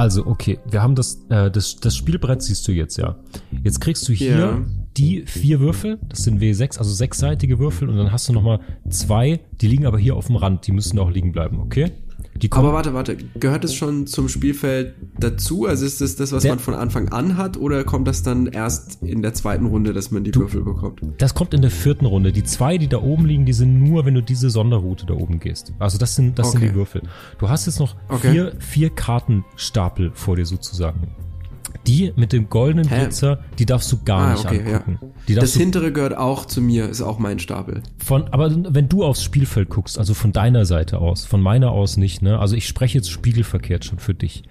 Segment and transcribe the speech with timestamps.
[0.00, 3.16] Also, okay, wir haben das, äh, das, das Spielbrett siehst du jetzt ja.
[3.62, 4.58] Jetzt kriegst du hier Ja.
[4.96, 9.40] die vier Würfel, das sind W6, also sechsseitige Würfel und dann hast du nochmal zwei,
[9.60, 11.92] die liegen aber hier auf dem Rand, die müssen auch liegen bleiben, okay?
[12.50, 15.66] Aber warte, warte, gehört es schon zum Spielfeld dazu?
[15.66, 18.46] Also ist das das, was Der- man von Anfang an hat oder kommt das dann
[18.46, 21.00] erst in der zweiten Runde, dass man die Würfel bekommt?
[21.18, 22.32] das kommt in der vierten Runde.
[22.32, 25.38] Die zwei, die da oben liegen, die sind nur, wenn du diese Sonderroute da oben
[25.38, 25.74] gehst.
[25.78, 26.70] Also das sind, das sind Okay.
[26.70, 27.02] die Würfel.
[27.38, 28.30] Du hast jetzt noch Okay.
[28.32, 31.08] vier, vier Kartenstapel vor dir sozusagen.
[31.86, 33.00] Die mit dem goldenen Hä?
[33.00, 34.76] Blitzer, die darfst du gar Ah, nicht okay, ja.
[34.78, 34.98] angucken.
[35.28, 37.82] Die Das hintere gehört auch zu mir, ist auch mein Stapel.
[37.98, 41.96] Von, aber wenn du aufs Spielfeld guckst, also von deiner Seite aus, von meiner aus
[41.96, 42.38] nicht, ne?
[42.38, 44.42] Also ich spreche jetzt spiegelverkehrt schon für dich.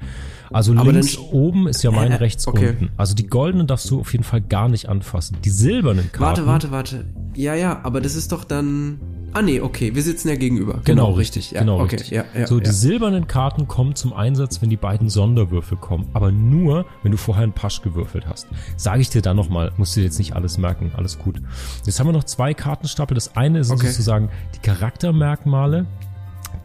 [0.51, 2.17] Also Aber links oben ist ja mein Hä?
[2.17, 2.69] rechts Okay.
[2.69, 2.89] unten.
[2.97, 5.37] Also die goldenen darfst du auf jeden Fall gar nicht anfassen.
[5.43, 6.45] Die silbernen Karten.
[6.45, 7.05] Warte, warte, warte.
[7.35, 8.99] Ja, ja, aber das ist doch dann.
[9.31, 10.81] Ah nee, okay, wir sitzen ja gegenüber.
[10.85, 11.51] Genau, richtig.
[11.51, 12.09] Ja, genau okay, richtig.
[12.09, 12.63] Ja, ja, so, ja.
[12.63, 16.07] die silbernen Karten kommen zum Einsatz, wenn die beiden Sonderwürfel kommen.
[16.13, 18.47] Aber nur, wenn du vorher einen Pasch gewürfelt hast.
[18.75, 21.39] Sage ich dir dann nochmal, musst du dir jetzt nicht alles merken, alles gut.
[21.85, 23.13] Jetzt haben wir noch zwei Kartenstapel.
[23.13, 23.85] Das eine ist Okay.
[23.85, 25.85] sozusagen die Charaktermerkmale.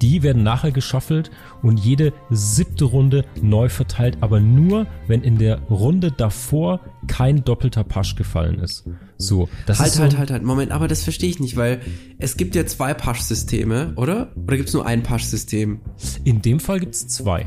[0.05, 1.31] Die werden nachher geschaffelt
[1.63, 7.85] und jede siebte Runde neu verteilt, aber nur, wenn in der Runde davor kein doppelter
[7.85, 8.85] Pasch gefallen ist.
[9.17, 10.43] So, das Halt, ist so halt, halt, halt.
[10.43, 11.81] Moment, aber das verstehe ich nicht, weil
[12.19, 14.31] es gibt ja zwei Pasch-Systeme, oder?
[14.37, 15.81] Oder gibt es nur ein Pasch-System?
[16.23, 17.47] In dem Fall gibt's zwei.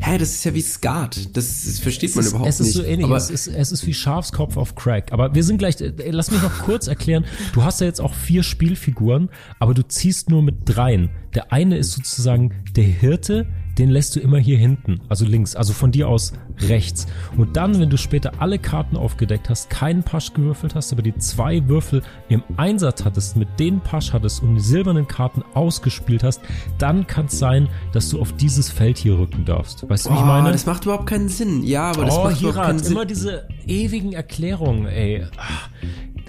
[0.00, 1.36] Hä, das ist ja wie Skat.
[1.36, 2.74] Das, das versteht man es ist, überhaupt es ist nicht.
[2.74, 3.10] so ähnlich.
[3.10, 5.12] Es ist, es ist wie Schafskopf auf Crack.
[5.12, 7.24] Aber wir sind gleich, äh, lass mich noch kurz erklären.
[7.52, 11.10] Du hast ja jetzt auch vier Spielfiguren, aber du ziehst nur mit dreien.
[11.34, 13.46] Der eine ist sozusagen der Hirte,
[13.78, 17.06] den lässt du immer hier hinten, also links, also von dir aus rechts.
[17.36, 21.16] Und dann, wenn du später alle Karten aufgedeckt hast, keinen Pasch gewürfelt hast, aber die
[21.16, 26.40] zwei Würfel im Einsatz hattest, mit denen Pasch hattest und die silbernen Karten ausgespielt hast,
[26.78, 29.88] dann kann es sein, dass du auf dieses Feld hier rücken darfst.
[29.88, 30.52] Weißt du, wie ich oh, meine?
[30.52, 31.62] das macht überhaupt keinen Sinn.
[31.64, 32.92] Ja, aber das oh, macht überhaupt Hirat, keinen Sinn.
[32.92, 35.26] immer diese ewigen Erklärungen, ey.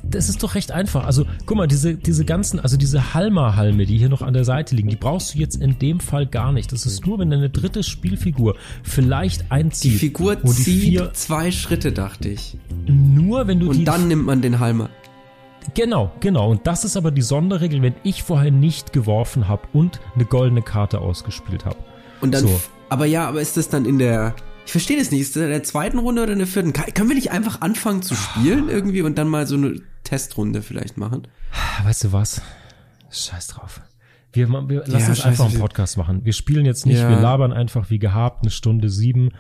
[0.06, 1.06] Ah, Das ist doch recht einfach.
[1.06, 4.76] Also, guck mal, diese, diese ganzen, also diese Halma-Halme, die hier noch an der Seite
[4.76, 6.72] liegen, die brauchst du jetzt in dem Fall gar nicht.
[6.72, 10.00] Das ist nur, wenn deine dritte Spielfigur vielleicht Die einzieht.
[10.00, 12.58] Figur und die zieht vier, zwei Schritte, dachte ich.
[12.88, 14.90] nur wenn du Und die dann nimmt man den Halmer.
[15.74, 16.52] Genau, genau.
[16.52, 20.62] Und das ist aber die Sonderregel, wenn ich vorher nicht geworfen habe und eine goldene
[20.62, 21.78] Karte ausgespielt habe.
[22.22, 22.62] Und dann, So.
[22.90, 24.36] aber ja, aber ist das dann in der,
[24.66, 26.72] ich verstehe das nicht, ist das in der zweiten Runde oder in der vierten?
[26.72, 30.62] Kann, können wir nicht einfach anfangen zu spielen irgendwie und dann mal so eine Testrunde
[30.62, 31.28] vielleicht machen?
[31.84, 32.42] Weißt du was?
[33.12, 33.82] Scheiß drauf.
[34.32, 36.24] Wir, wir lass Ja, uns einfach einen Podcast machen.
[36.26, 37.10] Wir spielen jetzt nicht, Ja.
[37.10, 39.32] wir labern einfach wie gehabt, eine Stunde sieben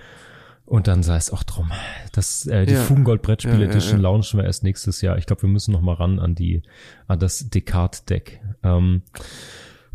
[0.65, 1.71] und dann sei es auch drum.
[2.13, 2.81] Das, äh, die Ja.
[2.81, 4.03] Fugengold Brettspiel Ja, ja, Edition ja.
[4.03, 5.17] launchen wir erst nächstes Jahr.
[5.17, 6.61] Ich glaube, wir müssen noch mal ran an die,
[7.07, 8.41] an das Descartes-Deck.
[8.63, 9.01] Ähm,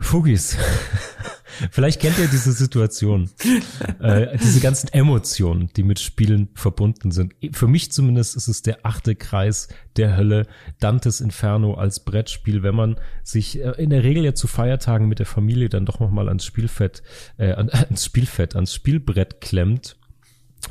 [0.01, 0.57] Fugis.
[1.71, 3.31] Vielleicht kennt ihr diese Situation.
[4.01, 7.35] äh, diese ganzen Emotionen, die mit Spielen verbunden sind.
[7.53, 10.47] Für mich zumindest ist es der achte Kreis der Hölle,
[10.79, 15.19] Dantes Inferno als Brettspiel, wenn man sich äh, in der Regel ja zu Feiertagen mit
[15.19, 17.03] der Familie dann doch noch mal ans Spielfett,
[17.37, 19.97] äh, an, ans Spielfett, ans Spielbrett klemmt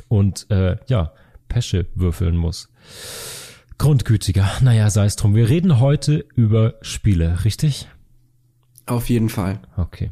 [0.08, 1.12] und äh, ja,
[1.48, 2.68] Pesche würfeln muss.
[3.78, 5.34] Grundgütiger, naja, sei es drum.
[5.34, 7.88] Wir reden heute über Spiele, richtig?
[8.86, 9.60] Auf jeden Fall.
[9.76, 10.10] Okay.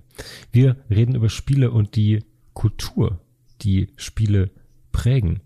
[0.53, 2.25] Wir reden über Spiele und die
[2.55, 3.21] Kultur,
[3.63, 4.51] die Spiele
[4.93, 5.41] prägen.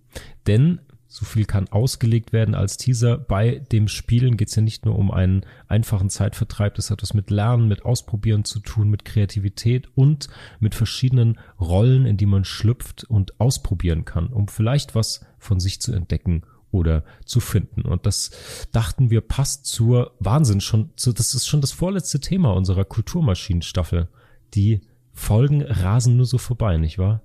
[0.47, 0.81] Denn
[1.13, 3.19] so viel kann ausgelegt werden als Teaser.
[3.19, 7.13] Bei dem Spielen geht es ja nicht nur um einen einfachen Zeitvertreib, das hat was
[7.13, 10.29] mit Lernen, mit Ausprobieren zu tun, mit Kreativität und
[10.59, 15.83] mit verschiedenen Rollen, in die man schlüpft und ausprobieren kann, um vielleicht was von sich
[15.83, 17.83] zu entdecken oder zu finden.
[17.83, 18.31] Und das
[18.73, 24.09] dachten wir passt zur Wahnsinn schon, zu, das ist schon das vorletzte Thema unserer Kulturmaschinenstaffel.
[24.55, 24.81] Die
[25.13, 27.23] Folgen rasen nur so vorbei, nicht wahr?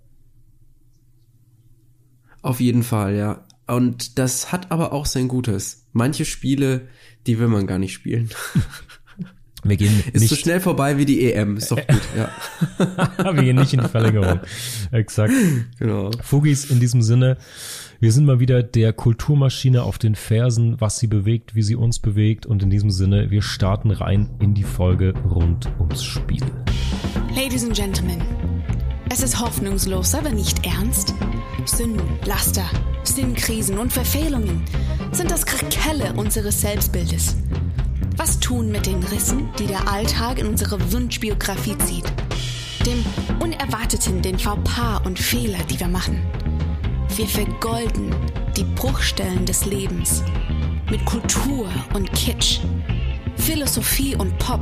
[2.42, 3.46] Auf jeden Fall, ja.
[3.66, 5.88] Und das hat aber auch sein Gutes.
[5.92, 6.88] Manche Spiele,
[7.26, 8.30] die will man gar nicht spielen.
[9.64, 11.58] Wir gehen Ist nicht, so schnell vorbei wie die EM.
[11.58, 12.32] Ist doch gut, ja.
[13.34, 14.40] wir gehen nicht in die Verlängerung.
[14.92, 15.34] Exakt.
[15.80, 16.12] Genau.
[16.22, 17.38] Fugis in diesem Sinne.
[18.00, 21.98] Wir sind mal wieder der Kulturmaschine auf den Fersen, was sie bewegt, wie sie uns
[21.98, 22.46] bewegt.
[22.46, 26.44] Und in diesem Sinne, wir starten rein in die Folge rund ums Spiel.
[27.36, 28.22] Ladies and Gentlemen,
[29.10, 31.16] es ist hoffnungslos, aber nicht ernst.
[31.66, 32.70] Sünden, Laster,
[33.02, 34.62] Sinnkrisen und Verfehlungen
[35.12, 37.36] sind das Krakelle unseres Selbstbildes.
[38.16, 42.06] Was tun mit den Rissen, die der Alltag in unsere Wunschbiografie zieht?
[42.86, 43.04] Dem
[43.40, 46.22] Unerwarteten, den Fauxpas und Fehler, die wir machen.
[47.18, 48.14] Wir vergolden
[48.56, 50.24] die Bruchstellen des Lebens
[50.92, 52.60] mit Kultur und Kitsch,
[53.38, 54.62] Philosophie und Pop,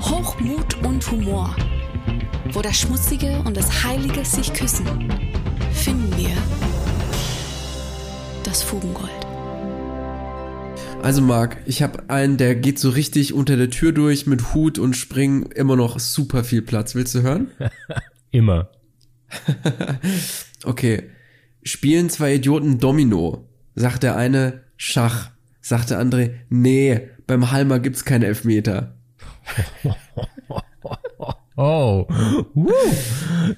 [0.00, 1.56] Hochmut und Humor.
[2.52, 4.86] Wo das Schmutzige und das Heilige sich küssen,
[5.72, 6.30] finden wir
[8.44, 9.10] das Fugengold.
[11.02, 14.78] Also Marc, ich habe einen, der geht so richtig unter der Tür durch mit Hut
[14.78, 16.94] und Springen, immer noch super viel Platz.
[16.94, 17.50] Willst du hören?
[18.30, 18.70] immer.
[20.64, 21.10] okay.
[21.62, 25.30] Spielen zwei Idioten Domino, sagt der eine Schach,
[25.60, 28.96] sagt der andere, nee, beim Halmer gibt's keine Elfmeter.
[31.54, 32.08] Oh,
[32.56, 32.70] uh,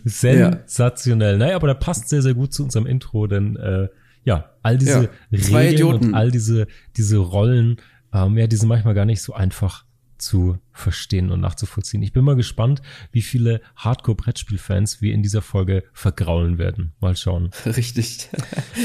[0.05, 1.39] sensationell.
[1.39, 3.89] Naja, aber der passt sehr, sehr gut zu unserem Intro, denn äh,
[4.25, 6.67] ja, all diese Ja, Regeln und all diese,
[6.97, 7.77] diese Rollen,
[8.13, 9.85] ähm, ja, die sind manchmal gar nicht so einfach
[10.25, 12.03] zu verstehen und nachzuvollziehen.
[12.03, 12.83] Ich bin mal gespannt,
[13.13, 16.93] wie viele Hardcore-Brettspiel-Fans wir in dieser Folge vergraulen werden.
[17.01, 17.51] Mal schauen.
[17.67, 18.29] Richtig.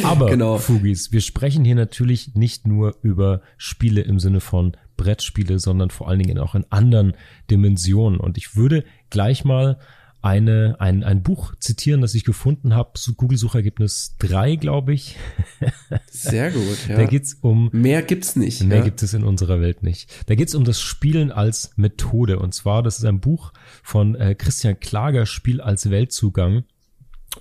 [0.04, 0.58] Aber, Genau.
[0.58, 6.10] Fugis, wir sprechen hier natürlich nicht nur über Spiele im Sinne von Brettspiele, sondern vor
[6.10, 7.14] allen Dingen auch in anderen
[7.50, 8.20] Dimensionen.
[8.20, 9.80] Und ich würde gleich mal
[10.22, 15.16] eine, ein, ein Buch zitieren, das ich gefunden habe, so Google-Suchergebnis 3, glaube ich.
[16.12, 16.98] Sehr gut, ja.
[16.98, 18.64] Da geht's um Mehr gibt's nicht.
[18.64, 18.84] Mehr ja.
[18.84, 20.12] gibt es in unserer Welt nicht.
[20.28, 22.40] Da geht es um das Spielen als Methode.
[22.40, 26.64] Und zwar, das ist ein Buch von äh, Christian Klager, Spiel als Weltzugang.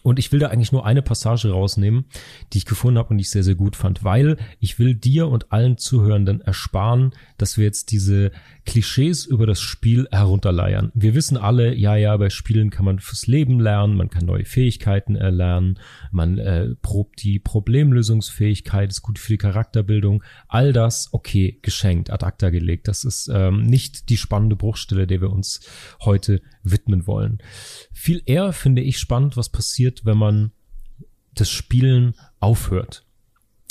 [0.02, 2.04] Und ich will da eigentlich nur eine Passage rausnehmen,
[2.52, 5.28] die ich gefunden habe und die ich sehr, sehr gut fand, weil ich will dir
[5.28, 8.30] und allen Zuhörenden ersparen, dass wir jetzt diese
[8.68, 10.92] Klischees über das Spiel herunterleiern.
[10.94, 14.44] Wir wissen alle, ja, ja, bei Spielen kann man fürs Leben lernen, man kann neue
[14.44, 15.78] Fähigkeiten erlernen,
[16.12, 20.22] man äh, probt die Problemlösungsfähigkeit, ist gut für die Charakterbildung.
[20.48, 22.88] All das, okay, geschenkt, ad acta gelegt.
[22.88, 25.60] Das ist ähm, nicht die spannende Bruchstelle, der wir uns
[26.02, 27.38] heute widmen wollen.
[27.94, 30.52] Viel eher finde ich spannend, was passiert, wenn man
[31.34, 33.06] das Spielen aufhört.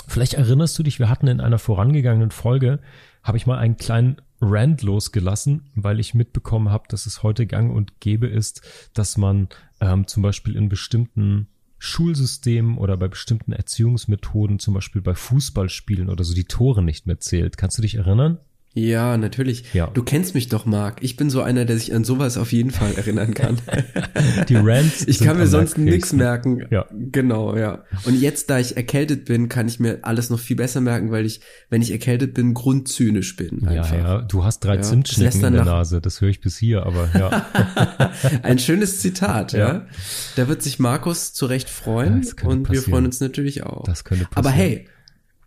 [0.07, 2.79] Vielleicht erinnerst du dich, wir hatten in einer vorangegangenen Folge,
[3.21, 7.74] habe ich mal einen kleinen Rant losgelassen, weil ich mitbekommen habe, dass es heute gang
[7.74, 8.62] und gäbe ist,
[8.94, 9.50] dass man
[9.80, 11.48] ähm, zum Beispiel in bestimmten
[11.80, 17.19] Schulsystemen oder bei bestimmten Erziehungsmethoden, zum Beispiel bei Fußballspielen oder so, die Tore nicht mehr
[17.19, 17.57] zählt.
[17.57, 18.39] Kannst du dich erinnern?
[18.77, 19.74] Ja, natürlich.
[19.74, 19.88] Ja.
[19.88, 21.01] Du kennst mich doch, Marc.
[21.01, 23.57] Ich bin so einer, der sich an sowas auf jeden Fall erinnern kann.
[24.50, 25.07] Die Rants.
[25.07, 26.63] ich kann mir sonst nichts merken.
[26.69, 26.85] Ja.
[26.91, 27.85] Genau, ja.
[28.06, 31.25] Und jetzt, da ich erkältet bin, kann ich mir alles noch viel besser merken, weil
[31.25, 31.41] ich,
[31.71, 33.62] wenn ich erkältet bin, grundzynisch bin.
[33.63, 33.97] Ja, Einfach.
[33.97, 37.09] ja, du hast drei Ja, Zimtschnecken in der Nase, das höre ich bis hier, aber
[37.18, 38.12] ja.
[38.44, 39.57] Ein schönes Zitat, ja.
[39.68, 39.88] Ja.
[40.35, 42.91] Da wird sich Markus zu Recht freuen Das könnte und wir passieren.
[42.91, 43.85] freuen uns natürlich auch.
[43.85, 44.38] Das könnte passieren.
[44.45, 44.88] Aber hey,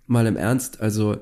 [0.09, 1.19] mal im Ernst, also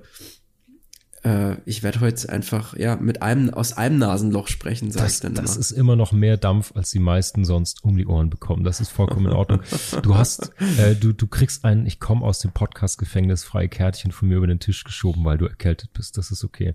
[1.29, 5.21] äh, ich werde heute einfach ja mit einem aus einem Nasenloch sprechen, sag Das, ich
[5.21, 5.61] dann das immer.
[5.61, 8.65] ist immer noch mehr Dampf, als die meisten sonst um die Ohren bekommen.
[8.65, 9.61] Das ist vollkommen in Ordnung.
[10.03, 14.29] Du hast, äh, du, du kriegst ein, ich komme aus dem Podcast-Gefängnis, freie Kärtchen von
[14.29, 16.17] mir über den Tisch geschoben, weil du erkältet bist.
[16.17, 16.75] Das ist okay.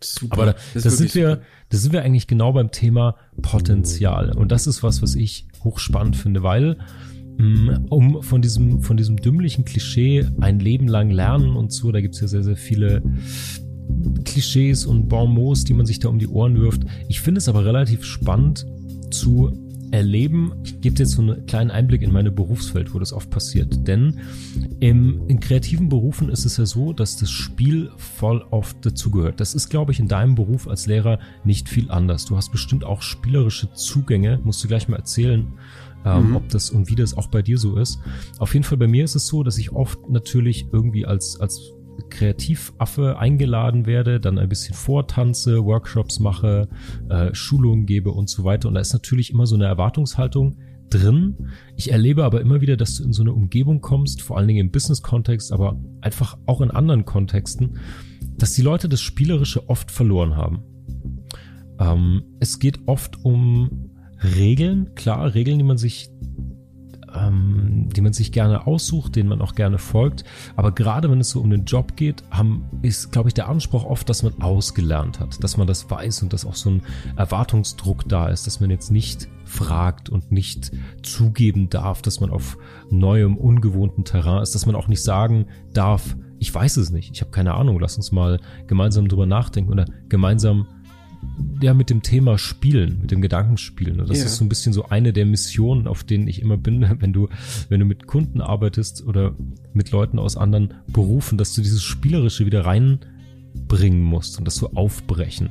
[0.00, 0.34] super.
[0.34, 4.32] Aber da, Das da ist sind wir, da sind wir eigentlich genau beim Thema Potenzial.
[4.36, 6.78] Und das ist was, was ich hochspannend finde, weil
[7.38, 12.00] mh, um von diesem, von diesem dümmlichen Klischee ein Leben lang lernen und so, da
[12.00, 13.02] gibt's ja sehr, sehr viele
[14.24, 16.82] Klischees und Bonmots, die man sich da um die Ohren wirft.
[17.08, 18.66] Ich finde es aber relativ spannend
[19.10, 19.52] zu
[19.90, 20.52] erleben.
[20.64, 23.86] Ich gebe dir jetzt so einen kleinen Einblick in meine Berufswelt, wo das oft passiert.
[23.86, 24.18] Denn
[24.80, 29.38] im, in kreativen Berufen ist es ja so, dass das Spiel voll oft dazugehört.
[29.38, 32.24] Das ist, glaube ich, in deinem Beruf als Lehrer nicht viel anders.
[32.24, 35.46] Du hast bestimmt auch spielerische Zugänge, musst du gleich mal erzählen,
[36.04, 36.36] ähm, Mhm.
[36.36, 38.00] ob das und wie das auch bei dir so ist.
[38.38, 41.72] Auf jeden Fall bei mir ist es so, dass ich oft natürlich irgendwie als, als
[42.10, 46.68] Kreativaffe eingeladen werde, dann ein bisschen vortanze, Workshops mache,
[47.08, 48.68] äh, Schulungen gebe und so weiter.
[48.68, 50.56] Und da ist natürlich immer so eine Erwartungshaltung
[50.90, 51.50] drin.
[51.76, 54.66] Ich erlebe aber immer wieder, dass du in so eine Umgebung kommst, vor allen Dingen
[54.66, 57.78] im Business-Kontext, aber einfach auch in anderen Kontexten,
[58.38, 60.62] dass die Leute das Spielerische oft verloren haben.
[61.78, 63.90] Ähm, es geht oft um
[64.36, 66.10] Regeln, klar, Regeln, die man sich
[67.14, 70.24] ähm, die man sich gerne aussucht, denen man auch gerne folgt.
[70.56, 73.84] Aber gerade wenn es so um den Job geht, haben, ist, glaube ich, der Anspruch
[73.84, 76.82] oft, dass man ausgelernt hat, dass man das weiß und dass auch so ein
[77.16, 82.58] Erwartungsdruck da ist, dass man jetzt nicht fragt und nicht zugeben darf, dass man auf
[82.90, 87.20] neuem, ungewohnten Terrain ist, dass man auch nicht sagen darf, ich weiß es nicht, ich
[87.20, 90.66] habe keine Ahnung, lass uns mal gemeinsam drüber nachdenken oder gemeinsam
[91.60, 94.00] ja, mit dem Thema Spielen, mit dem Gedankenspielen.
[94.00, 94.24] Und das Ja.
[94.26, 97.28] ist so ein bisschen so eine der Missionen, auf denen ich immer bin, wenn du,
[97.68, 99.34] wenn du mit Kunden arbeitest oder
[99.72, 104.72] mit Leuten aus anderen Berufen, dass du dieses Spielerische wieder reinbringen musst und das so
[104.74, 105.50] aufbrechen.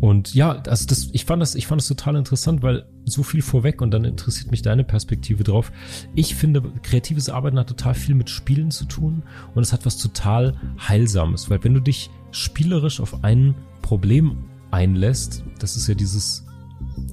[0.00, 3.42] Und ja, also das, ich fand das, ich fand das total interessant, weil so viel
[3.42, 5.72] vorweg und dann interessiert mich deine Perspektive drauf.
[6.14, 9.22] Ich finde, kreatives Arbeiten hat total viel mit Spielen zu tun
[9.54, 10.54] und es hat was total
[10.88, 14.36] Heilsames, weil wenn du dich spielerisch auf ein Problem
[14.72, 16.44] einlässt, das ist ja dieses,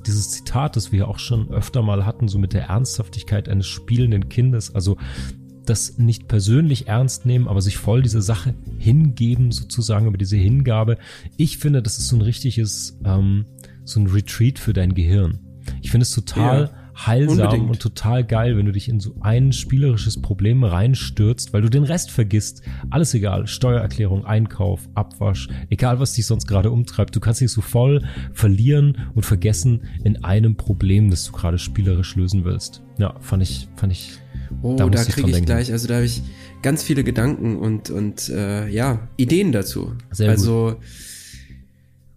[0.06, 4.30] dieses Zitat, das wir auch schon öfter mal hatten, so mit der Ernsthaftigkeit eines spielenden
[4.30, 4.74] Kindes.
[4.74, 4.98] Also
[5.66, 10.98] das nicht persönlich ernst nehmen, aber sich voll dieser Sache hingeben, sozusagen über diese Hingabe.
[11.38, 13.46] Ich finde, das ist so ein richtiges, ähm,
[13.84, 15.40] so ein Retreat für dein Gehirn.
[15.82, 17.70] Ich finde es total ja heilsam Unbedingt.
[17.70, 21.84] und total geil, wenn du dich in so ein spielerisches Problem reinstürzt, weil du den
[21.84, 22.62] Rest vergisst.
[22.90, 27.62] Alles egal, Steuererklärung, Einkauf, Abwasch, egal was dich sonst gerade umtreibt, du kannst dich so
[27.62, 28.04] voll
[28.34, 32.82] verlieren und vergessen in einem Problem, das du gerade spielerisch lösen willst.
[32.98, 34.12] Ja, fand ich, fand ich.
[34.62, 36.22] Oh, da, da kriege ich gleich, also da habe ich
[36.62, 39.94] ganz viele Gedanken und, und äh, ja, Ideen dazu.
[40.12, 40.86] Sehr also, gut.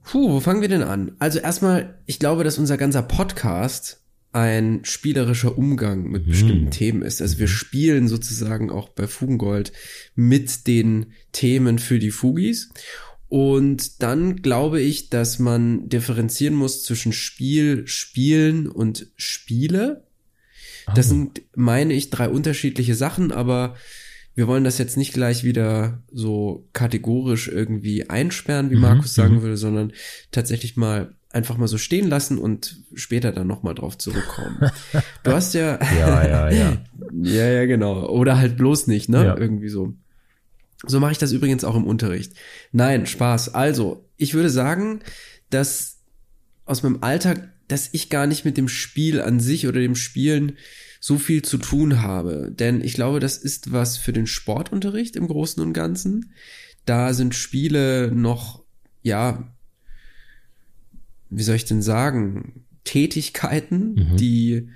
[0.04, 1.12] Puh, wo fangen wir denn an?
[1.18, 4.01] Also erstmal, ich glaube, dass unser ganzer Podcast
[4.32, 6.30] ein spielerischer Umgang mit mhm.
[6.30, 7.20] bestimmten Themen ist.
[7.20, 9.72] Also wir spielen sozusagen auch bei Fugengold
[10.14, 12.70] mit den Themen für die Fugis.
[13.28, 20.04] Und dann glaube ich, dass man differenzieren muss zwischen Spiel, Spielen und Spiele.
[20.86, 20.92] Oh.
[20.94, 23.76] Das sind, meine ich, drei unterschiedliche Sachen, aber
[24.34, 28.82] wir wollen das jetzt nicht gleich wieder so kategorisch irgendwie einsperren, wie mhm.
[28.82, 29.42] Markus sagen mhm.
[29.42, 29.92] würde, sondern
[30.30, 34.70] tatsächlich mal einfach mal so stehen lassen und später dann nochmal drauf zurückkommen.
[35.22, 35.78] Du hast ja.
[35.98, 36.82] ja, ja, ja.
[37.22, 38.08] ja, ja, genau.
[38.08, 39.24] Oder halt bloß nicht, ne?
[39.24, 39.36] Ja.
[39.36, 39.94] Irgendwie so.
[40.84, 42.34] So mache ich das übrigens auch im Unterricht.
[42.72, 43.54] Nein, Spaß.
[43.54, 45.00] Also, ich würde sagen,
[45.50, 45.98] dass
[46.64, 50.56] aus meinem Alltag, dass ich gar nicht mit dem Spiel an sich oder dem Spielen
[51.00, 52.52] so viel zu tun habe.
[52.52, 56.32] Denn ich glaube, das ist was für den Sportunterricht im Großen und Ganzen.
[56.84, 58.62] Da sind Spiele noch,
[59.02, 59.51] ja,
[61.32, 64.16] wie soll ich denn sagen, Tätigkeiten, mhm.
[64.16, 64.68] die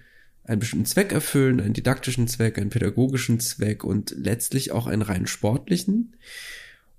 [0.44, 5.26] einen bestimmten Zweck erfüllen, einen didaktischen Zweck, einen pädagogischen Zweck und letztlich auch einen rein
[5.26, 6.16] sportlichen.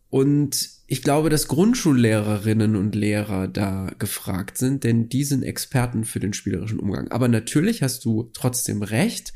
[0.10, 6.20] Und ich glaube, dass Grundschullehrerinnen und Lehrer da gefragt sind, denn die sind Experten für
[6.20, 7.10] den spielerischen Umgang.
[7.10, 9.34] Aber natürlich hast du trotzdem recht.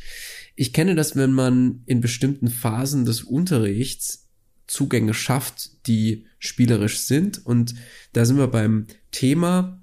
[0.55, 4.29] Ich kenne das, wenn man in bestimmten Phasen des Unterrichts
[4.67, 7.45] Zugänge schafft, die spielerisch sind.
[7.45, 7.75] Und
[8.13, 9.80] da sind wir beim Thema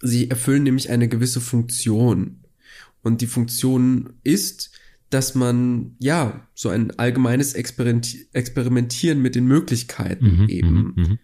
[0.00, 2.44] Sie erfüllen nämlich eine gewisse Funktion.
[3.02, 4.70] Und die Funktion ist,
[5.10, 10.74] dass man, ja, so ein allgemeines Experimentieren mit den Möglichkeiten mhm, eben.
[10.74, 11.18] Mhm, mhm.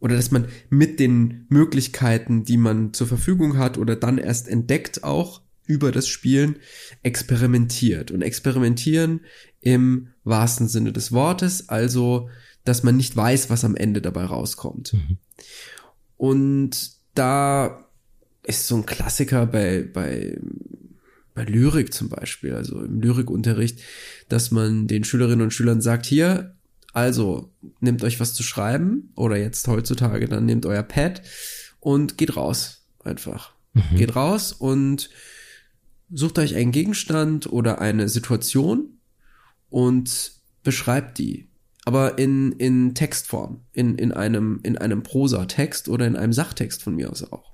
[0.00, 5.04] Oder dass man mit den Möglichkeiten, die man zur Verfügung hat oder dann erst entdeckt
[5.04, 6.56] auch über das Spielen,
[7.04, 8.10] experimentiert.
[8.10, 9.20] Und experimentieren
[9.60, 12.28] im wahrsten Sinne des Wortes, also,
[12.64, 14.94] dass man nicht weiß, was am Ende dabei rauskommt.
[14.94, 15.18] Mhm.
[16.16, 17.86] Und da
[18.42, 20.38] ist so ein Klassiker bei, bei,
[21.34, 23.80] bei Lyrik zum Beispiel, also im Lyrikunterricht,
[24.28, 26.56] dass man den Schülerinnen und Schülern sagt, hier,
[26.92, 31.22] also nehmt euch was zu schreiben oder jetzt heutzutage, dann nehmt euer Pad
[31.80, 33.54] und geht raus einfach.
[33.72, 33.96] Mhm.
[33.96, 35.10] Geht raus und
[36.10, 38.98] sucht euch einen Gegenstand oder eine Situation
[39.70, 41.48] und beschreibt die.
[41.84, 46.94] Aber in, in Textform, in, in einem, in einem Prosa-Text oder in einem Sachtext von
[46.94, 47.52] mir aus auch.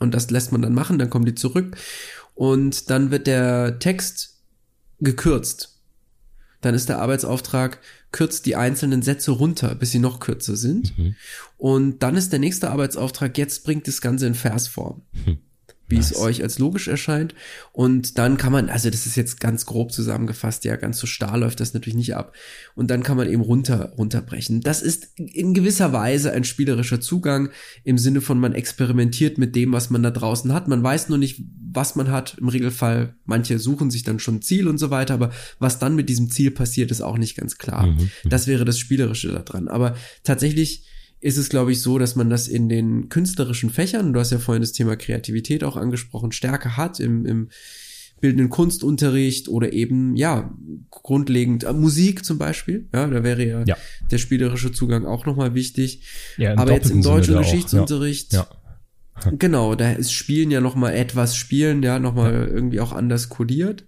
[0.00, 1.76] Und das lässt man dann machen, dann kommen die zurück
[2.34, 4.40] und dann wird der Text
[4.98, 5.80] gekürzt.
[6.60, 10.98] Dann ist der Arbeitsauftrag, kürzt die einzelnen Sätze runter, bis sie noch kürzer sind.
[10.98, 11.14] Mhm.
[11.58, 15.02] Und dann ist der nächste Arbeitsauftrag, jetzt bringt das Ganze in Versform.
[15.12, 15.38] Mhm
[15.88, 16.12] wie nice.
[16.12, 17.34] es euch als logisch erscheint.
[17.72, 21.38] Und dann kann man, also das ist jetzt ganz grob zusammengefasst, ja, ganz so starr
[21.38, 22.34] läuft das natürlich nicht ab.
[22.74, 24.60] Und dann kann man eben runter, runterbrechen.
[24.60, 27.50] Das ist in gewisser Weise ein spielerischer Zugang
[27.84, 30.68] im Sinne von man experimentiert mit dem, was man da draußen hat.
[30.68, 32.36] Man weiß nur nicht, was man hat.
[32.38, 36.08] Im Regelfall, manche suchen sich dann schon Ziel und so weiter, aber was dann mit
[36.08, 37.86] diesem Ziel passiert, ist auch nicht ganz klar.
[37.86, 38.10] Mhm.
[38.24, 39.68] Das wäre das Spielerische daran.
[39.68, 40.84] Aber tatsächlich,
[41.20, 44.38] ist es, glaube ich, so, dass man das in den künstlerischen Fächern, du hast ja
[44.38, 47.48] vorhin das Thema Kreativität auch angesprochen, stärker hat im, im
[48.20, 50.54] bildenden Kunstunterricht oder eben, ja,
[50.90, 52.88] grundlegend äh, Musik zum Beispiel.
[52.94, 53.76] Ja, da wäre ja, ja.
[54.10, 56.02] der spielerische Zugang auch nochmal wichtig.
[56.36, 58.48] Ja, Aber jetzt im Deutsch- und Geschichtsunterricht, ja.
[59.24, 59.32] ja.
[59.38, 62.46] genau, da ist Spielen ja nochmal etwas Spielen, ja, nochmal ja.
[62.46, 63.84] irgendwie auch anders kodiert.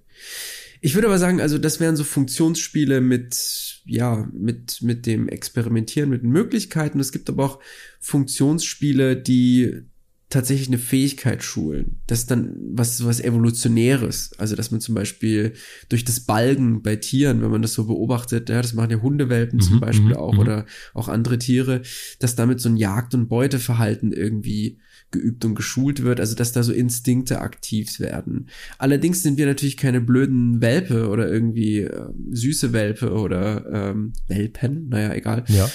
[0.81, 6.11] Ich würde aber sagen, also das wären so Funktionsspiele mit, ja, mit, mit dem Experimentieren,
[6.11, 7.01] mit Möglichkeiten.
[7.01, 7.59] Es gibt aber auch
[8.01, 9.83] Funktionsspiele, die
[10.31, 12.01] tatsächlich eine Fähigkeit schulen.
[12.07, 14.33] Das ist dann was, was Evolutionäres.
[14.39, 15.55] Also, dass man zum Beispiel
[15.89, 19.59] durch das Balgen bei Tieren, wenn man das so beobachtet, ja, das machen ja Hundewelpen
[19.59, 20.41] mhm, zum Beispiel mhm, auch mhm.
[20.41, 21.83] oder auch andere Tiere,
[22.19, 24.79] dass damit so ein Jagd- und Beuteverhalten irgendwie
[25.11, 28.51] geübt und geschult wird, also dass da so Instinkte aktiv werden.
[28.77, 34.89] Allerdings sind wir natürlich keine blöden Welpe oder irgendwie äh, süße Welpe oder ähm, Welpen,
[34.91, 35.45] naja, egal.
[35.49, 35.71] Ja.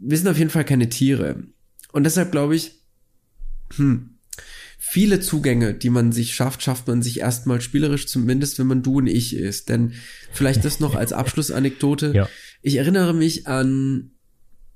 [0.00, 1.42] Wir sind auf jeden Fall keine Tiere.
[1.92, 2.79] Und deshalb glaube ich,
[3.76, 4.18] hm,
[4.78, 8.98] viele Zugänge, die man sich schafft, schafft man sich erstmal spielerisch, zumindest wenn man du
[8.98, 9.68] und ich ist.
[9.68, 9.92] Denn
[10.32, 12.12] vielleicht das noch als Abschlussanekdote.
[12.14, 12.28] Ja.
[12.62, 14.12] Ich erinnere mich an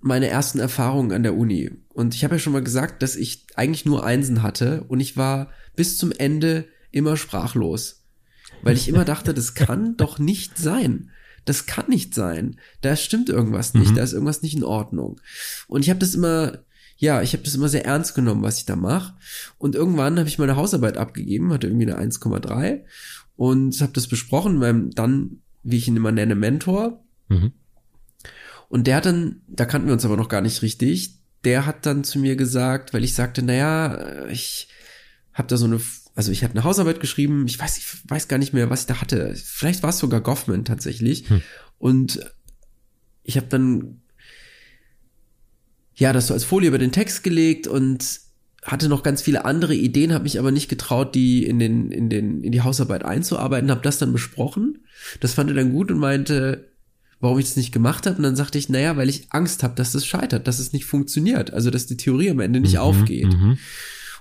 [0.00, 1.70] meine ersten Erfahrungen an der Uni.
[1.88, 5.16] Und ich habe ja schon mal gesagt, dass ich eigentlich nur Einsen hatte und ich
[5.16, 8.02] war bis zum Ende immer sprachlos.
[8.62, 11.10] Weil ich immer dachte, das kann doch nicht sein.
[11.46, 12.58] Das kann nicht sein.
[12.82, 13.96] Da stimmt irgendwas nicht, Mhm.
[13.96, 15.20] da ist irgendwas nicht in Ordnung.
[15.66, 16.58] Und ich habe das immer,
[16.96, 19.14] ja, ich habe das immer sehr ernst genommen, was ich da mache.
[19.58, 22.82] Und irgendwann habe ich meine Hausarbeit abgegeben, hatte irgendwie eine 1,3
[23.36, 27.04] und habe das besprochen mit meinem dann, wie ich ihn immer nenne, Mentor.
[27.28, 27.52] Mhm.
[28.68, 31.86] Und der hat dann, da kannten wir uns aber noch gar nicht richtig, der hat
[31.86, 34.68] dann zu mir gesagt, weil ich sagte, naja, ich
[35.32, 35.80] habe da so eine,
[36.14, 38.86] also ich habe eine Hausarbeit geschrieben, ich weiß, ich weiß gar nicht mehr, was ich
[38.86, 39.34] da hatte.
[39.36, 41.28] Vielleicht war es sogar Goffman tatsächlich.
[41.28, 41.42] Hm.
[41.78, 42.20] Und
[43.24, 44.00] ich habe dann
[45.94, 48.20] ja das so als Folie über den Text gelegt und
[48.64, 52.08] hatte noch ganz viele andere Ideen, habe mich aber nicht getraut, die in den in
[52.08, 54.78] den in die Hausarbeit einzuarbeiten, habe das dann besprochen.
[55.20, 56.68] Das fand er dann gut und meinte,
[57.20, 58.16] warum ich das nicht gemacht habe.
[58.16, 60.86] Und dann sagte ich, naja, weil ich Angst habe, dass das scheitert, dass es nicht
[60.86, 63.32] funktioniert, also dass die Theorie am Ende nicht aufgeht.
[63.32, 63.58] Mhm.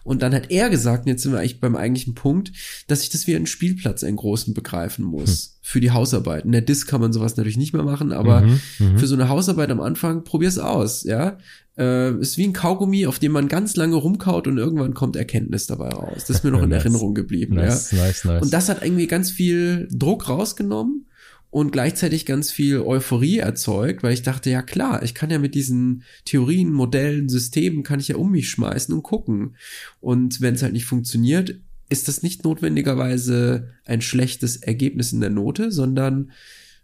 [0.04, 2.52] Und dann hat er gesagt, und jetzt sind wir eigentlich beim eigentlichen Punkt,
[2.88, 6.44] dass ich das wie einen Spielplatz, einen großen begreifen muss für die Hausarbeit.
[6.44, 8.98] In der Disk kann man sowas natürlich nicht mehr machen, aber Mhm, mhm.
[9.00, 11.38] für so eine Hausarbeit am Anfang, probier's aus, ja.
[11.78, 15.66] Äh, ist wie ein Kaugummi, auf dem man ganz lange rumkaut und irgendwann kommt Erkenntnis
[15.66, 16.26] dabei raus.
[16.28, 16.84] Das ist mir noch in Nice.
[16.84, 17.66] Erinnerung geblieben, ja.
[17.66, 18.44] Nice, nice, nice.
[18.44, 21.06] Und das hat irgendwie ganz viel Druck rausgenommen
[21.54, 25.54] und gleichzeitig ganz viel Euphorie erzeugt, weil ich dachte, ja klar, ich kann ja mit
[25.54, 29.56] diesen Theorien, Modellen, Systemen, kann ich ja um mich schmeißen und gucken.
[30.02, 35.30] Und wenn es halt nicht funktioniert, ist das nicht notwendigerweise ein schlechtes Ergebnis in der
[35.30, 36.32] Note, sondern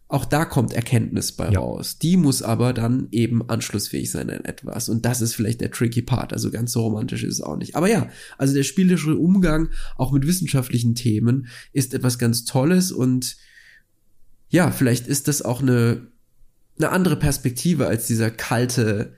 [0.07, 1.59] auch da kommt Erkenntnis bei Ja.
[1.61, 1.97] raus.
[1.97, 4.87] Die muss aber dann eben anschlussfähig sein an etwas.
[4.87, 6.31] Und das ist vielleicht der tricky Part.
[6.31, 7.75] Also ganz so romantisch ist es auch nicht.
[7.75, 8.07] Aber ja,
[8.37, 13.35] also der spielerische Umgang auch mit wissenschaftlichen Themen ist etwas ganz Tolles und
[14.49, 16.07] ja, vielleicht ist das auch eine,
[16.77, 19.13] eine andere Perspektive als dieser kalte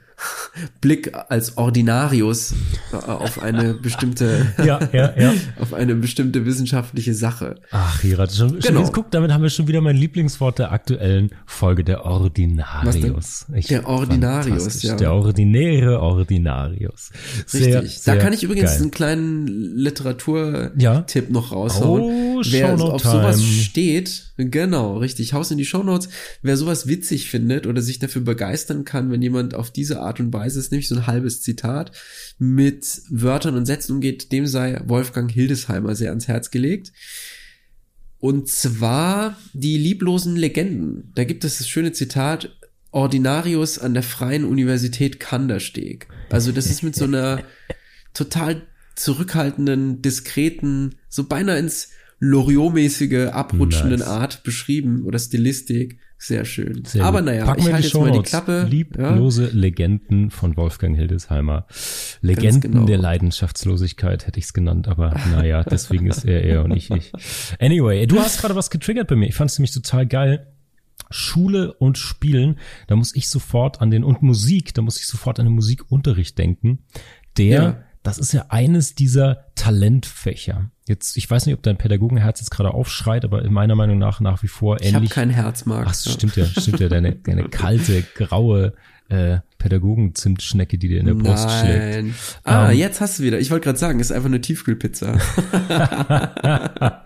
[0.82, 2.54] Blick als Ordinarius
[2.92, 5.34] äh, auf eine bestimmte, ja, ja, ja.
[5.60, 7.56] auf eine bestimmte wissenschaftliche Sache.
[7.72, 8.80] Ach, Hirat, schon, schon Genau.
[8.82, 13.46] jetzt guck, damit haben wir schon wieder mein Lieblingswort der aktuellen Folge, der Ordinarius.
[13.70, 14.96] Der Ordinarius, ja.
[14.96, 17.12] Der ordinäre Ordinarius.
[17.46, 18.00] Sehr, Richtig.
[18.00, 18.82] sehr da kann ich übrigens geil.
[18.82, 22.02] einen kleinen Literaturtipp noch raushauen.
[22.02, 26.10] Oh, Wer auf sowas steht, genau, richtig, haus in die Shownotes.
[26.42, 30.34] Wer sowas witzig findet oder sich dafür begeistern kann, wenn jemand auf diese Art und
[30.34, 31.92] Weise, ist nämlich so ein halbes Zitat,
[32.38, 36.92] mit Wörtern und Sätzen umgeht, dem sei Wolfgang Hildesheimer sehr ans Herz gelegt.
[38.20, 41.12] Und zwar die lieblosen Legenden.
[41.16, 42.56] Da gibt es das schöne Zitat,
[42.92, 46.08] Ordinarius an der Freien Universität Kandersteg.
[46.30, 47.44] Also das ist mit so einer
[48.14, 54.08] total zurückhaltenden, diskreten, so beinahe ins Loriot-mäßige, abrutschenden Nice.
[54.08, 55.98] Art beschrieben oder Stilistik.
[56.24, 56.86] Sehr schön.
[56.86, 57.26] Sehr Aber gut.
[57.26, 58.22] naja, Packen ich halte jetzt mal die.
[58.22, 58.52] Klappe.
[58.52, 61.66] Ja, Lieblose Legenden von Wolfgang Hildesheimer.
[62.22, 62.86] Legenden genau.
[62.86, 67.12] der Leidenschaftslosigkeit hätte ich es genannt, aber naja, deswegen ist er er und ich ich.
[67.60, 69.28] Anyway, du hast gerade was getriggert bei mir.
[69.30, 70.46] Ich fand es nämlich total geil.
[71.10, 75.40] Schule und Spielen, da muss ich sofort an den, und Musik, da muss ich sofort
[75.40, 76.86] an den Musikunterricht denken.
[77.38, 77.84] Der, Ja.
[78.04, 80.70] das ist ja eines dieser Talentfächer.
[80.92, 84.20] Jetzt, ich weiß nicht, ob dein Pädagogenherz jetzt gerade aufschreit, aber in meiner Meinung nach
[84.20, 85.12] nach wie vor ich habe ähnlich.
[85.12, 85.88] kein Herz, Marc.
[85.90, 88.74] Ach, stimmt ja, stimmt ja, deine, deine kalte, graue
[89.08, 91.80] äh, Pädagogen-Zimtschnecke, die dir in der Brust schlägt.
[91.96, 92.16] Nein.
[92.44, 92.78] Ah, Ähm.
[92.78, 93.40] jetzt hast du wieder.
[93.40, 95.18] Ich wollte gerade sagen, ist einfach eine Tiefkühlpizza.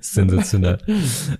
[0.00, 0.78] Sensationell.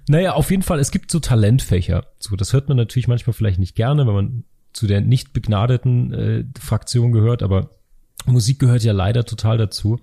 [0.09, 2.07] naja, auf jeden Fall, es gibt so Talentfächer.
[2.19, 6.13] So, das hört man natürlich manchmal vielleicht nicht gerne, wenn man zu der nicht begnadeten
[6.13, 7.71] äh, Fraktion gehört, aber
[8.27, 9.99] Musik gehört ja leider total dazu.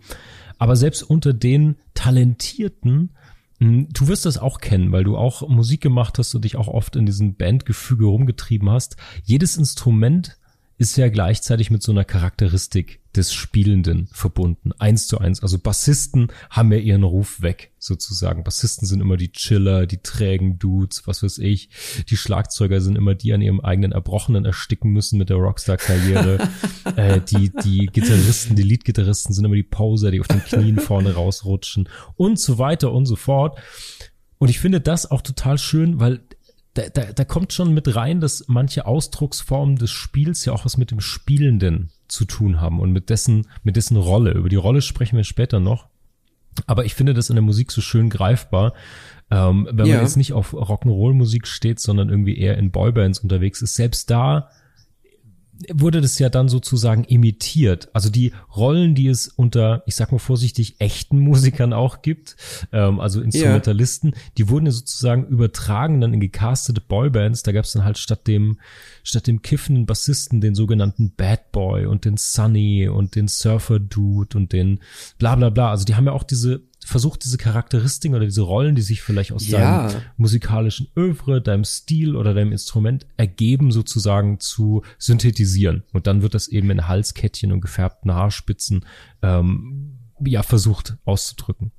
[0.58, 3.12] Aber selbst unter den Talentierten,
[3.60, 6.68] mh, du wirst das auch kennen, weil du auch Musik gemacht hast und dich auch
[6.68, 8.98] oft in diesem Bandgefüge rumgetrieben hast.
[9.24, 10.38] Jedes Instrument
[10.78, 14.72] ist ja gleichzeitig mit so einer Charakteristik des Spielenden verbunden.
[14.78, 15.42] Eins zu eins.
[15.42, 18.44] Also Bassisten haben ja ihren Ruf weg, sozusagen.
[18.44, 21.70] Bassisten sind immer die Chiller, die trägen Dudes, was weiß ich.
[22.10, 26.50] Die Schlagzeuger sind immer die an ihrem eigenen Erbrochenen ersticken müssen mit der Rockstar-Karriere.
[26.96, 31.14] äh, die, die Gitarristen, die Leadgitarristen sind immer die Poser, die auf den Knien vorne
[31.14, 33.60] rausrutschen und so weiter und so fort.
[34.38, 36.22] Und ich finde das auch total schön, weil
[36.76, 40.78] da, da, da kommt schon mit rein, dass manche Ausdrucksformen des Spiels ja auch was
[40.78, 44.32] mit dem Spielenden zu tun haben und mit dessen, mit dessen Rolle.
[44.32, 45.88] Über die Rolle sprechen wir später noch.
[46.68, 48.74] Aber ich finde das in der Musik so schön greifbar.
[49.32, 49.96] Ähm, wenn Ja.
[49.96, 54.50] man jetzt nicht auf Rock'n'Roll-Musik steht, sondern irgendwie eher in Boybands unterwegs ist, selbst da
[55.74, 57.90] wurde das ja dann sozusagen imitiert.
[57.94, 62.38] Also die Rollen, die es unter, ich sag mal vorsichtig, echten Musikern auch gibt,
[62.72, 64.22] ähm, also Instrumentalisten, yeah.
[64.38, 67.44] die wurden ja sozusagen übertragen dann in gecastete Boybands.
[67.44, 68.60] Da gab es dann halt statt dem,
[69.04, 74.38] statt dem kiffenden Bassisten den sogenannten Bad Boy und den Sunny und den Surfer Dude
[74.38, 74.80] und den
[75.18, 75.72] bla bla bla.
[75.72, 79.32] Also die haben ja auch diese versucht diese Charakteristiken oder diese Rollen, die sich vielleicht
[79.32, 79.88] aus ja.
[79.88, 85.84] deinem musikalischen Övre, deinem Stil oder deinem Instrument ergeben, sozusagen zu synthetisieren.
[85.94, 88.86] Und dann wird das eben in Halskettchen und gefärbten Haarspitzen
[89.22, 91.72] ähm, ja versucht auszudrücken.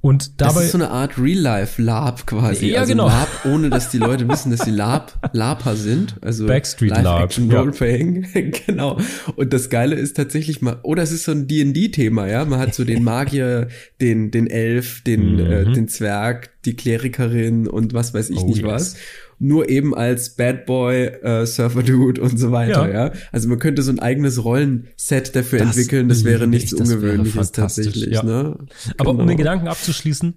[0.00, 0.54] Und dabei.
[0.54, 2.70] Das ist so eine Art Real-Life-Lab quasi.
[2.70, 3.08] Ja, also genau.
[3.08, 6.16] Lab, ohne dass die Leute wissen, dass sie Lab, Laper sind.
[6.20, 7.32] Also Backstreet Lab.
[7.38, 8.26] Roleplaying.
[8.34, 8.40] Ja.
[8.66, 8.98] genau.
[9.36, 12.44] Und das Geile ist tatsächlich mal, oder es ist so ein D&D-Thema, ja.
[12.44, 13.68] Man hat so den Magier,
[14.00, 15.40] den, den Elf, den, mhm.
[15.40, 18.66] äh, den Zwerg, die Klerikerin und was weiß ich oh, nicht yes.
[18.66, 18.96] was
[19.40, 23.06] nur eben als Bad Boy, äh, Surfer Dude und so weiter, ja.
[23.06, 23.12] ja?
[23.32, 27.50] Also man könnte so ein eigenes Rollenset dafür das entwickeln, das wäre nichts ich, Ungewöhnliches
[27.50, 28.22] tatsächlich, ja.
[28.22, 28.58] ne?
[28.98, 29.22] Aber genau.
[29.22, 30.34] um den Gedanken abzuschließen,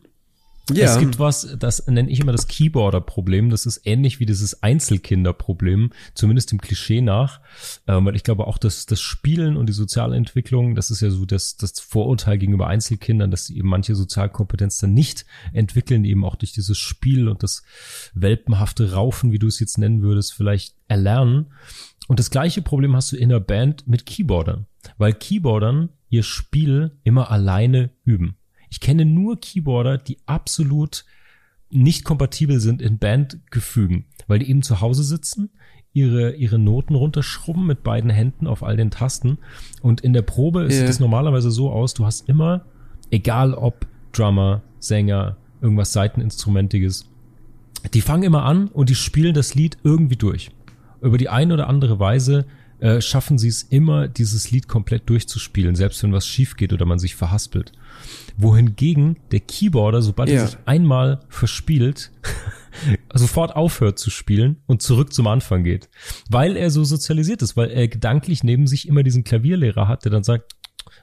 [0.72, 0.86] ja.
[0.86, 3.50] Es gibt was, das nenne ich immer das Keyboarder-Problem.
[3.50, 7.42] Das ist ähnlich wie dieses Einzelkinder-Problem, zumindest dem Klischee nach.
[7.86, 11.10] Ähm, weil ich glaube auch, dass das Spielen und die soziale Entwicklung, das ist ja
[11.10, 16.24] so das, das Vorurteil gegenüber Einzelkindern, dass sie eben manche Sozialkompetenz dann nicht entwickeln, eben
[16.24, 17.64] auch durch dieses Spiel und das
[18.14, 21.48] welpenhafte Raufen, wie du es jetzt nennen würdest, vielleicht erlernen.
[22.08, 26.92] Und das gleiche Problem hast du in der Band mit Keyboardern, weil Keyboardern ihr Spiel
[27.04, 28.38] immer alleine üben.
[28.74, 31.06] Ich kenne nur Keyboarder, die absolut
[31.70, 35.52] nicht kompatibel sind in Bandgefügen, weil die eben zu Hause sitzen,
[35.94, 39.38] ihre, ihre Noten runterschrubben mit beiden Händen auf all den Tasten.
[39.84, 40.72] Und in der Probe yeah.
[40.72, 42.66] sieht es normalerweise so aus, du hast immer,
[43.12, 47.08] egal ob Drummer, Sänger, irgendwas Seiteninstrumentiges,
[47.94, 50.50] die fangen immer an und die spielen das Lied irgendwie durch.
[51.00, 52.48] Über die eine oder andere Weise
[52.84, 56.86] äh, schaffen sie es immer, dieses Lied komplett durchzuspielen, selbst wenn was schief geht oder
[56.86, 57.72] man sich verhaspelt
[58.36, 60.42] wohingegen der Keyboarder, sobald ja.
[60.42, 62.12] er sich einmal verspielt,
[63.14, 65.88] sofort aufhört zu spielen und zurück zum Anfang geht.
[66.30, 70.12] Weil er so sozialisiert ist, weil er gedanklich neben sich immer diesen Klavierlehrer hat, der
[70.12, 70.54] dann sagt,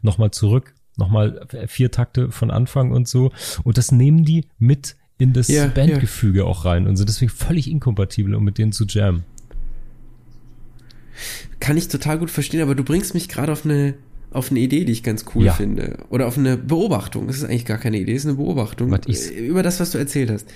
[0.03, 3.33] nochmal zurück, nochmal vier Takte von Anfang und so.
[3.65, 6.45] Und das nehmen die mit in das ja, Bandgefüge ja.
[6.45, 9.25] auch rein und sind deswegen völlig inkompatibel, um mit denen zu jammen.
[11.59, 13.95] Kann ich total gut verstehen, aber du bringst mich gerade auf eine
[14.33, 15.53] auf eine Idee, die ich ganz cool ja.
[15.53, 15.99] finde.
[16.09, 17.29] Oder auf eine Beobachtung.
[17.29, 18.91] Es ist eigentlich gar keine Idee, es ist eine Beobachtung.
[19.31, 20.47] Über das, was du erzählt hast.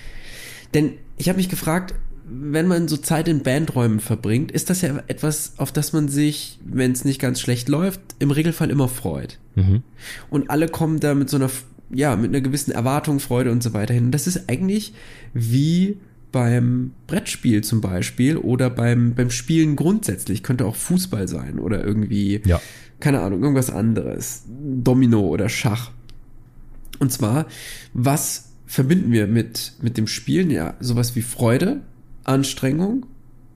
[0.74, 1.94] Denn ich habe mich gefragt,
[2.26, 6.58] wenn man so Zeit in Bandräumen verbringt, ist das ja etwas, auf das man sich,
[6.64, 9.38] wenn es nicht ganz schlecht läuft, im Regelfall immer freut.
[9.56, 9.82] Mhm.
[10.30, 11.50] Und alle kommen da mit so einer,
[11.92, 14.06] ja, mit einer gewissen Erwartung, Freude und so weiter hin.
[14.06, 14.94] Und das ist eigentlich
[15.34, 15.98] wie
[16.34, 20.42] beim Brettspiel zum Beispiel oder beim, beim Spielen grundsätzlich.
[20.42, 22.60] Könnte auch Fußball sein oder irgendwie ja
[23.04, 24.44] keine Ahnung, irgendwas anderes.
[24.48, 25.90] Domino oder Schach.
[27.00, 27.46] Und zwar,
[27.92, 30.50] was verbinden wir mit, mit dem Spielen?
[30.50, 31.80] Ja, sowas wie Freude,
[32.24, 33.04] Anstrengung,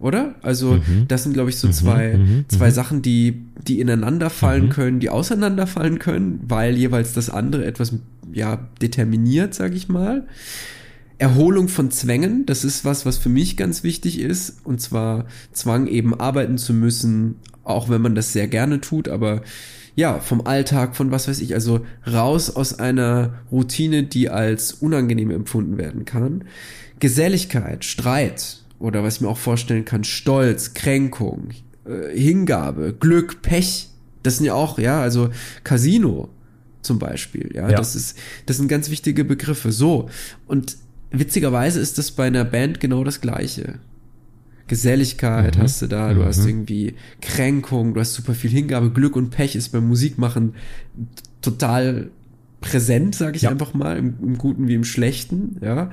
[0.00, 0.34] oder?
[0.42, 1.08] Also, mhm.
[1.08, 1.72] das sind, glaube ich, so mhm.
[1.72, 2.22] zwei, mhm.
[2.22, 2.44] mhm.
[2.48, 4.70] zwei Sachen, die, die ineinander fallen mhm.
[4.70, 7.94] können, die auseinanderfallen können, weil jeweils das andere etwas,
[8.30, 10.26] ja, determiniert, sage ich mal.
[11.18, 14.64] Erholung von Zwängen, das ist was, was für mich ganz wichtig ist.
[14.64, 19.42] Und zwar Zwang eben arbeiten zu müssen, auch wenn man das sehr gerne tut, aber
[19.96, 25.32] ja, vom Alltag, von was weiß ich, also raus aus einer Routine, die als unangenehm
[25.32, 26.44] empfunden werden kann.
[27.00, 31.48] Geselligkeit, Streit oder was ich mir auch vorstellen kann, Stolz, Kränkung,
[31.84, 33.88] äh, Hingabe, Glück, Pech,
[34.22, 35.30] das sind ja auch, ja, also
[35.64, 36.28] Casino
[36.82, 37.76] zum Beispiel, ja, ja.
[37.76, 39.72] das ist, das sind ganz wichtige Begriffe.
[39.72, 40.08] So.
[40.46, 40.76] Und
[41.10, 43.78] witzigerweise ist das bei einer Band genau das Gleiche.
[44.66, 45.62] Geselligkeit mhm.
[45.62, 46.24] hast du da, du mhm.
[46.26, 50.54] hast irgendwie Kränkung, du hast super viel Hingabe, Glück und Pech ist beim Musikmachen
[51.40, 52.10] total
[52.60, 53.50] präsent, sage ich ja.
[53.50, 55.90] einfach mal, im, im, Guten wie im Schlechten, ja.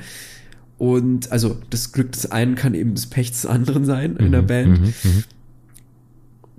[0.77, 4.25] Und also das Glück des einen kann eben das Pech des anderen sein mhm.
[4.25, 4.93] in der Band.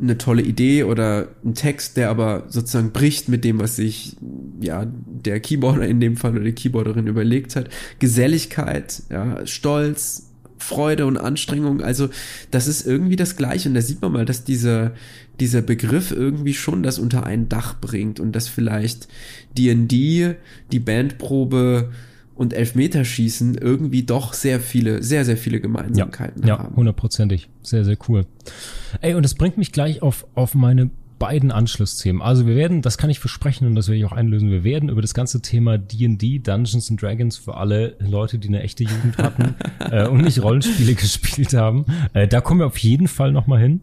[0.01, 4.17] Eine tolle Idee oder ein Text, der aber sozusagen bricht mit dem, was sich
[4.61, 7.71] ja der Keyboarder in dem Fall oder die Keyboarderin überlegt hat.
[7.99, 10.27] Geselligkeit, ja, Stolz,
[10.59, 11.81] Freude und Anstrengung.
[11.83, 12.09] Also
[12.51, 13.69] das ist irgendwie das Gleiche.
[13.69, 14.93] Und da sieht man mal, dass dieser,
[15.41, 19.09] dieser Begriff irgendwie schon das unter ein Dach bringt und dass vielleicht
[19.57, 20.35] D&D,
[20.73, 21.91] die Bandprobe
[22.37, 26.70] und Elfmeterschießen irgendwie doch sehr viele, sehr, sehr viele Gemeinsamkeiten ja, haben.
[26.70, 27.49] Ja, hundertprozentig.
[27.62, 28.27] Sehr, sehr cool.
[29.01, 32.20] Ey, und das bringt mich gleich auf, auf meine beiden Anschlussthemen.
[32.20, 34.90] Also wir werden, das kann ich versprechen und das werde ich auch einlösen, wir werden
[34.90, 39.16] über das ganze Thema D&D, Dungeons and Dragons für alle Leute, die eine echte Jugend
[39.18, 39.55] hatten
[39.90, 41.87] äh, und nicht Rollenspiele gespielt haben.
[42.12, 43.81] Äh, da kommen wir auf jeden Fall nochmal hin.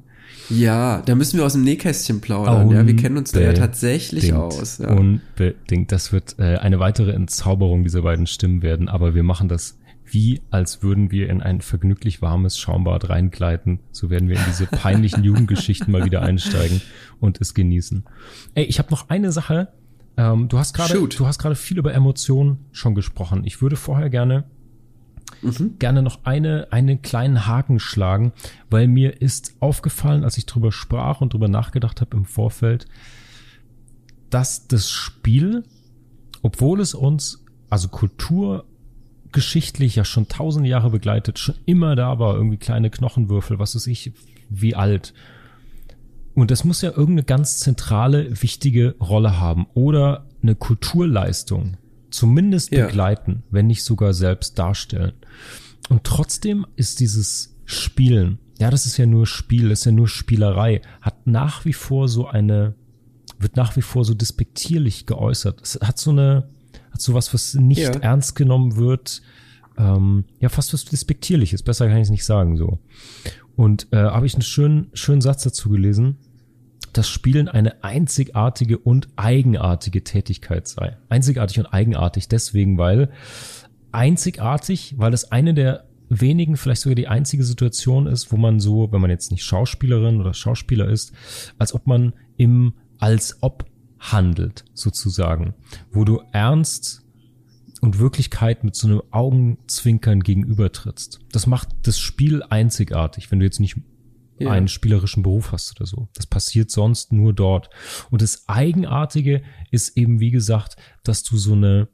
[0.50, 2.70] Ja, da müssen wir aus dem Nähkästchen plaudern.
[2.70, 4.78] Ja, wir kennen uns da ja tatsächlich aus.
[4.78, 4.92] Ja.
[4.92, 5.92] Unbedingt.
[5.92, 10.42] Das wird äh, eine weitere Entzauberung dieser beiden Stimmen werden, aber wir machen das wie
[10.52, 13.80] als würden wir in ein vergnüglich warmes Schaumbad reingleiten.
[13.92, 16.82] So werden wir in diese peinlichen Jugendgeschichten mal wieder einsteigen
[17.20, 18.04] und es genießen.
[18.54, 19.70] Ey, ich habe noch eine Sache.
[20.16, 23.44] Ähm, du hast gerade, du hast gerade viel über Emotionen schon gesprochen.
[23.46, 24.44] Ich würde vorher gerne
[25.44, 25.80] mhm.
[25.80, 28.34] gerne noch eine, einen kleinen Haken schlagen,
[28.70, 32.86] weil mir ist aufgefallen, als ich drüber sprach und drüber nachgedacht habe im Vorfeld,
[34.30, 35.64] dass das Spiel,
[36.42, 38.66] obwohl es uns, also Kultur
[39.32, 43.88] geschichtlich ja schon tausend Jahre begleitet, schon immer da war, irgendwie kleine Knochenwürfel, was weiß
[43.88, 44.12] ich,
[44.50, 45.14] wie alt.
[46.36, 51.78] Und das muss ja irgendeine ganz zentrale, wichtige Rolle haben oder eine Kulturleistung
[52.14, 52.86] zumindest ja.
[52.86, 55.14] begleiten, wenn nicht sogar selbst darstellen.
[55.90, 60.08] Und trotzdem ist dieses Spielen, ja, das ist ja nur Spiel, das ist ja nur
[60.08, 62.76] Spielerei, hat nach wie vor so eine,
[63.40, 65.62] wird nach wie vor so despektierlich geäußert.
[65.62, 66.50] Es hat so eine,
[66.92, 67.92] hat sowas, was nicht ja.
[67.92, 69.22] ernst genommen wird,
[69.78, 72.80] ähm, ja, fast was Despektierliches, besser kann ich es nicht sagen, so.
[73.56, 76.18] Und äh, habe ich einen schönen, schönen Satz dazu gelesen,
[76.94, 80.98] dass Spielen eine einzigartige und eigenartige Tätigkeit sei.
[81.10, 83.10] Einzigartig und eigenartig deswegen, weil
[83.92, 88.92] einzigartig, weil es eine der wenigen, vielleicht sogar die einzige Situation ist, wo man so,
[88.92, 91.14] wenn man jetzt nicht Schauspielerin oder Schauspieler ist,
[91.58, 93.66] als ob man im als ob
[94.00, 95.54] handelt, sozusagen,
[95.92, 97.04] wo du ernst
[97.82, 101.20] und Wirklichkeit mit so einem Augenzwinkern gegenübertrittst.
[101.32, 103.76] Das macht das Spiel einzigartig, wenn du jetzt nicht
[104.40, 104.52] ja.
[104.52, 106.08] einen spielerischen Beruf hast oder so.
[106.14, 107.70] Das passiert sonst nur dort.
[108.10, 111.88] Und das Eigenartige ist eben, wie gesagt, dass du so eine,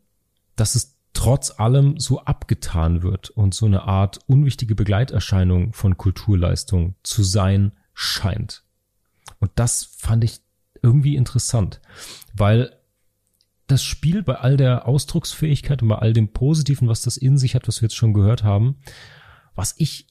[0.55, 6.95] dass es trotz allem so abgetan wird und so eine Art unwichtige Begleiterscheinung von Kulturleistung
[7.03, 8.63] zu sein scheint.
[9.39, 10.41] Und das fand ich
[10.81, 11.81] irgendwie interessant,
[12.33, 12.75] weil
[13.67, 17.55] das Spiel bei all der Ausdrucksfähigkeit und bei all dem Positiven, was das in sich
[17.55, 18.77] hat, was wir jetzt schon gehört haben,
[19.55, 20.07] was ich,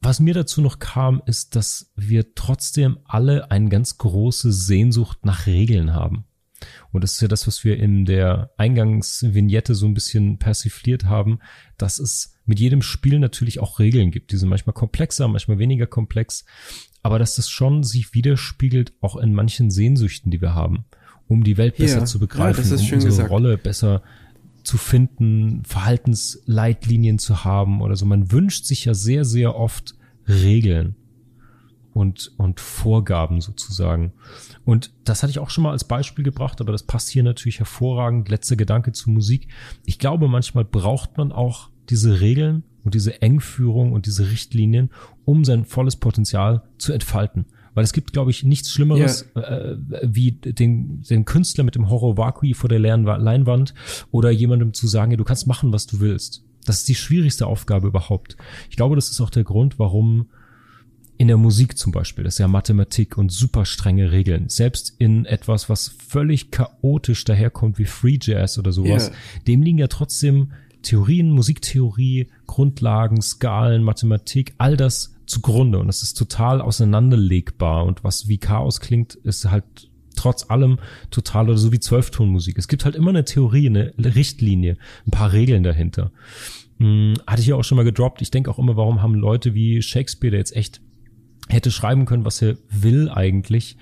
[0.00, 5.46] was mir dazu noch kam, ist, dass wir trotzdem alle eine ganz große Sehnsucht nach
[5.46, 6.24] Regeln haben.
[6.92, 11.38] Und das ist ja das, was wir in der Eingangsvignette so ein bisschen persifliert haben,
[11.78, 14.32] dass es mit jedem Spiel natürlich auch Regeln gibt.
[14.32, 16.44] Die sind manchmal komplexer, manchmal weniger komplex
[17.02, 20.84] aber dass das schon sich widerspiegelt auch in manchen Sehnsüchten, die wir haben,
[21.28, 23.30] um die Welt besser ja, zu begreifen, ja, um unsere gesagt.
[23.30, 24.02] Rolle besser
[24.64, 28.06] zu finden, Verhaltensleitlinien zu haben oder so.
[28.06, 29.94] Man wünscht sich ja sehr, sehr oft
[30.28, 30.96] Regeln
[31.92, 34.12] und, und Vorgaben sozusagen.
[34.64, 37.58] Und das hatte ich auch schon mal als Beispiel gebracht, aber das passt hier natürlich
[37.58, 38.28] hervorragend.
[38.28, 39.48] Letzter Gedanke zu Musik.
[39.84, 44.90] Ich glaube, manchmal braucht man auch diese Regeln, und diese Engführung und diese Richtlinien,
[45.24, 47.46] um sein volles Potenzial zu entfalten.
[47.74, 49.42] Weil es gibt, glaube ich, nichts Schlimmeres ja.
[49.42, 53.74] äh, wie den, den Künstler mit dem Horror Vacui vor der leeren Leinwand
[54.10, 56.44] oder jemandem zu sagen, ja, du kannst machen, was du willst.
[56.64, 58.36] Das ist die schwierigste Aufgabe überhaupt.
[58.68, 60.26] Ich glaube, das ist auch der Grund, warum
[61.20, 65.26] in der Musik zum Beispiel, das ist ja Mathematik und super strenge Regeln, selbst in
[65.26, 69.16] etwas, was völlig chaotisch daherkommt wie Free Jazz oder sowas, yeah.
[69.46, 76.14] dem liegen ja trotzdem Theorien, Musiktheorie, Grundlagen, Skalen, Mathematik, all das zugrunde und es ist
[76.14, 79.64] total auseinanderlegbar und was wie Chaos klingt, ist halt
[80.16, 80.78] trotz allem
[81.10, 82.58] total oder so wie Zwölftonmusik.
[82.58, 86.12] Es gibt halt immer eine Theorie, eine Richtlinie, ein paar Regeln dahinter.
[86.78, 88.20] Hm, hatte ich ja auch schon mal gedroppt.
[88.20, 90.80] Ich denke auch immer, warum haben Leute wie Shakespeare, der jetzt echt
[91.48, 93.76] hätte schreiben können, was er will eigentlich,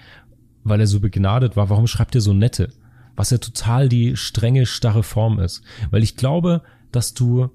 [0.65, 2.73] weil er so begnadet war, warum schreibt er so nette?
[3.17, 5.63] Was ja total die strenge, starre Form ist.
[5.91, 7.51] Weil ich glaube, dass du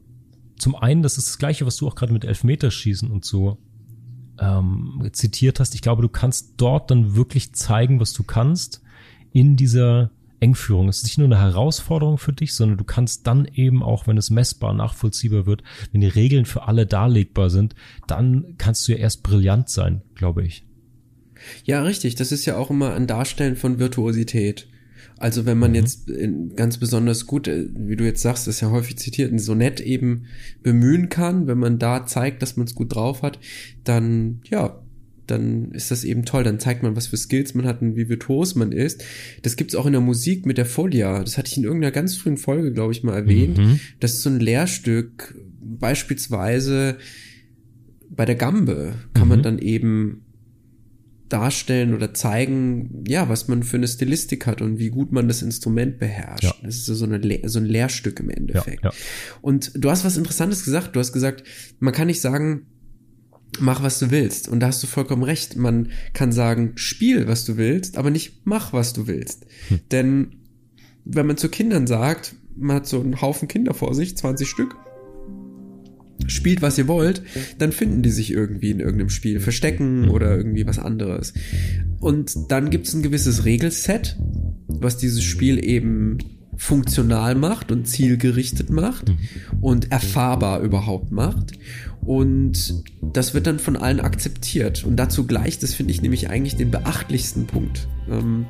[0.58, 3.58] zum einen, das ist das gleiche, was du auch gerade mit Elfmeterschießen und so
[4.40, 5.76] ähm, zitiert hast.
[5.76, 8.82] Ich glaube, du kannst dort dann wirklich zeigen, was du kannst
[9.32, 10.90] in dieser Engführung.
[10.90, 14.18] Es ist nicht nur eine Herausforderung für dich, sondern du kannst dann eben auch, wenn
[14.18, 17.76] es messbar, nachvollziehbar wird, wenn die Regeln für alle darlegbar sind,
[18.08, 20.66] dann kannst du ja erst brillant sein, glaube ich.
[21.64, 22.16] Ja, richtig.
[22.16, 24.68] Das ist ja auch immer ein Darstellen von Virtuosität.
[25.24, 25.76] Also wenn man mhm.
[25.76, 26.12] jetzt
[26.58, 30.26] ganz besonders gut, äh, wie du jetzt sagst, ist ja häufig zitiert, ein Sonett eben
[30.64, 33.40] bemühen kann, wenn man da zeigt, dass man es gut drauf hat,
[33.86, 34.84] dann ja,
[35.26, 36.44] dann ist das eben toll.
[36.44, 39.06] Dann zeigt man, was für Skills man hat und wie virtuos man ist.
[39.44, 41.24] Das gibt's auch in der Musik mit der Folia.
[41.24, 43.60] Das hatte ich in irgendeiner ganz frühen Folge, glaube ich, mal erwähnt.
[43.60, 43.80] Mhm.
[44.02, 45.42] Das ist so ein Lehrstück.
[45.62, 46.98] Beispielsweise
[48.10, 49.30] bei der Gambe kann mhm.
[49.30, 50.26] man dann eben
[51.30, 55.42] darstellen oder zeigen, ja, was man für eine Stilistik hat und wie gut man das
[55.42, 56.44] Instrument beherrscht.
[56.44, 56.54] Ja.
[56.64, 58.84] Das ist so, eine, so ein Lehrstück im Endeffekt.
[58.84, 58.96] Ja, ja.
[59.42, 60.96] Und du hast was Interessantes gesagt.
[60.96, 61.44] Du hast gesagt,
[61.80, 62.68] man kann nicht sagen,
[63.60, 64.48] mach, was du willst.
[64.48, 65.56] Und da hast du vollkommen recht.
[65.56, 69.46] Man kann sagen, spiel, was du willst, aber nicht mach, was du willst.
[69.70, 69.80] Hm.
[69.92, 70.36] Denn
[71.06, 74.76] wenn man zu Kindern sagt, man hat so einen Haufen Kinder vor sich, 20 Stück,
[76.28, 77.22] spielt, was ihr wollt,
[77.58, 81.34] dann finden die sich irgendwie in irgendeinem Spiel, verstecken oder irgendwie was anderes.
[82.00, 84.18] Und dann gibt es ein gewisses Regelset,
[84.68, 86.18] was dieses Spiel eben
[86.58, 89.18] funktional macht und zielgerichtet macht mhm.
[89.62, 91.54] und erfahrbar überhaupt macht.
[92.02, 94.84] Und das wird dann von allen akzeptiert.
[94.84, 97.88] Und dazu gleicht das, finde ich, nämlich eigentlich den beachtlichsten Punkt.
[98.10, 98.46] Ähm,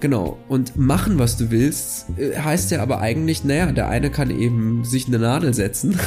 [0.00, 0.38] Genau.
[0.48, 4.84] Und machen, was du willst, äh, heißt ja aber eigentlich, naja, der eine kann eben
[4.84, 5.98] sich eine Nadel setzen.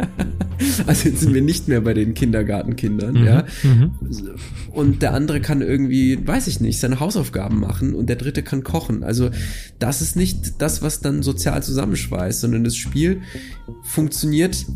[0.86, 3.24] also jetzt sind wir nicht mehr bei den Kindergartenkindern, mhm.
[3.24, 3.44] ja.
[3.62, 3.92] Mhm.
[4.72, 8.64] Und der andere kann irgendwie, weiß ich nicht, seine Hausaufgaben machen und der dritte kann
[8.64, 9.04] kochen.
[9.04, 9.30] Also
[9.78, 13.20] das ist nicht das, was dann sozial zusammenschweißt, sondern das Spiel
[13.84, 14.66] funktioniert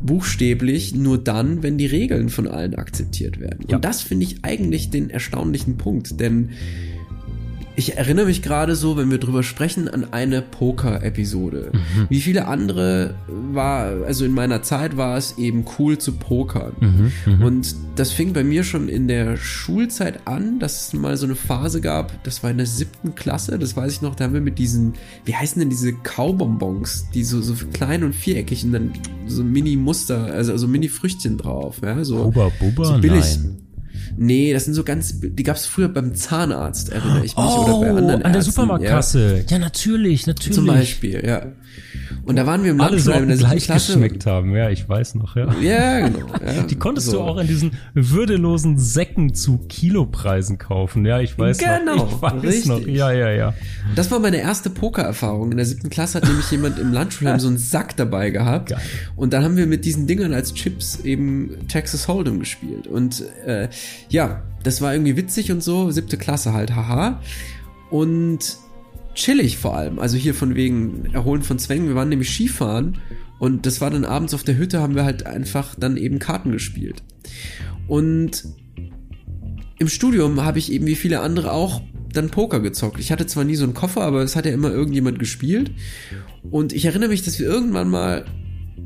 [0.00, 3.66] buchstäblich nur dann, wenn die Regeln von allen akzeptiert werden.
[3.68, 3.76] Ja.
[3.76, 6.50] Und das finde ich eigentlich den erstaunlichen Punkt, denn
[7.78, 11.70] ich erinnere mich gerade so, wenn wir drüber sprechen, an eine Poker-Episode.
[11.72, 12.06] Mhm.
[12.08, 16.72] Wie viele andere war, also in meiner Zeit war es eben cool zu pokern.
[16.80, 17.42] Mhm, mhm.
[17.42, 21.36] Und das fing bei mir schon in der Schulzeit an, dass es mal so eine
[21.36, 24.40] Phase gab, das war in der siebten Klasse, das weiß ich noch, da haben wir
[24.40, 28.92] mit diesen, wie heißen denn diese Kaubonbons, die so, so klein und viereckig und dann
[29.28, 32.24] so Mini-Muster, also, also Mini-Früchtchen drauf, ja, so.
[32.24, 33.38] Buba, Buba, so billig.
[33.38, 33.67] Nein.
[34.20, 37.80] Nee, das sind so ganz, die gab's früher beim Zahnarzt, erinnere ich mich, oh, oder
[37.80, 39.44] bei oh, anderen an der Supermarktkasse.
[39.48, 39.56] Ja.
[39.56, 40.56] ja, natürlich, natürlich.
[40.56, 41.46] Zum Beispiel, ja.
[42.28, 43.92] Und da waren wir im Alle sollten gleich Klasse.
[43.94, 45.50] geschmeckt haben, ja, ich weiß noch, ja.
[45.62, 46.26] Ja, genau.
[46.46, 47.12] Ja, die konntest so.
[47.12, 52.12] du auch in diesen würdelosen Säcken zu Kilopreisen kaufen, ja, ich weiß genau, noch.
[52.12, 52.66] Ich weiß richtig.
[52.66, 53.54] noch, ja, ja, ja.
[53.94, 55.52] Das war meine erste Pokererfahrung.
[55.52, 58.70] In der siebten Klasse hat nämlich jemand im Lunchroom so einen Sack dabei gehabt.
[58.70, 58.80] Geil.
[59.16, 62.86] Und dann haben wir mit diesen Dingern als Chips eben Texas Hold'em gespielt.
[62.86, 63.70] Und äh,
[64.10, 67.22] ja, das war irgendwie witzig und so, siebte Klasse halt, haha.
[67.90, 68.58] Und
[69.14, 69.98] chillig vor allem.
[69.98, 71.88] Also hier von wegen Erholen von Zwängen.
[71.88, 72.98] Wir waren nämlich Skifahren
[73.38, 76.52] und das war dann abends auf der Hütte, haben wir halt einfach dann eben Karten
[76.52, 77.02] gespielt.
[77.86, 78.44] Und
[79.78, 82.98] im Studium habe ich eben wie viele andere auch dann Poker gezockt.
[82.98, 85.70] Ich hatte zwar nie so einen Koffer, aber es hat ja immer irgendjemand gespielt.
[86.50, 88.24] Und ich erinnere mich, dass wir irgendwann mal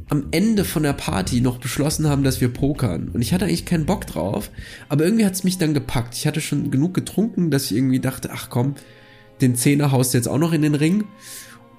[0.08, 3.08] am Ende von der Party noch beschlossen haben, dass wir pokern.
[3.08, 4.50] Und ich hatte eigentlich keinen Bock drauf,
[4.88, 6.14] aber irgendwie hat es mich dann gepackt.
[6.14, 8.74] Ich hatte schon genug getrunken, dass ich irgendwie dachte, ach komm,
[9.42, 11.04] den Zehner haust du jetzt auch noch in den Ring.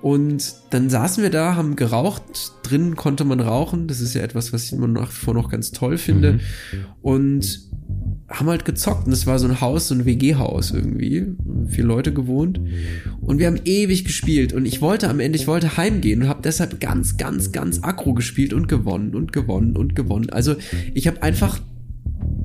[0.04, 2.24] Und dann saßen wir da, haben geraucht.
[2.64, 3.88] Drinnen konnte man rauchen.
[3.88, 6.34] Das ist ja etwas, was ich immer nach wie vor noch ganz toll finde.
[6.34, 6.40] Mhm.
[7.02, 7.60] Und
[8.28, 9.08] haben halt gezockt.
[9.08, 11.26] Und es war so ein Haus, so ein WG-Haus irgendwie.
[11.70, 12.60] Vier Leute gewohnt.
[13.22, 14.52] Und wir haben ewig gespielt.
[14.52, 18.14] Und ich wollte am Ende, ich wollte heimgehen und habe deshalb ganz, ganz, ganz aggro
[18.14, 20.30] gespielt und gewonnen und gewonnen und gewonnen.
[20.32, 20.56] Also
[20.94, 21.62] ich habe einfach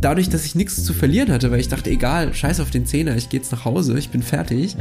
[0.00, 3.16] dadurch, dass ich nichts zu verlieren hatte, weil ich dachte, egal, scheiß auf den Zehner,
[3.16, 4.76] ich gehe jetzt nach Hause, ich bin fertig.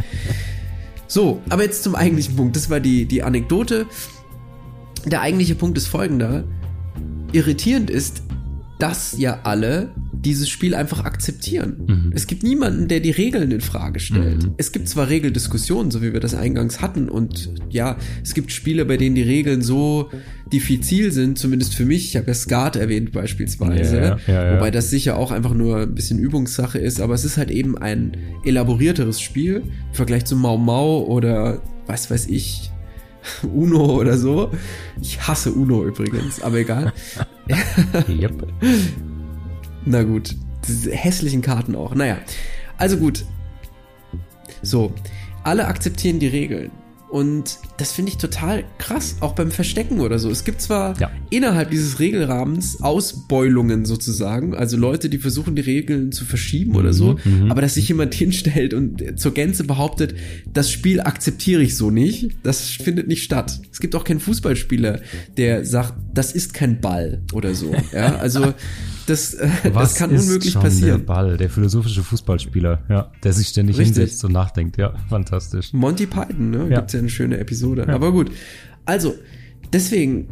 [1.08, 2.56] So, aber jetzt zum eigentlichen Punkt.
[2.56, 3.86] Das war die, die Anekdote.
[5.06, 6.44] Der eigentliche Punkt ist folgender.
[7.32, 8.24] Irritierend ist,
[8.80, 11.86] dass ja alle dieses Spiel einfach akzeptieren.
[11.88, 12.12] Mhm.
[12.14, 14.44] Es gibt niemanden, der die Regeln in Frage stellt.
[14.44, 14.54] Mhm.
[14.58, 18.86] Es gibt zwar Regeldiskussionen, so wie wir das eingangs hatten, und ja, es gibt Spiele,
[18.86, 20.10] bei denen die Regeln so
[20.52, 22.06] diffizil sind, zumindest für mich.
[22.10, 25.82] Ich habe ja Skat erwähnt beispielsweise, ja, ja, ja, wobei das sicher auch einfach nur
[25.82, 30.36] ein bisschen Übungssache ist, aber es ist halt eben ein elaborierteres Spiel im Vergleich zu
[30.36, 32.72] Mau Mau oder was weiß ich,
[33.44, 34.52] Uno oder so.
[35.02, 36.94] Ich hasse Uno übrigens, aber egal.
[38.08, 38.34] yep.
[39.90, 40.36] Na gut,
[40.68, 41.96] diese hässlichen Karten auch.
[41.96, 42.18] Naja,
[42.78, 43.24] also gut.
[44.62, 44.92] So,
[45.44, 46.72] alle akzeptieren die Regeln.
[47.10, 50.30] Und das finde ich total krass, auch beim Verstecken oder so.
[50.30, 51.12] Es gibt zwar ja.
[51.30, 56.94] innerhalb dieses Regelrahmens Ausbeulungen sozusagen, also Leute, die versuchen, die Regeln zu verschieben mhm, oder
[56.94, 57.52] so, mhm, mhm.
[57.52, 60.16] aber dass sich jemand hinstellt und zur Gänze behauptet,
[60.52, 63.62] das Spiel akzeptiere ich so nicht, das findet nicht statt.
[63.72, 65.00] Es gibt auch keinen Fußballspieler,
[65.38, 67.74] der sagt, das ist kein Ball oder so.
[67.94, 68.54] Ja, also
[69.08, 71.00] das, äh, das kann unmöglich passieren.
[71.00, 73.98] Der Ball, der philosophische Fußballspieler, ja, der sich ständig Richtig.
[73.98, 74.78] hinsetzt und nachdenkt.
[74.78, 75.72] Ja, fantastisch.
[75.74, 76.68] Monty Python, ne?
[76.70, 76.80] Ja.
[76.80, 77.67] Gibt's ja eine schöne Episode.
[77.76, 77.88] Ja.
[77.88, 78.32] Aber gut.
[78.86, 79.16] Also,
[79.74, 80.28] deswegen,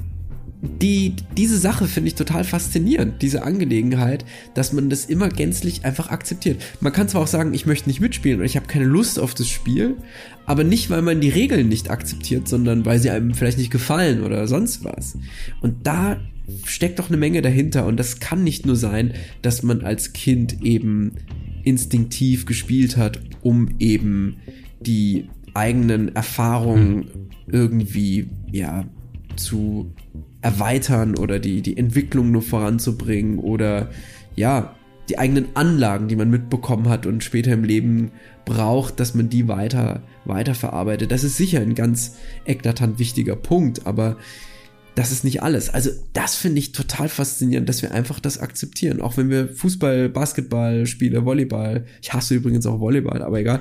[0.82, 6.10] die, diese Sache finde ich total faszinierend, diese Angelegenheit, dass man das immer gänzlich einfach
[6.10, 6.62] akzeptiert.
[6.80, 9.34] Man kann zwar auch sagen, ich möchte nicht mitspielen oder ich habe keine Lust auf
[9.34, 9.96] das Spiel,
[10.46, 14.24] aber nicht, weil man die Regeln nicht akzeptiert, sondern weil sie einem vielleicht nicht gefallen
[14.24, 15.18] oder sonst was.
[15.62, 16.20] Und da
[16.66, 20.64] steckt doch eine Menge dahinter und das kann nicht nur sein, dass man als Kind
[20.64, 21.14] eben
[21.64, 24.38] instinktiv gespielt hat, um eben
[24.80, 27.30] die eigenen Erfahrungen mhm.
[27.48, 28.86] irgendwie, ja,
[29.36, 29.94] zu
[30.42, 33.90] erweitern oder die, die Entwicklung nur voranzubringen oder
[34.36, 34.76] ja,
[35.10, 38.12] die eigenen Anlagen, die man mitbekommen hat und später im Leben
[38.44, 41.12] braucht, dass man die weiter, weiter verarbeitet.
[41.12, 44.18] Das ist sicher ein ganz eklatant wichtiger Punkt, aber
[44.96, 45.70] das ist nicht alles.
[45.70, 49.02] Also das finde ich total faszinierend, dass wir einfach das akzeptieren.
[49.02, 51.86] Auch wenn wir Fußball, Basketball, Spiele, Volleyball.
[52.02, 53.60] Ich hasse übrigens auch Volleyball, aber egal.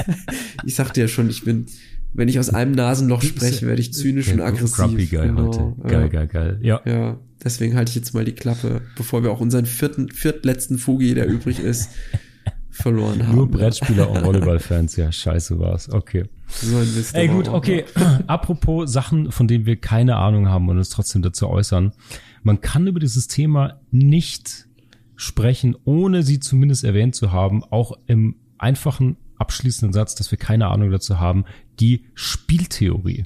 [0.64, 1.66] ich sagte ja schon, ich bin,
[2.14, 4.76] wenn ich aus einem Nasenloch spreche, werde ich zynisch ja, und aggressiv.
[4.76, 5.46] Grumpy geil genau.
[5.46, 5.88] heute.
[5.88, 6.58] Geil, geil, geil.
[6.62, 6.80] Ja.
[6.86, 11.14] Ja, deswegen halte ich jetzt mal die Klappe, bevor wir auch unseren vierten, viertletzten Fugi,
[11.14, 11.90] der übrig ist,
[12.72, 13.36] verloren haben.
[13.36, 15.90] Nur Brettspieler und Volleyball-Fans, ja, scheiße war's.
[15.92, 16.24] Okay.
[16.48, 17.14] So ein Mist.
[17.14, 17.84] Ey, gut, okay.
[18.26, 21.92] Apropos Sachen, von denen wir keine Ahnung haben und uns trotzdem dazu äußern.
[22.42, 24.66] Man kann über dieses Thema nicht
[25.14, 30.68] sprechen, ohne sie zumindest erwähnt zu haben, auch im einfachen abschließenden Satz, dass wir keine
[30.68, 31.44] Ahnung dazu haben,
[31.80, 33.24] die Spieltheorie.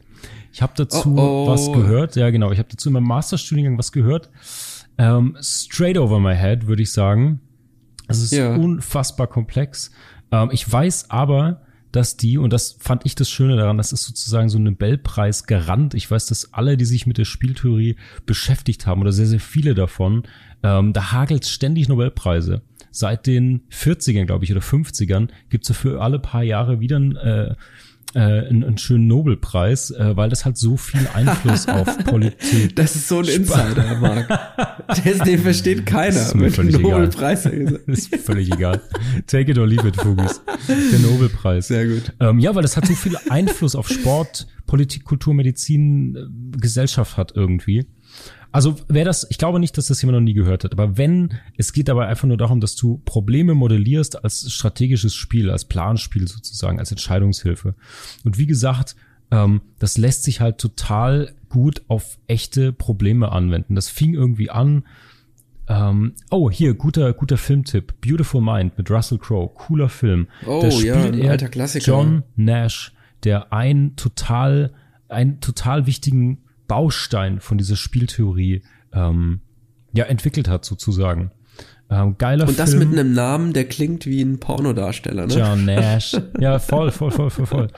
[0.52, 1.46] Ich habe dazu oh, oh.
[1.46, 4.30] was gehört, ja genau, ich habe dazu in meinem Masterstudiengang was gehört.
[4.98, 7.40] Ähm, straight over my head, würde ich sagen.
[8.08, 8.54] Es ist ja.
[8.54, 9.90] unfassbar komplex.
[10.30, 14.04] Ähm, ich weiß aber, dass die, und das fand ich das Schöne daran, das ist
[14.04, 15.94] sozusagen so ein Nobelpreis garant.
[15.94, 17.96] Ich weiß, dass alle, die sich mit der Spieltheorie
[18.26, 20.24] beschäftigt haben, oder sehr, sehr viele davon,
[20.62, 22.62] ähm, da hagelt ständig Nobelpreise.
[22.90, 27.54] Seit den 40ern, glaube ich, oder 50ern gibt's dafür alle paar Jahre wieder ein äh,
[28.16, 32.74] äh, einen, einen schönen Nobelpreis, äh, weil das halt so viel Einfluss auf Politik.
[32.74, 34.28] Das ist so ein Insider, Marc.
[34.88, 36.06] Das, den versteht keiner.
[36.16, 37.80] Das ist mir völlig Nobelpreis egal.
[37.86, 38.80] Ist völlig egal.
[39.26, 40.40] Take it or leave it, Fugis.
[40.68, 41.68] Der Nobelpreis.
[41.68, 42.12] Sehr gut.
[42.20, 47.16] Ähm, ja, weil das hat so viel Einfluss auf Sport, Politik, Kultur, Medizin, äh, Gesellschaft
[47.16, 47.86] hat irgendwie.
[48.56, 51.34] Also wer das, ich glaube nicht, dass das jemand noch nie gehört hat, aber wenn,
[51.58, 56.26] es geht dabei einfach nur darum, dass du Probleme modellierst als strategisches Spiel, als Planspiel
[56.26, 57.74] sozusagen, als Entscheidungshilfe.
[58.24, 58.96] Und wie gesagt,
[59.30, 63.74] ähm, das lässt sich halt total gut auf echte Probleme anwenden.
[63.74, 64.86] Das fing irgendwie an.
[65.68, 68.00] Ähm, oh, hier, guter, guter Filmtipp.
[68.00, 69.50] Beautiful Mind mit Russell Crowe.
[69.54, 70.28] Cooler Film.
[70.46, 71.84] Oh, da spielt ja, ein alter Klassiker.
[71.84, 74.72] John Nash, der ein total,
[75.10, 78.62] einen total wichtigen Baustein von dieser Spieltheorie
[78.92, 79.40] ähm,
[79.92, 81.30] ja entwickelt hat sozusagen.
[81.88, 82.90] Ähm, geiler Und das Film.
[82.90, 85.34] mit einem Namen, der klingt wie ein Pornodarsteller, ne?
[85.34, 86.16] John Nash.
[86.40, 87.68] Ja, voll, voll, voll, voll, voll.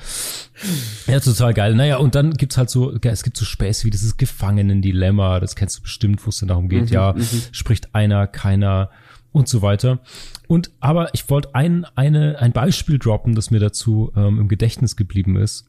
[1.07, 1.75] Ja, total geil.
[1.75, 5.79] Naja, und dann gibt's halt so, es gibt so Späße wie dieses Gefangenen-Dilemma, das kennst
[5.79, 7.27] du bestimmt, wo es dann darum geht, mhm, ja, mhm.
[7.53, 8.91] spricht einer, keiner
[9.31, 10.01] und so weiter.
[10.47, 14.97] Und aber ich wollte ein, eine, ein Beispiel droppen, das mir dazu ähm, im Gedächtnis
[14.97, 15.69] geblieben ist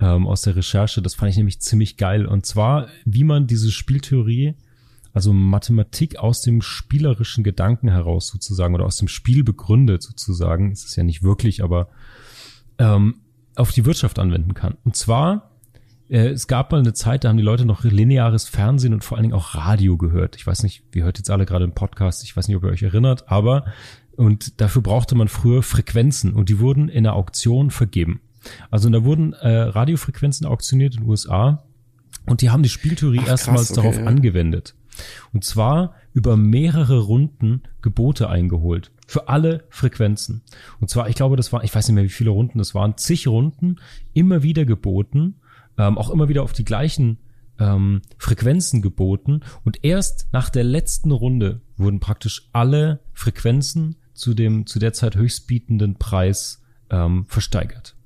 [0.00, 1.02] ähm, aus der Recherche.
[1.02, 2.26] Das fand ich nämlich ziemlich geil.
[2.26, 4.54] Und zwar, wie man diese Spieltheorie,
[5.12, 10.86] also Mathematik aus dem spielerischen Gedanken heraus sozusagen oder aus dem Spiel begründet sozusagen, ist
[10.86, 11.88] es ja nicht wirklich, aber
[12.78, 13.16] ähm,
[13.54, 14.76] auf die Wirtschaft anwenden kann.
[14.84, 15.50] Und zwar,
[16.08, 19.18] äh, es gab mal eine Zeit, da haben die Leute noch lineares Fernsehen und vor
[19.18, 20.36] allen Dingen auch Radio gehört.
[20.36, 22.70] Ich weiß nicht, wir hört jetzt alle gerade einen Podcast, ich weiß nicht, ob ihr
[22.70, 23.66] euch erinnert, aber
[24.16, 28.20] und dafür brauchte man früher Frequenzen und die wurden in der Auktion vergeben.
[28.70, 31.64] Also da wurden äh, Radiofrequenzen auktioniert in den USA
[32.26, 34.04] und die haben die Spieltheorie Ach, erstmals okay, darauf ja.
[34.04, 34.74] angewendet.
[35.32, 38.92] Und zwar über mehrere Runden Gebote eingeholt.
[39.06, 40.42] Für alle Frequenzen.
[40.80, 42.96] Und zwar, ich glaube, das war, ich weiß nicht mehr, wie viele Runden das waren,
[42.96, 43.76] zig Runden,
[44.12, 45.36] immer wieder geboten,
[45.78, 47.18] ähm, auch immer wieder auf die gleichen
[47.58, 49.40] ähm, Frequenzen geboten.
[49.64, 55.16] Und erst nach der letzten Runde wurden praktisch alle Frequenzen zu dem zu der Zeit
[55.16, 57.96] höchstbietenden Preis ähm, versteigert.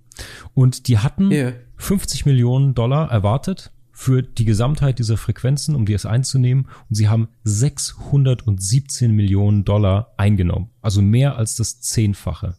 [0.55, 1.53] Und die hatten yeah.
[1.77, 6.69] 50 Millionen Dollar erwartet für die Gesamtheit dieser Frequenzen, um die es einzunehmen.
[6.89, 10.71] Und sie haben 617 Millionen Dollar eingenommen.
[10.83, 12.57] Also mehr als das Zehnfache.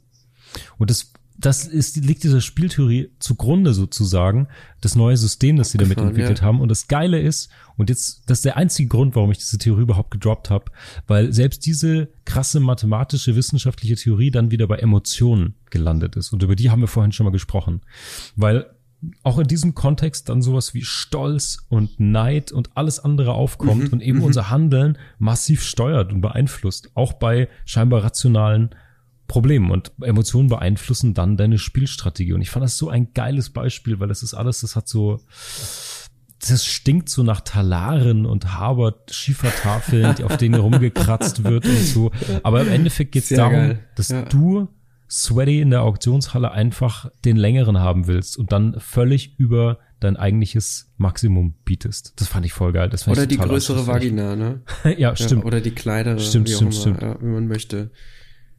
[0.78, 4.48] Und das das ist, liegt dieser Spieltheorie zugrunde sozusagen,
[4.82, 6.46] das neue System, das sie damit entwickelt ja.
[6.46, 6.60] haben.
[6.60, 9.84] Und das Geile ist, und jetzt, das ist der einzige Grund, warum ich diese Theorie
[9.84, 10.66] überhaupt gedroppt habe,
[11.06, 16.34] weil selbst diese krasse mathematische, wissenschaftliche Theorie dann wieder bei Emotionen gelandet ist.
[16.34, 17.82] Und über die haben wir vorhin schon mal gesprochen.
[18.36, 18.66] Weil
[19.22, 23.94] auch in diesem Kontext dann sowas wie Stolz und Neid und alles andere aufkommt mhm,
[23.94, 24.24] und eben mhm.
[24.24, 26.90] unser Handeln massiv steuert und beeinflusst.
[26.96, 28.72] Auch bei scheinbar rationalen
[29.28, 32.34] Problem und Emotionen beeinflussen dann deine Spielstrategie.
[32.34, 35.20] Und ich fand das so ein geiles Beispiel, weil das ist alles, das hat so,
[36.48, 42.12] das stinkt so nach Talaren und Harvard Schiefertafeln, auf denen rumgekratzt wird und so.
[42.44, 43.80] Aber im Endeffekt geht es darum, geil.
[43.96, 44.22] dass ja.
[44.24, 44.70] du
[45.10, 50.94] Sweaty in der Auktionshalle einfach den längeren haben willst und dann völlig über dein eigentliches
[50.98, 52.14] Maximum bietest.
[52.18, 52.90] Das fand ich voll geil.
[52.90, 54.62] Das oder die größere Vagina, ne?
[54.98, 55.42] ja, stimmt.
[55.42, 57.02] Ja, oder die kleinere, stimmt, stimmt, stimmt.
[57.02, 57.92] Ja, wie man möchte.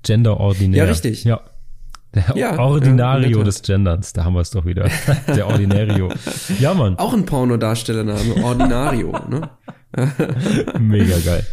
[0.08, 0.84] Genderordinär.
[0.84, 1.24] Ja, richtig.
[1.24, 1.40] Ja.
[2.14, 4.88] Der ja, Ordinario ja, des Genderns, da haben wir es doch wieder.
[5.28, 6.10] Der Ordinario.
[6.58, 6.98] Ja, Mann.
[6.98, 9.50] Auch ein Pornodarstellername, Ordinario, ne?
[10.80, 11.46] Mega geil.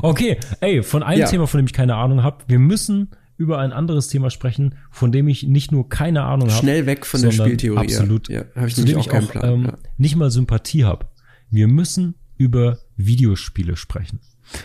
[0.00, 1.26] Okay, ey, von einem ja.
[1.26, 5.12] Thema, von dem ich keine Ahnung habe, wir müssen über ein anderes Thema sprechen, von
[5.12, 6.58] dem ich nicht nur keine Ahnung habe.
[6.58, 7.80] Schnell weg von der Spieltheorie.
[7.80, 8.30] Absolut.
[8.30, 9.44] Ja, habe ich nämlich auch, keinen Plan.
[9.44, 9.72] Ähm.
[9.98, 11.06] Nicht mal Sympathie habe.
[11.50, 14.20] Wir müssen über Videospiele sprechen.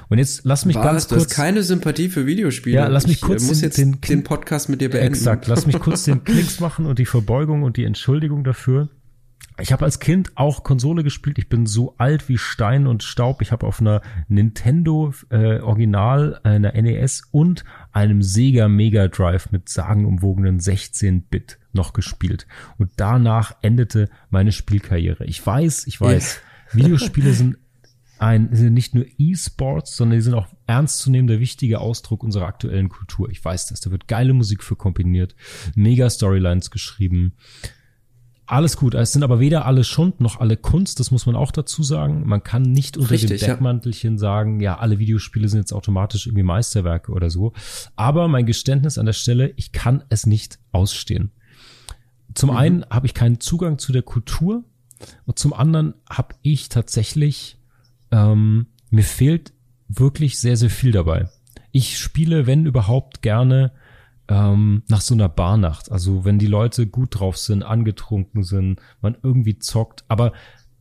[0.09, 1.23] Und jetzt lass mich Was, ganz kurz.
[1.23, 2.75] Du hast keine Sympathie für Videospiele.
[2.75, 5.07] Ja, lass mich kurz ich, muss den, jetzt den, den Podcast mit dir beenden.
[5.07, 5.47] Exakt.
[5.47, 8.89] Lass mich kurz den Knicks machen und die Verbeugung und die Entschuldigung dafür.
[9.57, 11.37] Ich habe als Kind auch Konsole gespielt.
[11.37, 13.41] Ich bin so alt wie Stein und Staub.
[13.41, 17.63] Ich habe auf einer Nintendo äh, Original, einer NES und
[17.93, 22.47] einem Sega Mega Drive mit sagenumwogenen 16-Bit noch gespielt.
[22.77, 25.23] Und danach endete meine Spielkarriere.
[25.25, 26.41] Ich weiß, ich weiß,
[26.73, 27.57] Videospiele sind
[28.17, 33.29] ein, sind nicht nur E-Sports, sondern die sind auch ernstzunehmender wichtiger Ausdruck unserer aktuellen Kultur.
[33.29, 33.81] Ich weiß das.
[33.81, 35.35] Da wird geile Musik für kombiniert,
[35.75, 37.33] mega Storylines geschrieben.
[38.47, 38.93] Alles gut.
[38.93, 40.99] Es sind aber weder alle Schund noch alle Kunst.
[40.99, 42.27] Das muss man auch dazu sagen.
[42.27, 44.19] Man kann nicht unter Richtig, dem Deckmantelchen ja.
[44.19, 47.53] sagen, ja, alle Videospiele sind jetzt automatisch irgendwie Meisterwerke oder so.
[47.95, 51.31] Aber mein Geständnis an der Stelle, ich kann es nicht ausstehen.
[52.35, 52.55] Zum mhm.
[52.55, 54.63] einen habe ich keinen Zugang zu der Kultur
[55.25, 57.57] und zum anderen habe ich tatsächlich
[58.15, 59.53] ähm, mir fehlt
[59.89, 61.29] wirklich sehr, sehr viel dabei.
[61.71, 63.73] Ich spiele, wenn überhaupt, gerne
[64.29, 65.91] ähm, nach so einer Barnacht.
[65.91, 70.05] Also wenn die Leute gut drauf sind, angetrunken sind, man irgendwie zockt.
[70.07, 70.31] Aber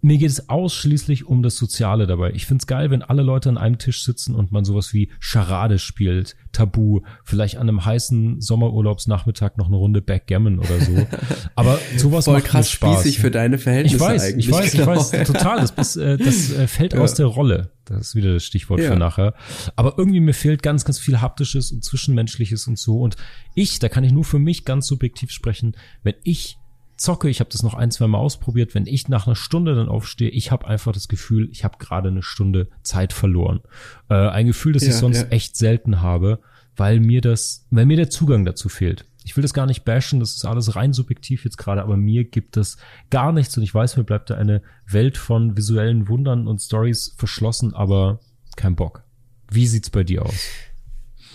[0.05, 2.33] mir geht es ausschließlich um das Soziale dabei.
[2.33, 5.79] Ich find's geil, wenn alle Leute an einem Tisch sitzen und man sowas wie Charade
[5.79, 11.07] spielt, Tabu, vielleicht an einem heißen Sommerurlaubsnachmittag noch eine Runde Backgammon oder so.
[11.55, 13.01] Aber sowas Voll macht krass mir Spaß.
[13.01, 14.47] spießig für deine Verhältnisse ich weiß, eigentlich.
[14.47, 14.93] Ich weiß, genau.
[14.93, 15.61] ich weiß, total.
[15.61, 17.01] Das, das, äh, das äh, fällt ja.
[17.01, 17.71] aus der Rolle.
[17.87, 18.91] Das ist wieder das Stichwort ja.
[18.91, 19.33] für nachher.
[19.75, 23.01] Aber irgendwie mir fehlt ganz, ganz viel Haptisches und Zwischenmenschliches und so.
[23.01, 23.17] Und
[23.55, 26.59] ich, da kann ich nur für mich ganz subjektiv sprechen, wenn ich
[26.97, 29.89] zocke, ich habe das noch ein, zwei Mal ausprobiert, wenn ich nach einer Stunde dann
[29.89, 33.61] aufstehe, ich habe einfach das Gefühl, ich habe gerade eine Stunde Zeit verloren.
[34.09, 35.29] Äh, ein Gefühl, das ja, ich sonst ja.
[35.29, 36.41] echt selten habe,
[36.77, 39.07] weil mir das, weil mir der Zugang dazu fehlt.
[39.25, 42.25] Ich will das gar nicht bashen, das ist alles rein subjektiv jetzt gerade, aber mir
[42.25, 42.77] gibt es
[43.09, 47.15] gar nichts und ich weiß, mir bleibt da eine Welt von visuellen Wundern und Stories
[47.17, 48.21] verschlossen, aber
[48.57, 49.03] kein Bock.
[49.51, 50.49] Wie sieht's bei dir aus?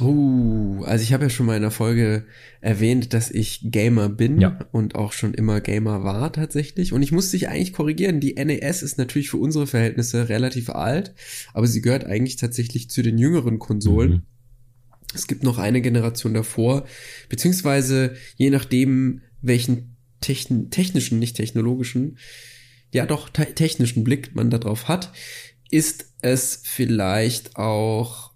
[0.02, 2.26] Uh, also ich habe ja schon mal in der Folge
[2.62, 4.60] erwähnt, dass ich Gamer bin ja.
[4.72, 6.93] und auch schon immer Gamer war tatsächlich.
[6.93, 8.20] Und ich muss dich eigentlich korrigieren.
[8.20, 11.14] Die NES ist natürlich für unsere Verhältnisse relativ alt,
[11.54, 14.12] aber sie gehört eigentlich tatsächlich zu den jüngeren Konsolen.
[14.12, 14.22] Mhm.
[15.14, 16.86] Es gibt noch eine Generation davor,
[17.30, 22.18] beziehungsweise je nachdem, welchen techn technischen, nicht technologischen,
[22.93, 25.12] ja doch te technischen Blick man darauf hat,
[25.72, 28.29] ist es vielleicht auch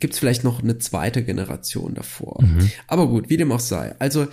[0.00, 2.42] gibt es vielleicht noch eine zweite Generation davor.
[2.42, 2.70] Mhm.
[2.86, 3.94] Aber gut, wie dem auch sei.
[3.98, 4.28] Also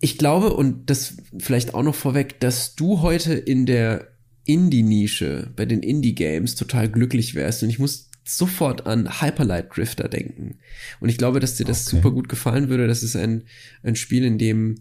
[0.00, 4.08] ich glaube, und das vielleicht auch noch vorweg, dass du heute in der
[4.44, 7.62] Indie-Nische, bei den Indie-Games total glücklich wärst.
[7.62, 10.58] Und ich muss sofort an Hyperlight Drifter denken.
[11.00, 11.96] Und ich glaube, dass dir das okay.
[11.96, 12.86] super gut gefallen würde.
[12.86, 13.44] Das ist ein,
[13.82, 14.76] ein Spiel, in dem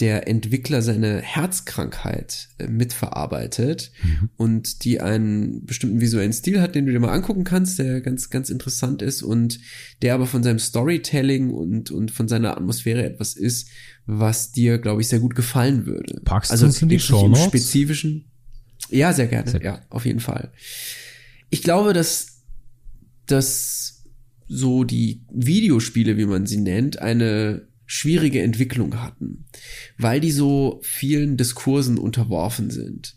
[0.00, 4.30] der Entwickler seine Herzkrankheit äh, mitverarbeitet mhm.
[4.36, 8.28] und die einen bestimmten visuellen Stil hat, den du dir mal angucken kannst, der ganz,
[8.28, 9.58] ganz interessant ist und
[10.02, 13.68] der aber von seinem Storytelling und, und von seiner Atmosphäre etwas ist,
[14.04, 16.20] was dir, glaube ich, sehr gut gefallen würde.
[16.24, 17.44] Packst also du in die Show Notes?
[17.44, 18.26] spezifischen.
[18.90, 19.50] Ja, sehr gerne.
[19.50, 20.52] Sehr ja, auf jeden Fall.
[21.48, 22.42] Ich glaube, dass,
[23.26, 24.04] dass
[24.46, 29.46] so die Videospiele, wie man sie nennt, eine schwierige Entwicklung hatten,
[29.96, 33.16] weil die so vielen Diskursen unterworfen sind.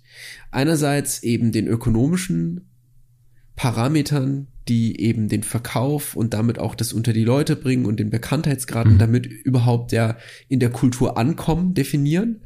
[0.52, 2.70] Einerseits eben den ökonomischen
[3.56, 8.10] Parametern, die eben den Verkauf und damit auch das unter die Leute bringen und den
[8.10, 8.94] Bekanntheitsgrad mhm.
[8.94, 10.18] und damit überhaupt ja
[10.48, 12.42] in der Kultur ankommen, definieren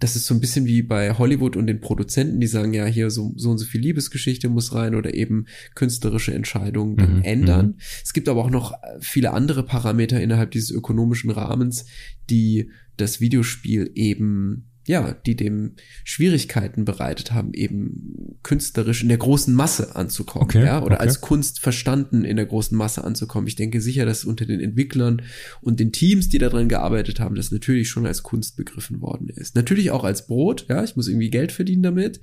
[0.00, 3.10] das ist so ein bisschen wie bei Hollywood und den Produzenten, die sagen ja hier
[3.10, 5.44] so, so und so viel Liebesgeschichte muss rein oder eben
[5.74, 7.66] künstlerische Entscheidungen dann mhm, ändern.
[7.66, 7.74] Mhm.
[8.02, 11.84] Es gibt aber auch noch viele andere Parameter innerhalb dieses ökonomischen Rahmens,
[12.30, 19.54] die das Videospiel eben ja, die dem Schwierigkeiten bereitet haben, eben künstlerisch in der großen
[19.54, 21.06] Masse anzukommen, okay, ja, oder okay.
[21.06, 23.46] als Kunst verstanden in der großen Masse anzukommen.
[23.46, 25.22] Ich denke sicher, dass unter den Entwicklern
[25.60, 29.54] und den Teams, die daran gearbeitet haben, das natürlich schon als Kunst begriffen worden ist.
[29.54, 32.20] Natürlich auch als Brot, ja, ich muss irgendwie Geld verdienen damit,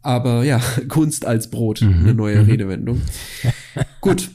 [0.00, 2.50] aber ja, Kunst als Brot, mhm, eine neue mhm.
[2.50, 3.02] Redewendung.
[4.00, 4.30] Gut.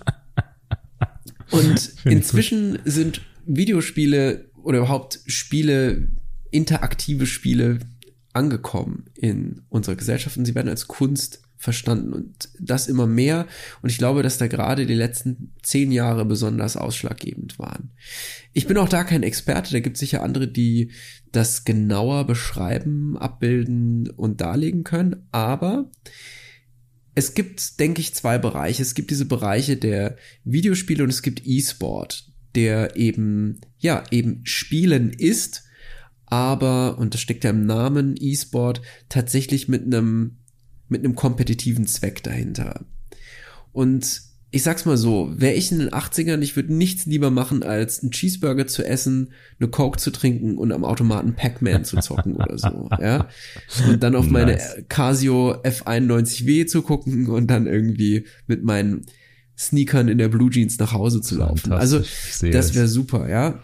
[1.49, 6.09] Und inzwischen sind Videospiele oder überhaupt Spiele
[6.53, 7.79] interaktive Spiele
[8.33, 13.47] angekommen in unserer Gesellschaft und sie werden als Kunst verstanden und das immer mehr.
[13.81, 17.91] Und ich glaube, dass da gerade die letzten zehn Jahre besonders ausschlaggebend waren.
[18.51, 20.91] Ich bin auch da kein Experte, da gibt es sicher andere, die
[21.31, 25.89] das genauer beschreiben, abbilden und darlegen können, aber
[27.15, 28.81] es gibt, denke ich, zwei Bereiche.
[28.81, 35.11] Es gibt diese Bereiche der Videospiele und es gibt E-Sport, der eben, ja, eben Spielen
[35.11, 35.62] ist,
[36.33, 40.37] aber, und das steckt ja im Namen E-Sport, tatsächlich mit einem,
[40.89, 42.85] mit einem kompetitiven Zweck dahinter.
[43.71, 47.61] Und ich sag's mal so, wäre ich in den 80ern, ich würde nichts lieber machen,
[47.61, 52.35] als einen Cheeseburger zu essen, eine Coke zu trinken und am Automaten Pac-Man zu zocken
[52.35, 53.27] oder so, ja.
[53.87, 54.31] Und dann auf nice.
[54.31, 59.05] meine Casio F91W zu gucken und dann irgendwie mit meinen
[59.55, 61.73] Sneakern in der Blue Jeans nach Hause zu laufen.
[61.73, 63.59] Also, das wäre super, ja.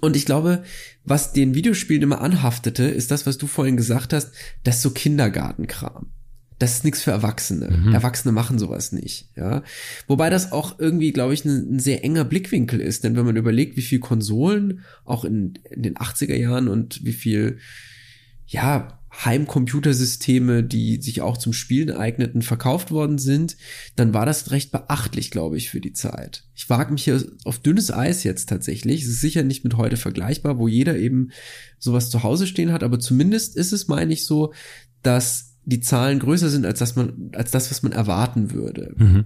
[0.00, 0.62] Und ich glaube,
[1.10, 4.32] was den Videospielen immer anhaftete, ist das, was du vorhin gesagt hast,
[4.64, 6.12] das ist so Kindergartenkram
[6.60, 7.70] das ist nichts für Erwachsene.
[7.70, 7.94] Mhm.
[7.94, 9.62] Erwachsene machen sowas nicht, ja.
[10.06, 13.36] Wobei das auch irgendwie, glaube ich, ein, ein, sehr enger Blickwinkel ist, denn wenn man
[13.36, 17.58] überlegt, wie viel Konsolen auch in, in den 80er Jahren und wie viel,
[18.46, 23.56] ja, Heimcomputersysteme, die sich auch zum Spielen eigneten, verkauft worden sind,
[23.96, 26.44] dann war das recht beachtlich, glaube ich, für die Zeit.
[26.54, 29.02] Ich wage mich hier auf dünnes Eis jetzt tatsächlich.
[29.02, 31.30] Es ist sicher nicht mit heute vergleichbar, wo jeder eben
[31.78, 34.52] sowas zu Hause stehen hat, aber zumindest ist es, meine ich, so,
[35.02, 38.94] dass die Zahlen größer sind als das, man, als das was man erwarten würde.
[38.96, 39.24] Mhm.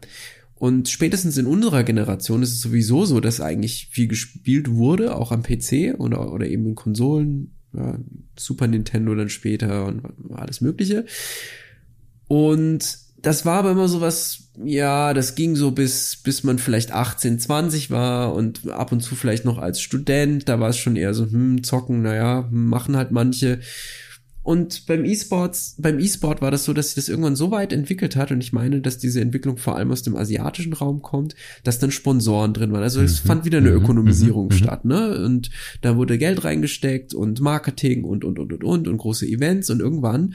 [0.54, 5.30] Und spätestens in unserer Generation ist es sowieso so, dass eigentlich viel gespielt wurde, auch
[5.30, 7.98] am PC oder, oder eben in Konsolen, ja,
[8.36, 10.02] Super Nintendo dann später und
[10.34, 11.06] alles Mögliche.
[12.28, 16.92] Und das war aber immer so was, ja, das ging so bis, bis man vielleicht
[16.92, 20.96] 18, 20 war und ab und zu vielleicht noch als Student, da war es schon
[20.96, 23.60] eher so, hm, zocken, naja, machen halt manche.
[24.44, 28.14] Und beim E-Sports, beim E-Sport war das so, dass sich das irgendwann so weit entwickelt
[28.14, 31.34] hat und ich meine, dass diese Entwicklung vor allem aus dem asiatischen Raum kommt,
[31.64, 32.82] dass dann Sponsoren drin waren.
[32.82, 33.28] Also es mhm.
[33.28, 33.78] fand wieder eine mhm.
[33.78, 34.52] Ökonomisierung mhm.
[34.52, 35.24] statt, ne?
[35.24, 39.70] Und da wurde Geld reingesteckt und Marketing und und und und und und große Events
[39.70, 40.34] und irgendwann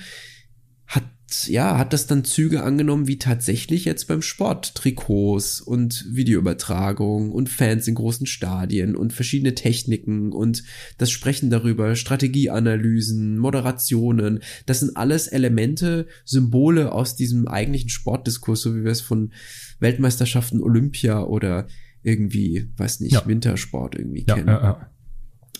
[1.48, 4.76] ja, hat das dann Züge angenommen wie tatsächlich jetzt beim Sport.
[4.76, 10.64] Trikots und Videoübertragung und Fans in großen Stadien und verschiedene Techniken und
[10.98, 14.40] das Sprechen darüber, Strategieanalysen, Moderationen.
[14.66, 19.34] Das sind alles Elemente, Symbole aus diesem eigentlichen Sportdiskurs, so wie wir es von
[19.80, 21.68] Weltmeisterschaften, Olympia oder
[22.04, 23.28] irgendwie, weiß nicht, ja.
[23.28, 24.48] Wintersport irgendwie ja, kennen.
[24.48, 24.90] Ja.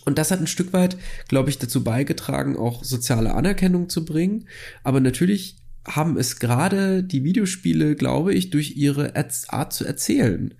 [0.06, 0.98] Und das hat ein Stück weit,
[1.28, 4.48] glaube ich, dazu beigetragen, auch soziale Anerkennung zu bringen.
[4.84, 10.54] Aber natürlich haben es gerade die Videospiele, glaube ich, durch ihre Art zu erzählen,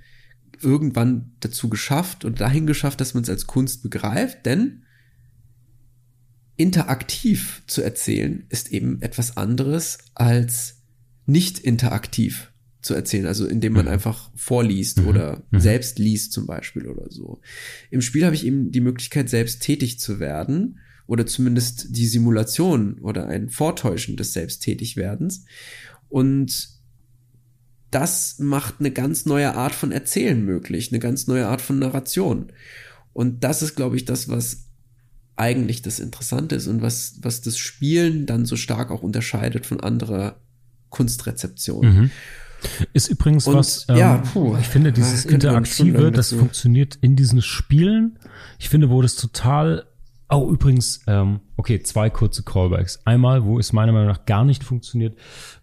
[0.62, 4.84] irgendwann dazu geschafft und dahin geschafft, dass man es als Kunst begreift, denn
[6.56, 10.82] interaktiv zu erzählen ist eben etwas anderes als
[11.26, 12.52] nicht interaktiv
[12.82, 13.92] zu erzählen, also indem man mhm.
[13.92, 15.08] einfach vorliest mhm.
[15.08, 15.60] oder mhm.
[15.60, 17.42] selbst liest zum Beispiel oder so.
[17.92, 20.80] Im Spiel habe ich eben die Möglichkeit, selbst tätig zu werden
[21.10, 25.44] oder zumindest die Simulation oder ein Vortäuschen des Selbsttätigwerdens.
[26.08, 26.70] Und
[27.90, 32.52] das macht eine ganz neue Art von Erzählen möglich, eine ganz neue Art von Narration.
[33.12, 34.66] Und das ist, glaube ich, das, was
[35.36, 39.80] eigentlich das Interessante ist und was, was das Spielen dann so stark auch unterscheidet von
[39.80, 40.40] anderer
[40.90, 41.86] Kunstrezeption.
[41.88, 42.12] Mhm.
[42.94, 47.42] Ist übrigens und, was, ähm, ja, puh, ich finde, dieses Interaktive, das funktioniert in diesen
[47.42, 48.20] Spielen.
[48.60, 49.89] Ich finde, wo das total
[50.32, 53.00] Oh, übrigens, ähm, okay, zwei kurze Callbacks.
[53.04, 55.18] Einmal, wo es meiner Meinung nach gar nicht funktioniert.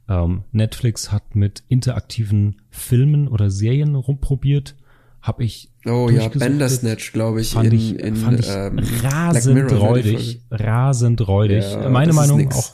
[0.09, 4.75] Ähm, Netflix hat mit interaktiven Filmen oder Serien rumprobiert.
[5.23, 5.71] Hab ich.
[5.85, 7.51] Oh ja, Bandersnatch, glaube ich.
[7.51, 10.41] Fand in, ich, in, fand ich ähm, rasend räudig.
[10.51, 11.65] Rasend räudig.
[11.65, 12.73] Ja, Meine Meinung auch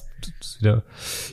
[0.59, 0.85] wieder.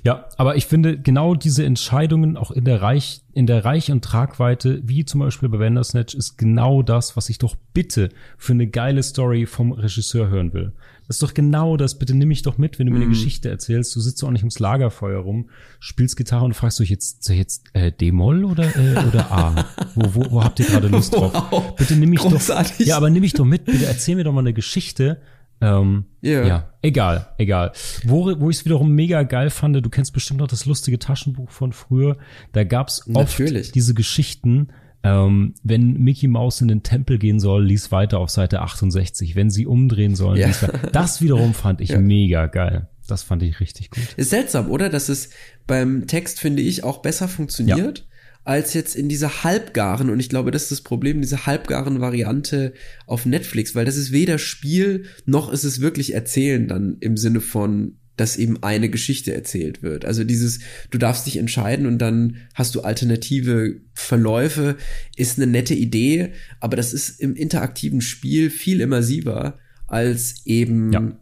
[0.04, 4.04] Ja, aber ich finde genau diese Entscheidungen auch in der Reich, in der Reich und
[4.04, 8.68] Tragweite, wie zum Beispiel bei Bandersnatch, ist genau das, was ich doch bitte für eine
[8.68, 10.74] geile Story vom Regisseur hören will.
[11.10, 11.98] Das ist doch genau das.
[11.98, 13.14] Bitte nimm mich doch mit, wenn du mir eine mhm.
[13.14, 13.96] Geschichte erzählst.
[13.96, 17.92] Du sitzt auch nicht ums Lagerfeuer rum, spielst Gitarre und fragst dich jetzt, jetzt äh,
[17.92, 19.66] D-Moll oder, äh, oder A?
[19.96, 21.34] wo, wo, wo habt ihr gerade Lust drauf?
[21.50, 21.76] Wow.
[21.76, 22.78] Bitte nimm mich Großartig.
[22.78, 22.86] doch.
[22.86, 23.66] Ja, aber nimm mich doch mit.
[23.66, 25.20] Bitte erzähl mir doch mal eine Geschichte
[25.62, 26.48] ähm, yeah.
[26.48, 27.72] Ja, egal, egal.
[28.06, 31.50] Wo, wo ich es wiederum mega geil fand, du kennst bestimmt noch das lustige Taschenbuch
[31.50, 32.18] von früher.
[32.54, 33.72] Da gab's oft Natürlich.
[33.72, 34.70] diese Geschichten,
[35.04, 39.36] ähm, wenn Mickey Mouse in den Tempel gehen soll, lies weiter auf Seite 68.
[39.36, 40.48] Wenn sie umdrehen sollen, ja.
[40.48, 40.90] lies weiter.
[40.92, 42.00] Das wiederum fand ich ja.
[42.00, 42.88] mega geil.
[43.08, 44.14] Das fand ich richtig gut.
[44.18, 44.90] Ist seltsam, oder?
[44.90, 45.32] Dass es
[45.68, 48.00] beim Text, finde ich, auch besser funktioniert.
[48.00, 48.04] Ja
[48.44, 52.74] als jetzt in dieser halbgaren, und ich glaube, das ist das Problem, diese halbgaren Variante
[53.06, 57.42] auf Netflix, weil das ist weder Spiel, noch ist es wirklich Erzählen dann im Sinne
[57.42, 60.04] von, dass eben eine Geschichte erzählt wird.
[60.04, 60.60] Also dieses,
[60.90, 64.76] du darfst dich entscheiden und dann hast du alternative Verläufe,
[65.16, 71.18] ist eine nette Idee, aber das ist im interaktiven Spiel viel immersiver als eben, ja.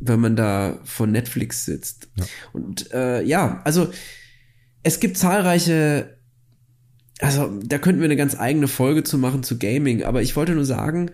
[0.00, 2.08] wenn man da vor Netflix sitzt.
[2.16, 2.26] Ja.
[2.52, 3.90] Und äh, ja, also
[4.82, 6.17] es gibt zahlreiche,
[7.20, 10.54] also da könnten wir eine ganz eigene Folge zu machen zu Gaming, aber ich wollte
[10.54, 11.10] nur sagen,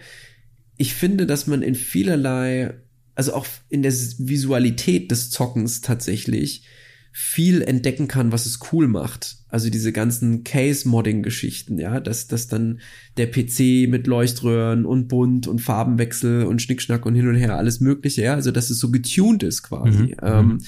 [0.77, 2.75] ich finde, dass man in vielerlei
[3.15, 6.67] also auch in der Visualität des Zockens tatsächlich
[7.13, 9.37] viel entdecken kann, was es cool macht.
[9.49, 12.81] Also diese ganzen Case-Modding-Geschichten, ja, dass, dass dann
[13.17, 17.79] der PC mit Leuchtröhren und bunt und Farbenwechsel und Schnickschnack und hin und her alles
[17.79, 19.99] Mögliche, ja, also dass es so getuned ist quasi.
[19.99, 20.17] Mhm.
[20.23, 20.63] Ähm, mhm.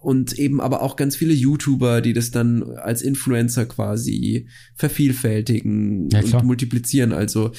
[0.00, 6.20] Und eben aber auch ganz viele YouTuber, die das dann als Influencer quasi vervielfältigen ja,
[6.20, 7.52] und multiplizieren, also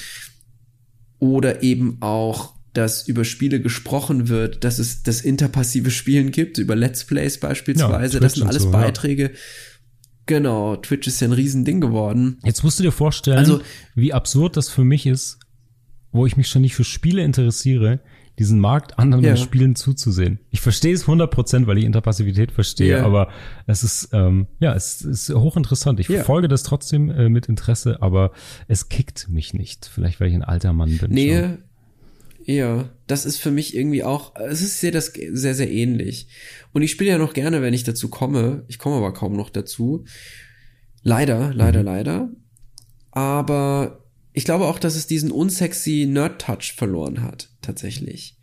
[1.19, 6.75] oder eben auch dass über Spiele gesprochen wird, dass es das interpassive Spielen gibt, über
[6.75, 8.17] Let's Plays beispielsweise.
[8.17, 9.23] Ja, das sind alles so, Beiträge.
[9.23, 9.29] Ja.
[10.27, 12.37] Genau, Twitch ist ja ein Riesending geworden.
[12.43, 13.61] Jetzt musst du dir vorstellen, also,
[13.95, 15.39] wie absurd das für mich ist,
[16.11, 18.01] wo ich mich schon nicht für Spiele interessiere,
[18.39, 19.35] diesen Markt anderen ja.
[19.35, 20.39] Spielen zuzusehen.
[20.49, 23.05] Ich verstehe es 100%, weil ich Interpassivität verstehe, ja.
[23.05, 23.29] aber
[23.67, 25.99] es ist, ähm, ja, es ist hochinteressant.
[25.99, 26.15] Ich ja.
[26.15, 28.31] verfolge das trotzdem äh, mit Interesse, aber
[28.69, 29.85] es kickt mich nicht.
[29.93, 31.11] Vielleicht, weil ich ein alter Mann bin.
[31.11, 31.57] Nee, schon.
[32.45, 36.29] Ja, das ist für mich irgendwie auch, es ist sehr, das, sehr, sehr ähnlich.
[36.71, 38.63] Und ich spiele ja noch gerne, wenn ich dazu komme.
[38.67, 40.05] Ich komme aber kaum noch dazu.
[41.03, 41.85] Leider, leider, mhm.
[41.85, 42.29] leider.
[43.11, 48.37] Aber ich glaube auch, dass es diesen unsexy Nerd-Touch verloren hat, tatsächlich.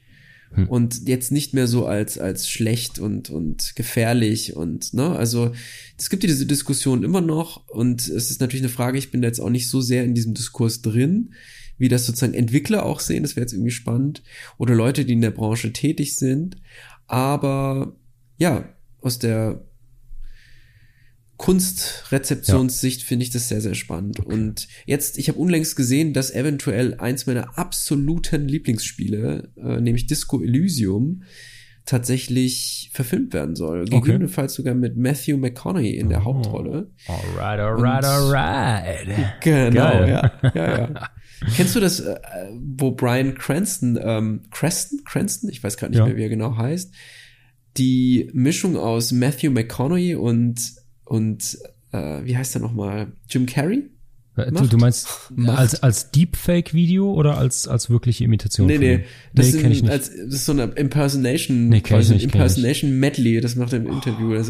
[0.52, 0.68] Hm.
[0.68, 5.52] Und jetzt nicht mehr so als, als schlecht und, und gefährlich und, ne, also,
[5.98, 9.28] es gibt diese Diskussion immer noch und es ist natürlich eine Frage, ich bin da
[9.28, 11.30] jetzt auch nicht so sehr in diesem Diskurs drin
[11.78, 14.22] wie das sozusagen Entwickler auch sehen, das wäre jetzt irgendwie spannend,
[14.58, 16.56] oder Leute, die in der Branche tätig sind.
[17.06, 17.96] Aber
[18.38, 18.68] ja,
[19.00, 19.64] aus der
[21.36, 23.06] Kunstrezeptionssicht ja.
[23.06, 24.20] finde ich das sehr, sehr spannend.
[24.20, 24.32] Okay.
[24.32, 30.40] Und jetzt, ich habe unlängst gesehen, dass eventuell eins meiner absoluten Lieblingsspiele, äh, nämlich Disco
[30.42, 31.22] Elysium,
[31.84, 33.82] tatsächlich verfilmt werden soll.
[33.82, 34.00] Okay.
[34.00, 36.24] Gegebenenfalls sogar mit Matthew McConaughey in der oh.
[36.24, 36.90] Hauptrolle.
[37.06, 39.40] Alright, alright, Und, alright.
[39.40, 40.08] Genau, Geil.
[40.08, 40.32] ja.
[40.54, 41.10] ja, ja.
[41.54, 42.18] Kennst du das, äh,
[42.58, 46.06] wo Brian Cranston, ähm, Creston, Cranston, ich weiß gerade nicht ja.
[46.06, 46.92] mehr, wie er genau heißt,
[47.76, 50.60] die Mischung aus Matthew McConaughey und,
[51.06, 51.58] und
[51.92, 53.88] äh, wie heißt er nochmal, Jim Carrey?
[54.36, 55.58] Äh, du, du meinst Macht.
[55.58, 58.66] als, als Deepfake-Video oder als, als wirkliche Imitation?
[58.66, 59.04] Nee, nee.
[59.34, 59.90] Das, nee, kenn ich nicht.
[59.90, 63.78] Als, das ist so eine Impersonation, nee, kenn ich nicht, Impersonation Medley, das macht er
[63.78, 64.34] im Interview.
[64.34, 64.44] Er,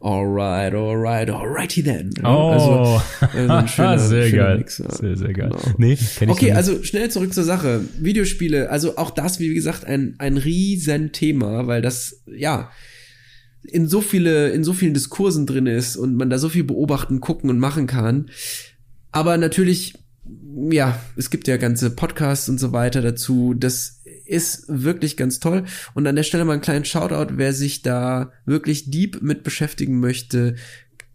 [0.00, 2.10] alright, alright, alrighty then.
[2.24, 2.26] Oh.
[2.26, 3.02] Also,
[3.34, 4.58] also schöner, sehr geil.
[4.58, 4.90] Mix, ja.
[4.90, 5.50] Sehr, sehr geil.
[5.50, 5.74] Genau.
[5.76, 7.82] Nee, kenn ich Okay, also schnell zurück zur Sache.
[7.98, 12.70] Videospiele, also auch das, wie gesagt, ein, ein riesen Thema, weil das, ja,
[13.62, 17.20] in so viele, in so vielen Diskursen drin ist und man da so viel beobachten,
[17.20, 18.30] gucken und machen kann.
[19.12, 19.94] Aber natürlich,
[20.70, 23.54] ja, es gibt ja ganze Podcasts und so weiter dazu.
[23.54, 25.64] Das ist wirklich ganz toll.
[25.94, 30.00] Und an der Stelle mal einen kleinen Shoutout, wer sich da wirklich deep mit beschäftigen
[30.00, 30.54] möchte,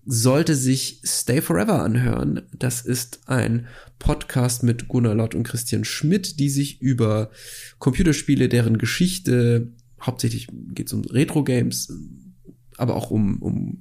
[0.06, 2.44] sollte sich Stay Forever anhören.
[2.54, 3.68] Das ist ein
[3.98, 7.32] Podcast mit Gunnar Lott und Christian Schmidt, die sich über
[7.80, 9.70] Computerspiele, deren Geschichte,
[10.00, 11.92] hauptsächlich geht es um Retro-Games,
[12.78, 13.80] aber auch um, um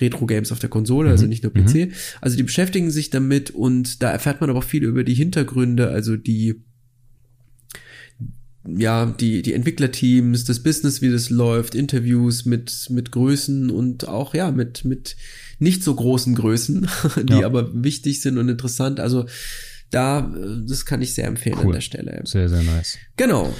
[0.00, 1.30] Retro-Games auf der Konsole, also mhm.
[1.30, 1.74] nicht nur PC.
[1.74, 1.92] Mhm.
[2.20, 5.88] Also die beschäftigen sich damit und da erfährt man aber auch viel über die Hintergründe,
[5.88, 6.62] also die
[8.64, 14.34] ja, die, die Entwicklerteams, das Business, wie das läuft, Interviews mit, mit Größen und auch,
[14.34, 15.16] ja, mit, mit
[15.58, 16.88] nicht so großen Größen,
[17.24, 17.46] die ja.
[17.46, 19.00] aber wichtig sind und interessant.
[19.00, 19.26] Also,
[19.90, 20.32] da,
[20.66, 21.66] das kann ich sehr empfehlen cool.
[21.66, 22.22] an der Stelle.
[22.24, 22.98] Sehr, sehr nice.
[23.16, 23.52] Genau.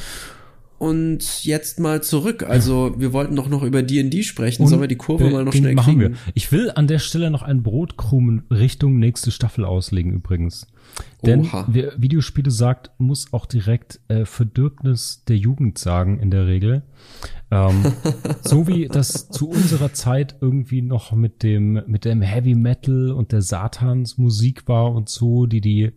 [0.83, 2.43] Und jetzt mal zurück.
[2.43, 4.63] Also, wir wollten doch noch über D&D sprechen.
[4.63, 6.01] Und Sollen wir die Kurve mal noch schnell machen kriegen?
[6.01, 6.33] Wir.
[6.35, 10.67] Ich will an der Stelle noch einen Brotkrumen Richtung nächste Staffel auslegen übrigens.
[11.25, 11.69] Denn Oha.
[11.71, 16.83] wer Videospiele sagt, muss auch direkt äh, Verdirbnis der Jugend sagen in der Regel.
[17.53, 17.85] Ähm,
[18.43, 23.31] so wie das zu unserer Zeit irgendwie noch mit dem mit dem Heavy Metal und
[23.31, 25.93] der Satans Musik war und so, die die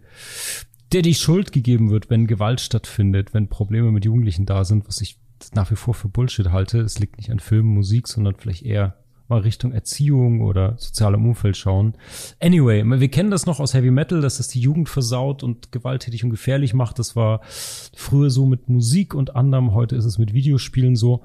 [0.96, 5.02] der die Schuld gegeben wird, wenn Gewalt stattfindet, wenn Probleme mit Jugendlichen da sind, was
[5.02, 5.20] ich
[5.54, 6.80] nach wie vor für Bullshit halte.
[6.80, 8.96] Es liegt nicht an Filmen, Musik, sondern vielleicht eher
[9.28, 11.96] mal Richtung Erziehung oder sozialem Umfeld schauen.
[12.40, 16.24] Anyway, wir kennen das noch aus Heavy Metal, dass das die Jugend versaut und gewalttätig
[16.24, 16.98] und gefährlich macht.
[16.98, 21.24] Das war früher so mit Musik und anderem, heute ist es mit Videospielen so.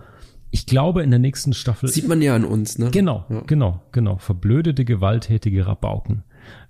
[0.51, 1.89] Ich glaube, in der nächsten Staffel.
[1.91, 2.91] Sieht man ja an uns, ne?
[2.91, 3.43] Genau, ja.
[3.47, 4.18] genau, genau.
[4.18, 6.25] Verblödete, gewalttätige Rabauken.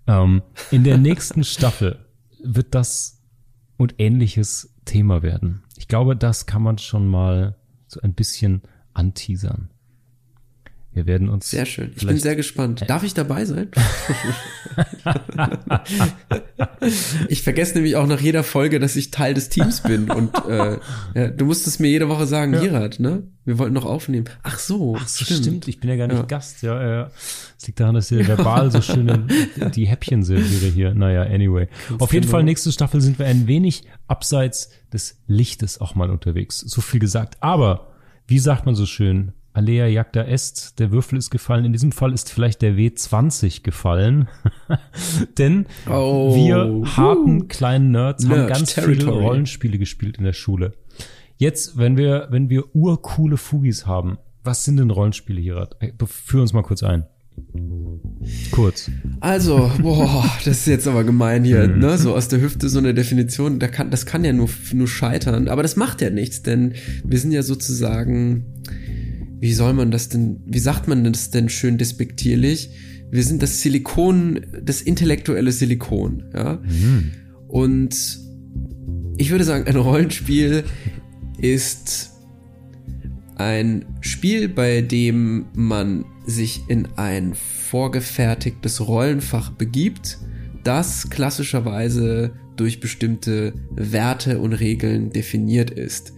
[0.07, 1.99] Ähm, in der nächsten Staffel
[2.45, 3.23] wird das
[3.77, 5.63] und ähnliches Thema werden.
[5.77, 8.63] Ich glaube, das kann man schon mal so ein bisschen
[8.93, 9.71] anteasern.
[10.93, 11.49] Wir werden uns.
[11.49, 11.93] Sehr schön.
[11.97, 12.83] Ich bin sehr gespannt.
[12.89, 13.69] Darf ich dabei sein?
[17.29, 20.11] ich vergesse nämlich auch nach jeder Folge, dass ich Teil des Teams bin.
[20.11, 20.79] Und äh,
[21.15, 22.89] ja, du musstest mir jede Woche sagen, ja.
[22.99, 23.23] Ne?
[23.45, 24.25] Wir wollten noch aufnehmen.
[24.43, 24.97] Ach so.
[24.99, 25.41] Ach so, stimmt.
[25.41, 25.69] stimmt.
[25.69, 26.25] Ich bin ja gar nicht ja.
[26.25, 26.63] Gast.
[26.63, 27.11] Ja, ja.
[27.57, 29.29] Es liegt daran, dass ihr verbal so schön
[29.75, 30.93] die Häppchen serviere hier.
[30.93, 31.69] Naja, anyway.
[31.89, 32.33] Ganz Auf jeden genau.
[32.33, 36.59] Fall, nächste Staffel sind wir ein wenig abseits des Lichtes auch mal unterwegs.
[36.59, 37.37] So viel gesagt.
[37.41, 37.93] Aber,
[38.27, 39.35] wie sagt man so schön?
[39.53, 41.65] Alea jagda est, der Würfel ist gefallen.
[41.65, 44.29] In diesem Fall ist vielleicht der W20 gefallen.
[45.39, 48.97] Denn oh, wir harten uh, kleinen Nerds Nerd haben ganz Territory.
[48.97, 50.73] viele Rollenspiele gespielt in der Schule.
[51.37, 55.69] Jetzt, wenn wir, wenn wir urcoole Fugis haben, was sind denn Rollenspiele hier?
[56.07, 57.07] Führ uns mal kurz ein.
[58.51, 58.91] Kurz.
[59.21, 61.79] Also, boah, das ist jetzt aber gemein hier, mhm.
[61.79, 61.99] ne?
[61.99, 65.49] So aus der Hüfte so eine Definition, da kann, das kann ja nur, nur scheitern.
[65.49, 66.75] Aber das macht ja nichts, denn
[67.05, 68.45] wir sind ja sozusagen
[69.41, 72.71] wie soll man das denn, wie sagt man das denn schön despektierlich?
[73.11, 76.63] Wir sind das Silikon, das intellektuelle Silikon, ja.
[76.63, 77.11] Mhm.
[77.49, 78.21] Und
[79.17, 80.65] ich würde sagen, ein Rollenspiel
[81.39, 82.13] ist
[83.37, 90.19] ein Spiel, bei dem man sich in ein vorgefertigtes Rollenfach begibt,
[90.63, 96.13] das klassischerweise durch bestimmte Werte und Regeln definiert ist.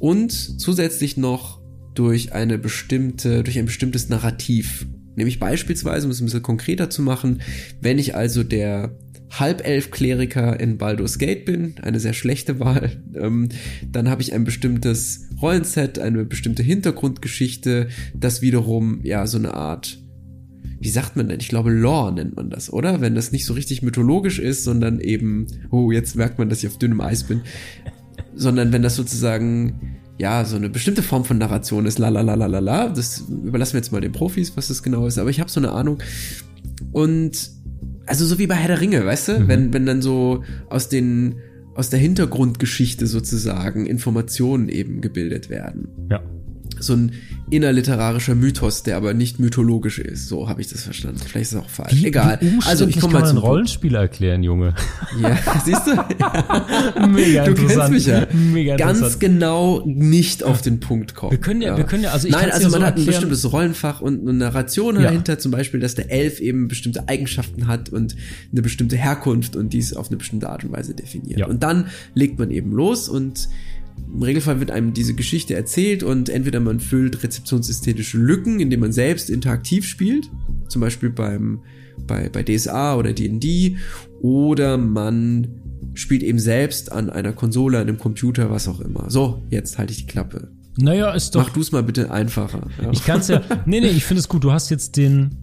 [0.00, 1.59] Und zusätzlich noch
[2.00, 4.86] durch eine bestimmte, durch ein bestimmtes Narrativ.
[5.16, 7.42] Nämlich beispielsweise, um es ein bisschen konkreter zu machen,
[7.82, 8.96] wenn ich also der
[9.28, 13.50] Halbelf-Kleriker in Baldur's Gate bin, eine sehr schlechte Wahl, ähm,
[13.86, 19.98] dann habe ich ein bestimmtes Rollenset, eine bestimmte Hintergrundgeschichte, das wiederum ja so eine Art
[20.82, 21.40] wie sagt man denn?
[21.40, 23.02] Ich glaube, Lore nennt man das, oder?
[23.02, 26.70] Wenn das nicht so richtig mythologisch ist, sondern eben, oh, jetzt merkt man, dass ich
[26.70, 27.42] auf dünnem Eis bin,
[28.34, 32.34] sondern wenn das sozusagen ja, so eine bestimmte Form von Narration ist, la la la
[32.34, 32.88] la la la.
[32.90, 35.60] Das überlassen wir jetzt mal den Profis, was das genau ist, aber ich habe so
[35.60, 35.96] eine Ahnung.
[36.92, 37.50] Und
[38.04, 39.48] also so wie bei Herr der Ringe, weißt du, mhm.
[39.48, 41.36] wenn, wenn dann so aus den,
[41.74, 45.88] aus der Hintergrundgeschichte sozusagen Informationen eben gebildet werden.
[46.10, 46.20] Ja
[46.80, 47.12] so ein
[47.50, 50.28] innerliterarischer Mythos, der aber nicht mythologisch ist.
[50.28, 51.18] So habe ich das verstanden.
[51.18, 51.94] Vielleicht ist es auch falsch.
[51.94, 52.38] Wie, Egal.
[52.40, 54.74] Wie also ich komme mal zum Rollenspiel erklären, Junge.
[55.20, 55.90] Ja, siehst du?
[55.90, 57.06] Ja.
[57.08, 58.26] Mega du kennst mich ja.
[58.32, 61.32] Mega Ganz genau nicht auf den Punkt kommen.
[61.32, 61.76] Wir können ja, ja.
[61.76, 64.32] wir können ja, also ich Nein, also man so hat ein bestimmtes Rollenfach und eine
[64.32, 65.02] Narration ja.
[65.02, 68.14] dahinter, zum Beispiel, dass der Elf eben bestimmte Eigenschaften hat und
[68.52, 71.48] eine bestimmte Herkunft und dies auf eine bestimmte Art und Weise definiert.
[71.48, 73.48] Und dann legt man eben los und
[74.06, 78.92] im Regelfall wird einem diese Geschichte erzählt und entweder man füllt rezeptionsästhetische Lücken, indem man
[78.92, 80.30] selbst interaktiv spielt,
[80.68, 81.60] zum Beispiel beim,
[82.06, 83.76] bei, bei DSA oder D&D,
[84.20, 85.48] oder man
[85.94, 89.10] spielt eben selbst an einer Konsole, an einem Computer, was auch immer.
[89.10, 90.50] So, jetzt halte ich die Klappe.
[90.78, 91.42] Naja, ist doch.
[91.42, 92.68] Mach du es mal bitte einfacher.
[92.80, 92.90] Ja.
[92.92, 93.42] Ich kann es ja.
[93.66, 94.44] Nee, nee, ich finde es gut.
[94.44, 95.36] Du hast jetzt den,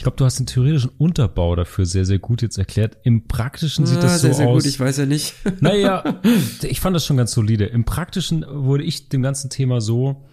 [0.00, 2.96] ich glaube, du hast den theoretischen Unterbau dafür sehr, sehr gut jetzt erklärt.
[3.02, 4.62] Im Praktischen sieht ah, das so sehr, sehr aus.
[4.62, 5.34] Gut, ich weiß ja nicht.
[5.60, 6.22] Naja,
[6.62, 7.66] ich fand das schon ganz solide.
[7.66, 10.24] Im Praktischen wurde ich dem ganzen Thema so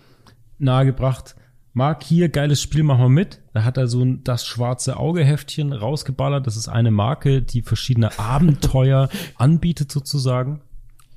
[0.57, 1.35] nahegebracht.
[1.73, 3.41] Marc, hier, geiles Spiel, mach mal mit.
[3.51, 6.47] Da hat er so ein, das schwarze Augeheftchen rausgeballert.
[6.47, 10.61] Das ist eine Marke, die verschiedene Abenteuer anbietet sozusagen.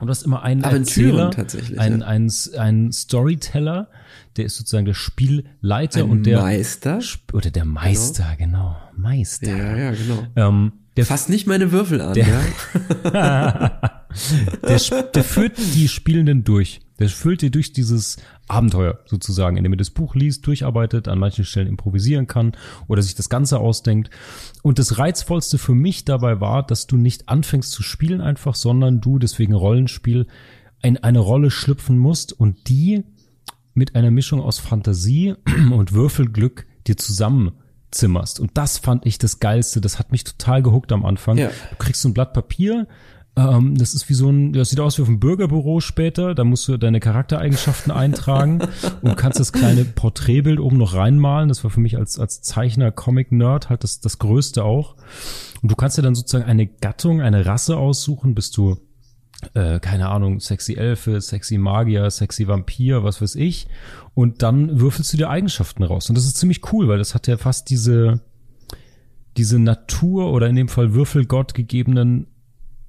[0.01, 1.31] Und du hast immer einen Erzähler,
[1.77, 2.07] einen, ja.
[2.07, 3.89] einen, einen Storyteller,
[4.37, 7.01] der ist sozusagen der Spielleiter Ein und der Meister
[7.33, 9.57] oder der Meister, genau, genau Meister.
[9.57, 10.27] Ja, ja, genau.
[10.37, 12.27] Ähm, der fasst nicht meine Würfel an, der,
[13.05, 13.81] ja.
[14.67, 16.81] der, der führt die Spielenden durch.
[17.01, 21.45] Der führt dir durch dieses Abenteuer sozusagen, indem er das Buch liest, durcharbeitet, an manchen
[21.45, 22.53] Stellen improvisieren kann
[22.87, 24.11] oder sich das Ganze ausdenkt.
[24.63, 29.01] Und das Reizvollste für mich dabei war, dass du nicht anfängst zu spielen einfach, sondern
[29.01, 30.27] du deswegen Rollenspiel
[30.83, 33.05] in eine Rolle schlüpfen musst und die
[33.75, 35.35] mit einer Mischung aus Fantasie
[35.73, 38.41] und Würfelglück dir zusammenzimmerst.
[38.41, 39.81] Und das fand ich das Geilste.
[39.81, 41.39] Das hat mich total gehuckt am Anfang.
[41.39, 41.51] Ja.
[41.71, 42.87] Du kriegst so ein Blatt Papier,
[43.37, 46.35] ähm, das ist wie so ein, das sieht aus wie auf einem Bürgerbüro später.
[46.35, 48.61] Da musst du deine Charaktereigenschaften eintragen
[49.03, 51.49] und kannst das kleine Porträtbild oben noch reinmalen.
[51.49, 54.97] Das war für mich als, als Zeichner, Comic-Nerd halt das, das Größte auch.
[55.63, 58.35] Und du kannst dir dann sozusagen eine Gattung, eine Rasse aussuchen.
[58.35, 58.79] Bist du,
[59.55, 63.69] äh, keine Ahnung, sexy Elfe, sexy Magier, sexy Vampir, was weiß ich.
[64.15, 66.09] Und dann würfelst du dir Eigenschaften raus.
[66.09, 68.21] Und das ist ziemlich cool, weil das hat ja fast diese,
[69.37, 72.27] diese Natur oder in dem Fall Würfelgott gegebenen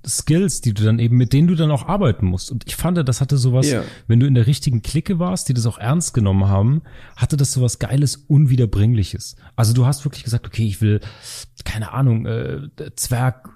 [0.06, 2.52] Skills, die du dann eben, mit denen du dann auch arbeiten musst.
[2.52, 3.84] Und ich fand, das hatte sowas, yeah.
[4.08, 6.82] wenn du in der richtigen Clique warst, die das auch ernst genommen haben,
[7.16, 9.36] hatte das sowas Geiles, Unwiederbringliches.
[9.56, 11.02] Also du hast wirklich gesagt, okay, ich will,
[11.66, 12.62] keine Ahnung, äh,
[12.96, 13.50] Zwerg,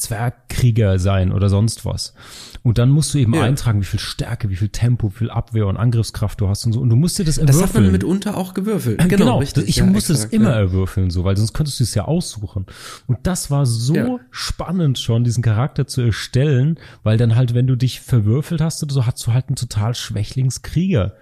[0.00, 2.14] Zwergkrieger sein oder sonst was.
[2.62, 3.42] Und dann musst du eben ja.
[3.42, 6.72] eintragen, wie viel Stärke, wie viel Tempo, wie viel Abwehr und Angriffskraft du hast und
[6.72, 6.80] so.
[6.80, 7.62] Und du musst dir das erwürfeln.
[7.62, 9.00] Das hat man mitunter auch gewürfelt.
[9.00, 9.68] Äh, genau, genau richtig.
[9.68, 10.56] Ich ja, musste exakt, das immer ja.
[10.56, 12.66] erwürfeln, so, weil sonst könntest du es ja aussuchen.
[13.06, 17.76] Und das war so spannend schon, diesen Charakter zu erstellen, weil dann halt, wenn du
[17.76, 21.14] dich verwürfelt hast so, hast du halt einen total Schwächlingskrieger.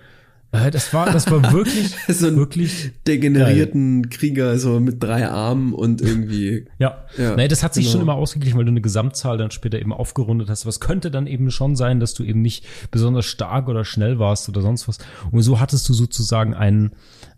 [0.50, 4.10] Äh, das war, das war wirklich, so ein wirklich degenerierten geil.
[4.10, 6.64] Krieger, so mit drei Armen und irgendwie.
[6.78, 7.04] ja.
[7.18, 7.36] ja.
[7.36, 7.92] Nee, das hat sich genau.
[7.92, 10.64] schon immer ausgeglichen, weil du eine Gesamtzahl dann später eben aufgerundet hast.
[10.64, 14.48] Was könnte dann eben schon sein, dass du eben nicht besonders stark oder schnell warst
[14.48, 14.98] oder sonst was.
[15.30, 16.92] Und so hattest du sozusagen einen,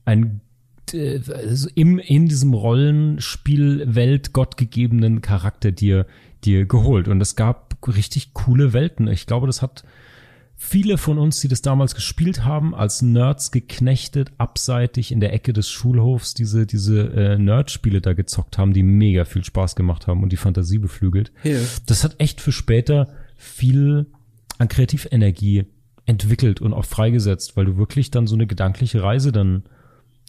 [0.05, 0.41] einen
[0.93, 6.07] also im, in diesem Rollenspielwelt gottgegebenen Charakter dir,
[6.45, 7.09] dir geholt.
[7.09, 9.09] Und es gab richtig coole Welten.
[9.09, 9.85] Ich glaube, das hat
[10.63, 15.55] viele von uns, die das damals gespielt haben, als Nerds geknechtet, abseitig in der Ecke
[15.55, 20.23] des Schulhofs diese, diese äh, Nerd-Spiele da gezockt haben, die mega viel Spaß gemacht haben
[20.23, 21.33] und die Fantasie beflügelt.
[21.47, 21.63] Yeah.
[21.87, 24.07] Das hat echt für später viel
[24.59, 25.65] an Kreativenergie
[26.05, 29.63] entwickelt und auch freigesetzt, weil du wirklich dann so eine gedankliche Reise dann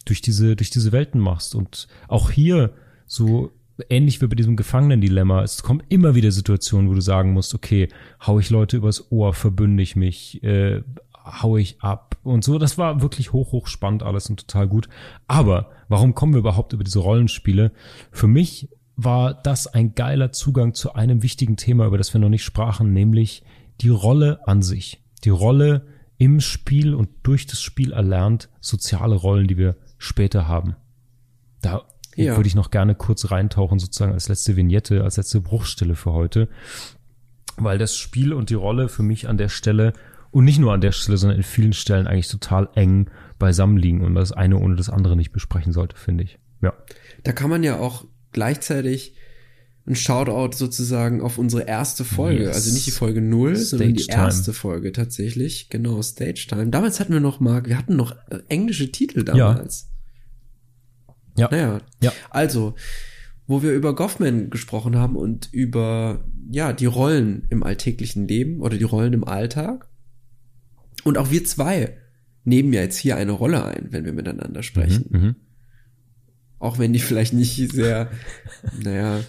[0.06, 1.54] durch diese, durch diese Welten machst.
[1.54, 2.72] Und auch hier
[3.06, 3.52] so
[3.88, 7.88] ähnlich wie bei diesem Gefangenen-Dilemma, es kommen immer wieder Situationen, wo du sagen musst, okay,
[8.26, 10.82] hau ich Leute übers Ohr, verbünde ich mich, äh,
[11.24, 12.58] hau ich ab und so.
[12.58, 14.88] Das war wirklich hoch, hoch spannend alles und total gut.
[15.26, 17.72] Aber warum kommen wir überhaupt über diese Rollenspiele?
[18.10, 22.28] Für mich war das ein geiler Zugang zu einem wichtigen Thema, über das wir noch
[22.28, 23.42] nicht sprachen, nämlich
[23.80, 25.02] die Rolle an sich.
[25.24, 25.86] Die Rolle
[26.18, 30.76] im Spiel und durch das Spiel erlernt, soziale Rollen, die wir später haben.
[31.62, 31.82] Da
[32.16, 32.36] ja.
[32.36, 36.48] würde ich noch gerne kurz reintauchen, sozusagen als letzte Vignette, als letzte Bruchstelle für heute.
[37.56, 39.92] Weil das Spiel und die Rolle für mich an der Stelle
[40.30, 44.02] und nicht nur an der Stelle, sondern in vielen Stellen eigentlich total eng beisammen liegen
[44.02, 46.38] und das eine ohne das andere nicht besprechen sollte, finde ich.
[46.62, 46.72] Ja.
[47.22, 49.14] Da kann man ja auch gleichzeitig
[49.86, 52.54] ein Shoutout sozusagen auf unsere erste Folge, yes.
[52.54, 56.68] also nicht die Folge null, sondern die erste Folge tatsächlich, genau, Stage Time.
[56.68, 59.88] Damals hatten wir noch mal, wir hatten noch äh, englische Titel damals.
[59.88, 59.91] Ja.
[61.50, 61.80] Naja.
[62.00, 62.12] Ja.
[62.30, 62.74] Also,
[63.46, 68.76] wo wir über Goffman gesprochen haben und über, ja, die Rollen im alltäglichen Leben oder
[68.76, 69.88] die Rollen im Alltag.
[71.04, 71.96] Und auch wir zwei
[72.44, 75.06] nehmen ja jetzt hier eine Rolle ein, wenn wir miteinander sprechen.
[75.10, 75.36] Mhm, mhm.
[76.58, 78.10] auch wenn die vielleicht nicht sehr,
[78.82, 79.20] naja,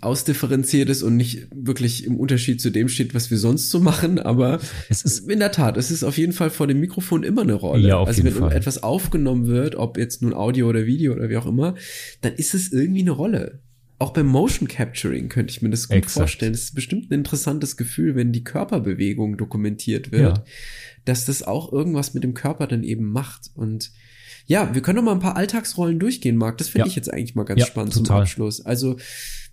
[0.00, 4.18] ausdifferenziert ist und nicht wirklich im Unterschied zu dem steht, was wir sonst so machen,
[4.18, 7.42] aber es ist in der Tat, es ist auf jeden Fall vor dem Mikrofon immer
[7.42, 7.88] eine Rolle.
[7.88, 8.56] Ja, auf also jeden wenn Fall.
[8.56, 11.74] etwas aufgenommen wird, ob jetzt nun Audio oder Video oder wie auch immer,
[12.22, 13.60] dann ist es irgendwie eine Rolle.
[13.98, 16.14] Auch beim Motion Capturing könnte ich mir das gut Exakt.
[16.14, 16.54] vorstellen.
[16.54, 20.44] Es ist bestimmt ein interessantes Gefühl, wenn die Körperbewegung dokumentiert wird, ja.
[21.04, 23.92] dass das auch irgendwas mit dem Körper dann eben macht und
[24.46, 26.58] ja, wir können noch mal ein paar Alltagsrollen durchgehen, Marc.
[26.58, 26.90] Das finde ja.
[26.90, 28.06] ich jetzt eigentlich mal ganz ja, spannend total.
[28.06, 28.60] zum Abschluss.
[28.60, 28.96] Also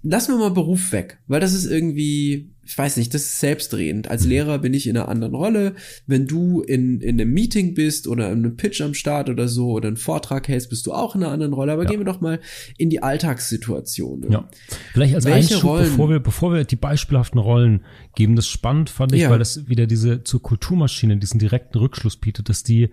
[0.01, 4.09] lassen wir mal Beruf weg, weil das ist irgendwie, ich weiß nicht, das ist selbstredend.
[4.09, 5.75] Als Lehrer bin ich in einer anderen Rolle.
[6.07, 9.71] Wenn du in, in einem Meeting bist oder in einem Pitch am Start oder so
[9.71, 11.73] oder einen Vortrag hältst, bist du auch in einer anderen Rolle.
[11.73, 11.89] Aber ja.
[11.89, 12.39] gehen wir doch mal
[12.77, 14.31] in die Alltagssituation.
[14.31, 14.47] Ja.
[14.93, 17.81] Vielleicht als Welche Einschub, Rollen, bevor wir, bevor wir die beispielhaften Rollen
[18.15, 19.29] geben, das spannend fand ich, ja.
[19.29, 22.89] weil das wieder diese zur Kulturmaschine diesen direkten Rückschluss bietet, dass die,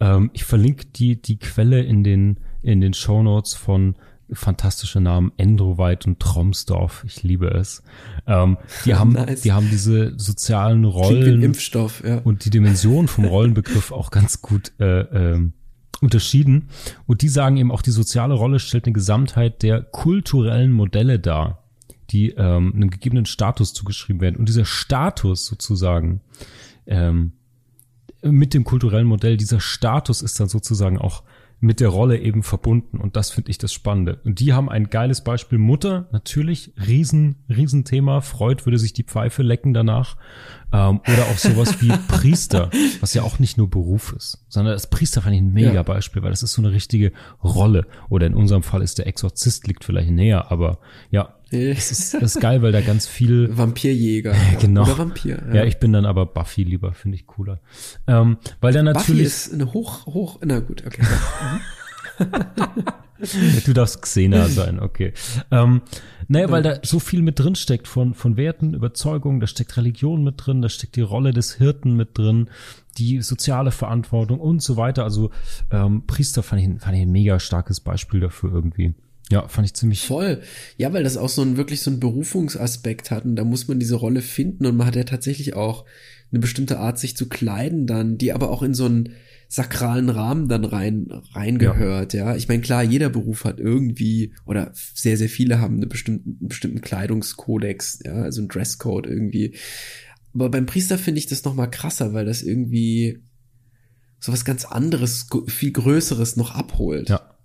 [0.00, 3.96] ähm, ich verlinke die, die Quelle in den, in den Show Notes von
[4.32, 7.04] fantastische Namen, Endroweit und Tromsdorf.
[7.06, 7.82] Ich liebe es.
[8.26, 9.42] Ähm, die haben, nice.
[9.42, 12.18] die haben diese sozialen Rollen Impfstoff, ja.
[12.18, 15.50] und die Dimension vom Rollenbegriff auch ganz gut äh, äh,
[16.00, 16.68] unterschieden.
[17.06, 21.64] Und die sagen eben auch, die soziale Rolle stellt eine Gesamtheit der kulturellen Modelle dar,
[22.10, 24.36] die ähm, einem gegebenen Status zugeschrieben werden.
[24.36, 26.20] Und dieser Status sozusagen
[26.86, 27.32] ähm,
[28.22, 31.22] mit dem kulturellen Modell, dieser Status ist dann sozusagen auch
[31.58, 32.98] mit der Rolle eben verbunden.
[32.98, 34.20] Und das finde ich das Spannende.
[34.24, 35.58] Und die haben ein geiles Beispiel.
[35.58, 38.20] Mutter, natürlich, riesen, riesen Thema.
[38.20, 40.16] Freud würde sich die Pfeife lecken danach.
[40.72, 44.90] Ähm, oder auch sowas wie Priester, was ja auch nicht nur Beruf ist, sondern das
[44.90, 45.82] Priester fand ich ein mega ja.
[45.82, 47.86] Beispiel, weil das ist so eine richtige Rolle.
[48.08, 50.78] Oder in unserem Fall ist der Exorzist liegt vielleicht näher, aber
[51.10, 54.34] ja, das ist, das ist geil, weil da ganz viel Vampirjäger.
[54.60, 54.82] genau.
[54.82, 55.42] Oder Vampir.
[55.48, 55.54] Ja.
[55.56, 55.64] ja.
[55.64, 57.60] ich bin dann aber Buffy lieber, finde ich cooler.
[58.06, 59.06] Ähm, weil dann natürlich.
[59.06, 61.02] Buffy ist eine hoch, hoch, na gut, okay.
[63.64, 65.12] du darfst Xena sein, okay.
[65.50, 65.82] Ähm,
[66.28, 70.24] naja, weil da so viel mit drin steckt von, von Werten, Überzeugungen, da steckt Religion
[70.24, 72.50] mit drin, da steckt die Rolle des Hirten mit drin,
[72.98, 75.04] die soziale Verantwortung und so weiter.
[75.04, 75.30] Also
[75.70, 78.94] ähm, Priester fand ich, fand ich ein mega starkes Beispiel dafür irgendwie.
[79.30, 80.02] Ja, fand ich ziemlich.
[80.02, 80.40] Voll.
[80.76, 83.80] Ja, weil das auch so ein wirklich so ein Berufungsaspekt hat und da muss man
[83.80, 85.84] diese Rolle finden und man hat ja tatsächlich auch
[86.30, 89.10] eine bestimmte Art, sich zu kleiden dann, die aber auch in so einen
[89.48, 92.30] sakralen Rahmen dann rein reingehört, ja.
[92.30, 92.36] ja.
[92.36, 96.48] Ich meine, klar, jeder Beruf hat irgendwie oder sehr, sehr viele haben eine bestimmten, einen
[96.48, 99.56] bestimmten Kleidungskodex, ja, also ein Dresscode irgendwie.
[100.34, 103.22] Aber beim Priester finde ich das noch mal krasser, weil das irgendwie
[104.18, 107.08] so was ganz anderes, viel Größeres noch abholt.
[107.08, 107.35] Ja.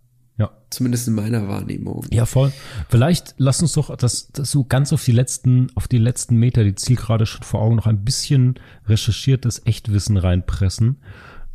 [0.41, 0.49] Ja.
[0.71, 2.03] Zumindest in meiner Wahrnehmung.
[2.11, 2.51] Ja, voll.
[2.89, 6.63] Vielleicht lass uns doch das, das so ganz auf die letzten, auf die letzten Meter,
[6.63, 8.55] die Zielgerade schon vor Augen, noch ein bisschen
[8.87, 10.97] recherchiertes Echtwissen reinpressen.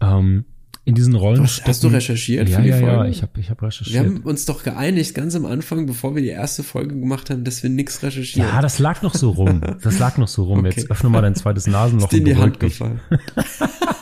[0.00, 0.44] Ähm,
[0.84, 1.42] in diesen Rollen.
[1.42, 2.48] Was, hast du recherchiert?
[2.48, 4.04] Ja, ja, ja, ich habe ich hab recherchiert.
[4.04, 7.42] Wir haben uns doch geeinigt, ganz am Anfang, bevor wir die erste Folge gemacht haben,
[7.42, 8.48] dass wir nichts recherchieren.
[8.48, 9.62] Ja, das lag noch so rum.
[9.82, 10.60] Das lag noch so rum.
[10.66, 10.74] Okay.
[10.76, 12.04] Jetzt öffne mal dein zweites Nasenloch.
[12.04, 13.00] Ist dir in die Hand gefallen.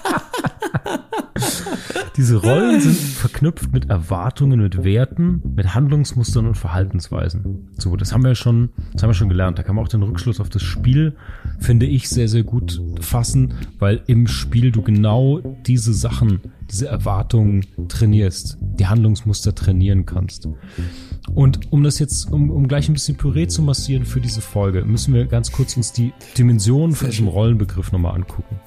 [2.16, 7.70] Diese Rollen sind verknüpft mit Erwartungen, mit Werten, mit Handlungsmustern und Verhaltensweisen.
[7.76, 9.58] So, das haben wir schon, das haben wir schon gelernt.
[9.58, 11.16] Da kann man auch den Rückschluss auf das Spiel,
[11.58, 16.40] finde ich, sehr, sehr gut fassen, weil im Spiel du genau diese Sachen,
[16.70, 20.48] diese Erwartungen trainierst, die Handlungsmuster trainieren kannst.
[21.34, 24.84] Und um das jetzt, um, um gleich ein bisschen Püree zu massieren für diese Folge,
[24.84, 28.60] müssen wir ganz kurz uns die Dimensionen von diesem Rollenbegriff nochmal angucken.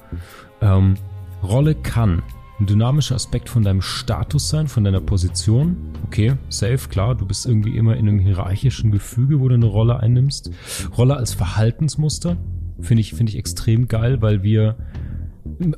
[0.60, 0.96] Ähm,
[1.42, 2.22] Rolle kann
[2.60, 5.76] ein dynamischer Aspekt von deinem Status sein, von deiner Position.
[6.06, 10.00] Okay, safe, klar, du bist irgendwie immer in einem hierarchischen Gefüge, wo du eine Rolle
[10.00, 10.50] einnimmst.
[10.96, 12.36] Rolle als Verhaltensmuster
[12.80, 14.76] finde ich, finde ich extrem geil, weil wir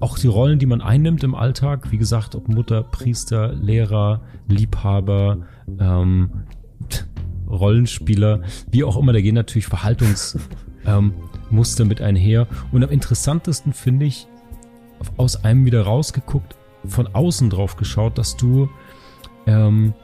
[0.00, 5.46] auch die Rollen, die man einnimmt im Alltag, wie gesagt, ob Mutter, Priester, Lehrer, Liebhaber,
[5.78, 6.30] ähm,
[7.48, 12.46] Rollenspieler, wie auch immer, da gehen natürlich Verhaltungsmuster ähm, mit einher.
[12.72, 14.26] Und am interessantesten finde ich,
[15.16, 16.56] aus einem wieder rausgeguckt,
[16.86, 18.68] von außen drauf geschaut, dass du
[19.46, 19.94] ähm,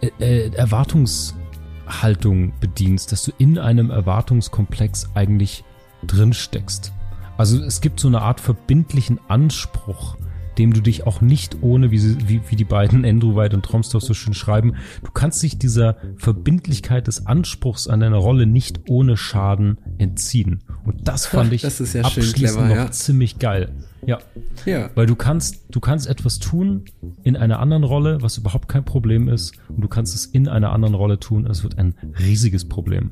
[0.00, 5.64] äh, äh, Erwartungshaltung bedienst, dass du in einem Erwartungskomplex eigentlich
[6.06, 6.92] drin steckst.
[7.38, 10.16] Also es gibt so eine Art verbindlichen Anspruch,
[10.58, 13.64] dem du dich auch nicht ohne, wie, sie, wie, wie die beiden Andrew White und
[13.64, 18.80] Tromsdorf so schön schreiben, du kannst dich dieser Verbindlichkeit des Anspruchs an deine Rolle nicht
[18.88, 20.62] ohne Schaden entziehen.
[20.84, 22.90] Und das fand ich das ist ja abschließend clever, noch ja.
[22.90, 23.72] ziemlich geil.
[24.04, 24.18] Ja.
[24.66, 24.90] Ja.
[24.94, 26.84] Weil du kannst, du kannst etwas tun
[27.22, 30.72] in einer anderen Rolle, was überhaupt kein Problem ist, und du kannst es in einer
[30.72, 33.10] anderen Rolle tun, es wird ein riesiges Problem.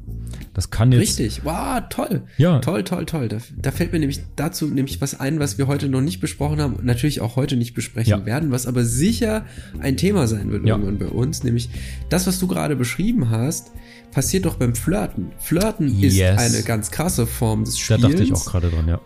[0.53, 1.03] Das kann jetzt.
[1.03, 1.45] Richtig.
[1.45, 2.22] Wow, toll.
[2.38, 2.59] Ja.
[2.59, 3.28] Toll, toll, toll.
[3.28, 6.61] Da, da fällt mir nämlich dazu nämlich was ein, was wir heute noch nicht besprochen
[6.61, 8.26] haben, natürlich auch heute nicht besprechen ja.
[8.26, 9.45] werden, was aber sicher
[9.78, 10.74] ein Thema sein wird ja.
[10.74, 11.70] irgendwann bei uns, nämlich
[12.09, 13.70] das, was du gerade beschrieben hast,
[14.11, 15.30] passiert doch beim Flirten.
[15.38, 16.14] Flirten yes.
[16.14, 18.03] ist eine ganz krasse Form des Spiels.
[18.03, 19.01] Da dachte ich auch gerade dran, ja.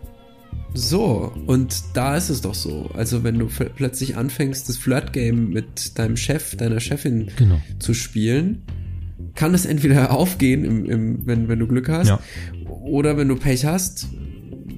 [0.75, 2.89] So, und da ist es doch so.
[2.93, 7.61] Also, wenn du plötzlich anfängst, das Flirt-Game mit deinem Chef, deiner Chefin genau.
[7.79, 8.63] zu spielen,
[9.35, 12.19] kann es entweder aufgehen, im, im, wenn, wenn du Glück hast, ja.
[12.67, 14.07] oder wenn du Pech hast,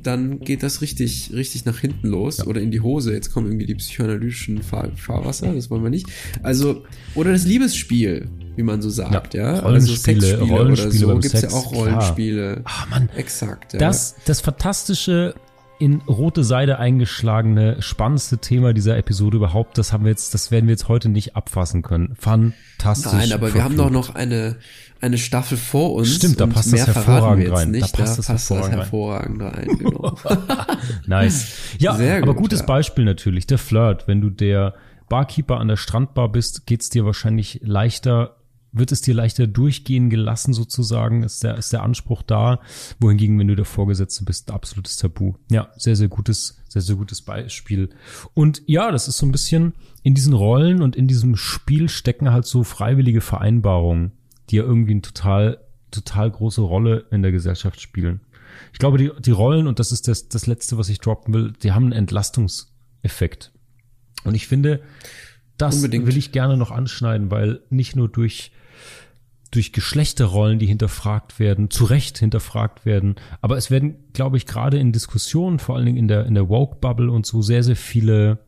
[0.04, 2.46] dann geht das richtig, richtig nach hinten los ja.
[2.46, 3.14] oder in die Hose.
[3.14, 6.08] Jetzt kommen irgendwie die psychoanalytischen Fahr Fahrwasser, das wollen wir nicht.
[6.44, 6.86] Also,
[7.16, 9.56] oder das Liebesspiel, wie man so sagt, ja.
[9.56, 9.64] ja?
[9.64, 12.62] Also Sexspiele Rollenspiele oder so gibt's ja auch Rollenspiele.
[12.64, 13.10] Ah, Mann.
[13.18, 13.74] Exakt.
[13.74, 13.80] Ja.
[13.80, 15.34] Das, das fantastische
[15.80, 19.78] in rote Seide eingeschlagene, spannendste Thema dieser Episode überhaupt.
[19.78, 22.16] Das haben wir jetzt, das werden wir jetzt heute nicht abfassen können.
[22.18, 23.12] Fantastisch.
[23.14, 24.58] Nein, aber wir haben doch noch eine,
[25.02, 26.16] eine Staffel vor uns.
[26.16, 27.72] Stimmt, da passt das hervorragend rein.
[27.72, 27.84] Nicht.
[27.84, 29.78] Da passt, da das, passt hervorragend das hervorragend rein.
[29.78, 30.18] Genau.
[31.08, 31.48] nice.
[31.80, 32.66] Ja, Sehr aber gutes ja.
[32.66, 33.48] Beispiel natürlich.
[33.48, 34.08] Der Flirt.
[34.08, 34.74] Wenn du der
[35.10, 38.38] Barkeeper an der Strandbar bist, geht's dir wahrscheinlich leichter,
[38.72, 42.60] wird es dir leichter durchgehen gelassen sozusagen, ist der, ist der Anspruch da,
[43.00, 45.34] wohingegen, wenn du der Vorgesetzte bist, absolutes Tabu.
[45.50, 47.90] Ja, sehr, sehr gutes, sehr, sehr gutes Beispiel.
[48.34, 52.32] Und ja, das ist so ein bisschen in diesen Rollen und in diesem Spiel stecken
[52.32, 54.12] halt so freiwillige Vereinbarungen,
[54.50, 55.60] die ja irgendwie eine total,
[55.92, 58.22] total große Rolle in der Gesellschaft spielen.
[58.74, 61.54] Ich glaube, die, die Rollen, und das ist das, das Letzte, was ich droppen will,
[61.64, 63.52] die haben einen Entlastungseffekt.
[64.24, 64.82] Und ich finde,
[65.58, 66.06] das Unbedingt.
[66.06, 68.52] will ich gerne noch anschneiden, weil nicht nur durch
[69.52, 73.16] durch Geschlechterrollen, die hinterfragt werden, zu Recht hinterfragt werden.
[73.42, 76.50] Aber es werden, glaube ich, gerade in Diskussionen, vor allen Dingen in der, in der
[76.50, 78.40] Woke-Bubble und so, sehr, sehr viele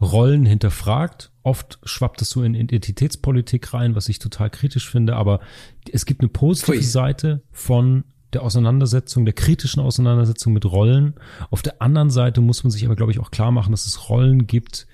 [0.00, 1.32] Rollen hinterfragt.
[1.42, 5.16] Oft schwappt es so in Identitätspolitik rein, was ich total kritisch finde.
[5.16, 5.40] Aber
[5.90, 6.84] es gibt eine positive Pui.
[6.84, 11.14] Seite von der Auseinandersetzung, der kritischen Auseinandersetzung mit Rollen.
[11.50, 14.08] Auf der anderen Seite muss man sich aber, glaube ich, auch klar machen, dass es
[14.08, 14.86] Rollen gibt,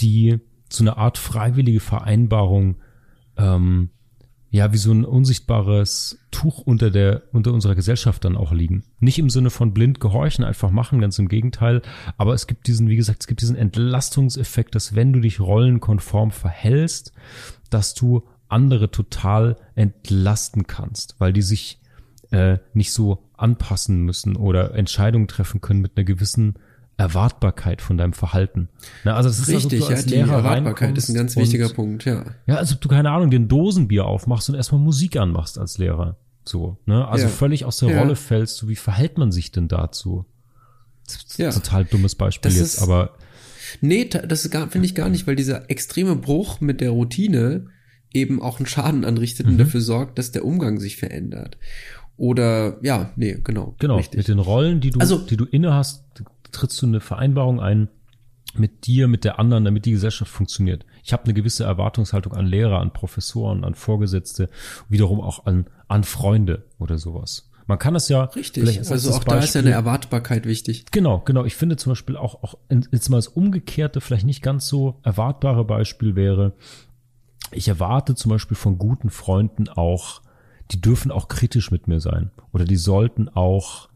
[0.00, 2.76] die so eine Art freiwillige Vereinbarung
[3.36, 3.90] ähm,
[4.50, 8.84] ja wie so ein unsichtbares Tuch unter der unter unserer Gesellschaft dann auch liegen.
[8.98, 11.82] Nicht im Sinne von blind gehorchen, einfach machen, ganz im Gegenteil.
[12.16, 16.30] Aber es gibt diesen, wie gesagt, es gibt diesen Entlastungseffekt, dass wenn du dich rollenkonform
[16.30, 17.12] verhältst,
[17.70, 21.80] dass du andere total entlasten kannst, weil die sich
[22.30, 26.54] äh, nicht so anpassen müssen oder Entscheidungen treffen können mit einer gewissen
[26.98, 28.68] Erwartbarkeit von deinem Verhalten.
[29.04, 32.04] Na, also das ist richtig, also, ja, die Lehrer Erwartbarkeit ist ein ganz wichtiger Punkt,
[32.04, 32.24] ja.
[32.46, 36.16] Ja, als ob du keine Ahnung den Dosenbier aufmachst und erstmal Musik anmachst als Lehrer,
[36.44, 37.06] so, ne?
[37.06, 37.30] Also ja.
[37.30, 38.00] völlig aus der ja.
[38.00, 40.26] Rolle fällst, so wie verhält man sich denn dazu?
[41.36, 41.52] Ja.
[41.52, 43.14] Total dummes Beispiel das jetzt, ist, aber
[43.80, 47.66] nee, das finde ich gar nicht, weil dieser extreme Bruch mit der Routine
[48.12, 49.52] eben auch einen Schaden anrichtet mhm.
[49.52, 51.58] und dafür sorgt, dass der Umgang sich verändert.
[52.16, 53.76] Oder ja, nee, genau.
[53.78, 54.18] Genau, richtig.
[54.18, 56.04] mit den Rollen, die du, also, die du inne hast,
[56.52, 57.88] trittst du eine Vereinbarung ein
[58.54, 60.86] mit dir, mit der anderen, damit die Gesellschaft funktioniert.
[61.04, 64.48] Ich habe eine gewisse Erwartungshaltung an Lehrer, an Professoren, an Vorgesetzte,
[64.88, 67.50] wiederum auch an, an Freunde oder sowas.
[67.66, 68.78] Man kann es ja richtig.
[68.90, 70.86] Also auch Beispiel, da ist ja eine Erwartbarkeit wichtig.
[70.90, 71.44] Genau, genau.
[71.44, 75.66] Ich finde zum Beispiel auch auch jetzt mal das umgekehrte, vielleicht nicht ganz so erwartbare
[75.66, 76.54] Beispiel wäre.
[77.52, 80.22] Ich erwarte zum Beispiel von guten Freunden auch
[80.70, 82.30] die dürfen auch kritisch mit mir sein.
[82.52, 83.88] Oder die sollten auch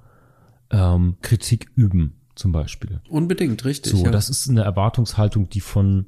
[0.71, 3.01] ähm, Kritik üben, zum Beispiel.
[3.09, 3.93] Unbedingt, richtig.
[3.93, 4.11] So, ja.
[4.11, 6.07] das ist eine Erwartungshaltung, die von,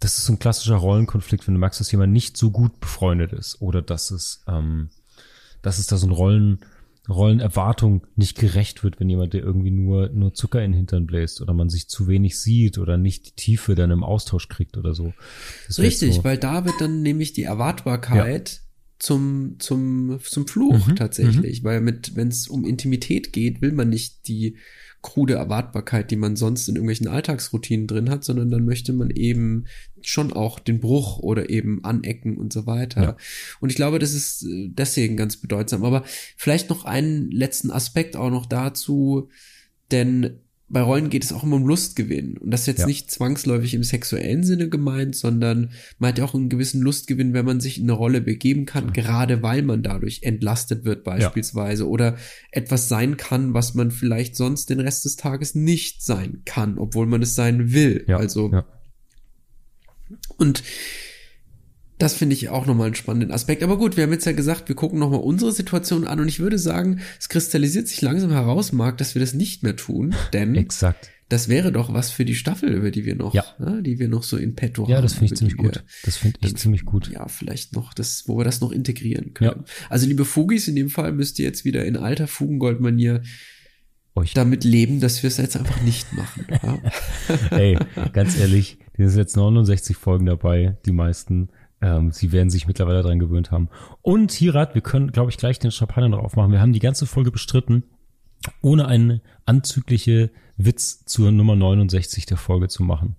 [0.00, 3.32] das ist so ein klassischer Rollenkonflikt, wenn du merkst, dass jemand nicht so gut befreundet
[3.32, 4.90] ist oder dass es, ähm,
[5.62, 6.58] dass es da so ein Rollen,
[7.08, 11.42] Rollenerwartung nicht gerecht wird, wenn jemand, der irgendwie nur, nur Zucker in den Hintern bläst
[11.42, 14.94] oder man sich zu wenig sieht oder nicht die Tiefe dann im Austausch kriegt oder
[14.94, 15.12] so.
[15.76, 16.24] Richtig, so.
[16.24, 18.64] weil da wird dann nämlich die Erwartbarkeit ja
[18.98, 21.66] zum, zum, zum Fluch mhm, tatsächlich, mhm.
[21.66, 24.56] weil mit, wenn es um Intimität geht, will man nicht die
[25.04, 29.66] krude Erwartbarkeit, die man sonst in irgendwelchen Alltagsroutinen drin hat, sondern dann möchte man eben
[30.00, 33.02] schon auch den Bruch oder eben anecken und so weiter.
[33.02, 33.16] Ja.
[33.60, 35.84] Und ich glaube, das ist äh, deswegen ganz bedeutsam.
[35.84, 36.04] Aber
[36.36, 39.28] vielleicht noch einen letzten Aspekt auch noch dazu,
[39.90, 42.38] denn bei Rollen geht es auch immer um Lustgewinn.
[42.38, 42.86] Und das ist jetzt ja.
[42.86, 47.44] nicht zwangsläufig im sexuellen Sinne gemeint, sondern man hat ja auch einen gewissen Lustgewinn, wenn
[47.44, 48.92] man sich in eine Rolle begeben kann, mhm.
[48.94, 51.88] gerade weil man dadurch entlastet wird beispielsweise ja.
[51.88, 52.16] oder
[52.50, 57.06] etwas sein kann, was man vielleicht sonst den Rest des Tages nicht sein kann, obwohl
[57.06, 58.04] man es sein will.
[58.08, 58.16] Ja.
[58.16, 58.50] Also
[60.36, 60.62] und
[61.98, 63.62] das finde ich auch nochmal einen spannenden Aspekt.
[63.62, 66.40] Aber gut, wir haben jetzt ja gesagt, wir gucken nochmal unsere Situation an und ich
[66.40, 70.56] würde sagen, es kristallisiert sich langsam heraus, Marc, dass wir das nicht mehr tun, denn
[70.56, 71.10] Exakt.
[71.28, 73.44] das wäre doch was für die Staffel, über die wir noch, ja.
[73.58, 74.94] ne, die wir noch so in petto ja, haben.
[74.94, 75.84] Ja, das finde ich ziemlich gut.
[76.04, 77.10] Das finde ich ziemlich gut.
[77.12, 79.64] Ja, vielleicht noch das, wo wir das noch integrieren können.
[79.64, 79.74] Ja.
[79.88, 83.22] Also liebe Fugis, in dem Fall müsst ihr jetzt wieder in alter Fugengoldmanier
[84.16, 86.46] euch damit leben, dass wir es jetzt einfach nicht machen.
[87.50, 87.78] Ey,
[88.12, 91.48] ganz ehrlich, hier sind jetzt 69 Folgen dabei, die meisten.
[91.84, 93.68] Ähm, sie werden sich mittlerweile daran gewöhnt haben.
[94.00, 96.50] Und Hirat, wir können, glaube ich, gleich den Champagner noch aufmachen.
[96.50, 97.84] Wir haben die ganze Folge bestritten,
[98.62, 103.16] ohne einen anzügliche Witz zur Nummer 69 der Folge zu machen.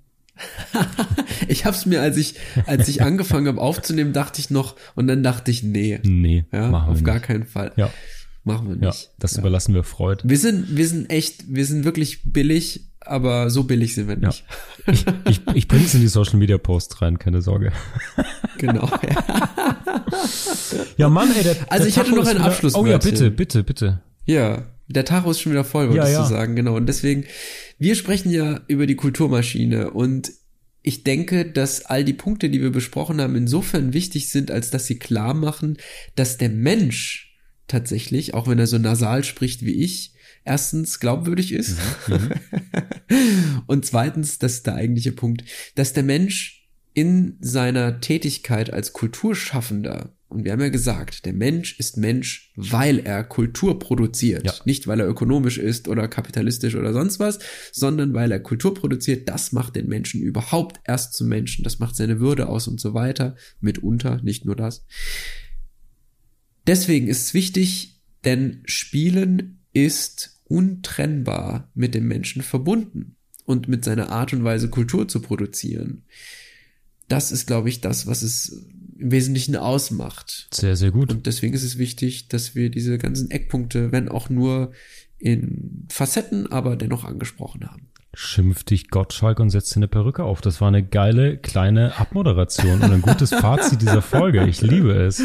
[1.47, 5.21] ich hab's mir, als ich, als ich angefangen habe aufzunehmen, dachte ich noch, und dann
[5.21, 5.99] dachte ich, nee.
[6.03, 7.05] Nee, ja, machen wir auf nicht.
[7.05, 7.71] gar keinen Fall.
[7.75, 7.91] Ja.
[8.43, 9.03] Machen wir nicht.
[9.03, 9.41] Ja, das ja.
[9.41, 10.23] überlassen wir Freud.
[10.25, 14.45] Wir sind, wir sind echt, wir sind wirklich billig, aber so billig sind wir nicht.
[14.85, 14.93] Ja.
[14.93, 17.71] Ich, ich, ich bringe es in die Social Media Posts rein, keine Sorge.
[18.57, 18.89] Genau.
[19.07, 19.77] Ja,
[20.97, 22.75] ja Mann, ey, der, Also der ich hätte noch einen Abschluss.
[22.75, 24.01] Oh ja, bitte, bitte, bitte.
[24.25, 26.23] Ja, der Tacho ist schon wieder voll, wolltest ja, ja.
[26.23, 26.75] du sagen, genau.
[26.75, 27.25] Und deswegen,
[27.79, 30.31] wir sprechen ja über die Kulturmaschine und
[30.83, 34.85] ich denke, dass all die Punkte, die wir besprochen haben, insofern wichtig sind, als dass
[34.85, 35.77] sie klar machen,
[36.15, 37.35] dass der Mensch
[37.67, 40.13] tatsächlich, auch wenn er so nasal spricht wie ich,
[40.45, 41.77] erstens glaubwürdig ist
[42.07, 42.31] mhm.
[43.67, 45.43] und zweitens, das ist der eigentliche Punkt,
[45.75, 51.79] dass der Mensch in seiner Tätigkeit als Kulturschaffender und wir haben ja gesagt, der Mensch
[51.79, 54.45] ist Mensch, weil er Kultur produziert.
[54.45, 54.53] Ja.
[54.65, 57.39] Nicht, weil er ökonomisch ist oder kapitalistisch oder sonst was,
[57.71, 59.29] sondern weil er Kultur produziert.
[59.29, 61.63] Das macht den Menschen überhaupt erst zum Menschen.
[61.63, 63.37] Das macht seine Würde aus und so weiter.
[63.61, 64.85] Mitunter, nicht nur das.
[66.67, 73.15] Deswegen ist es wichtig, denn Spielen ist untrennbar mit dem Menschen verbunden
[73.45, 76.03] und mit seiner Art und Weise Kultur zu produzieren.
[77.07, 78.65] Das ist, glaube ich, das, was es
[78.97, 80.47] im Wesentlichen ausmacht.
[80.51, 81.11] Sehr, sehr gut.
[81.11, 84.71] Und deswegen ist es wichtig, dass wir diese ganzen Eckpunkte, wenn auch nur
[85.17, 90.41] in Facetten, aber dennoch angesprochen haben schimpft dich Gottschalk und setzt dir eine Perücke auf.
[90.41, 94.45] Das war eine geile kleine Abmoderation und ein gutes Fazit dieser Folge.
[94.47, 95.21] Ich liebe es.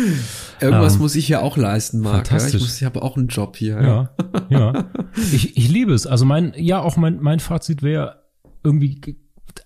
[0.61, 2.29] Irgendwas ähm, muss ich ja auch leisten, Marc.
[2.29, 2.53] Fantastisch.
[2.53, 2.59] Ja?
[2.59, 3.81] Ich, muss, ich habe auch einen Job hier.
[3.81, 4.11] Ja,
[4.49, 4.59] ja.
[4.59, 4.91] ja.
[5.33, 6.07] Ich, ich liebe es.
[6.07, 8.23] Also mein, ja, auch mein, mein Fazit wäre
[8.63, 9.19] irgendwie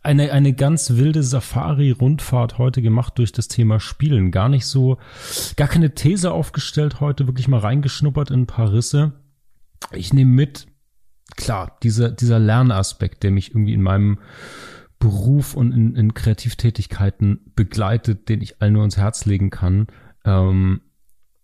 [0.03, 4.31] eine, eine ganz wilde Safari-Rundfahrt heute gemacht durch das Thema Spielen.
[4.31, 4.99] Gar nicht so,
[5.57, 9.13] gar keine These aufgestellt heute, wirklich mal reingeschnuppert in ein paar Risse.
[9.93, 10.67] Ich nehme mit,
[11.37, 14.19] klar, dieser, dieser Lernaspekt, der mich irgendwie in meinem
[14.99, 19.87] Beruf und in, in Kreativtätigkeiten begleitet, den ich allen nur ans Herz legen kann,
[20.25, 20.81] ähm,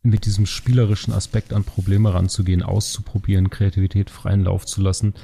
[0.03, 5.15] mit diesem spielerischen Aspekt an Probleme ranzugehen, auszuprobieren, Kreativität freien Lauf zu lassen.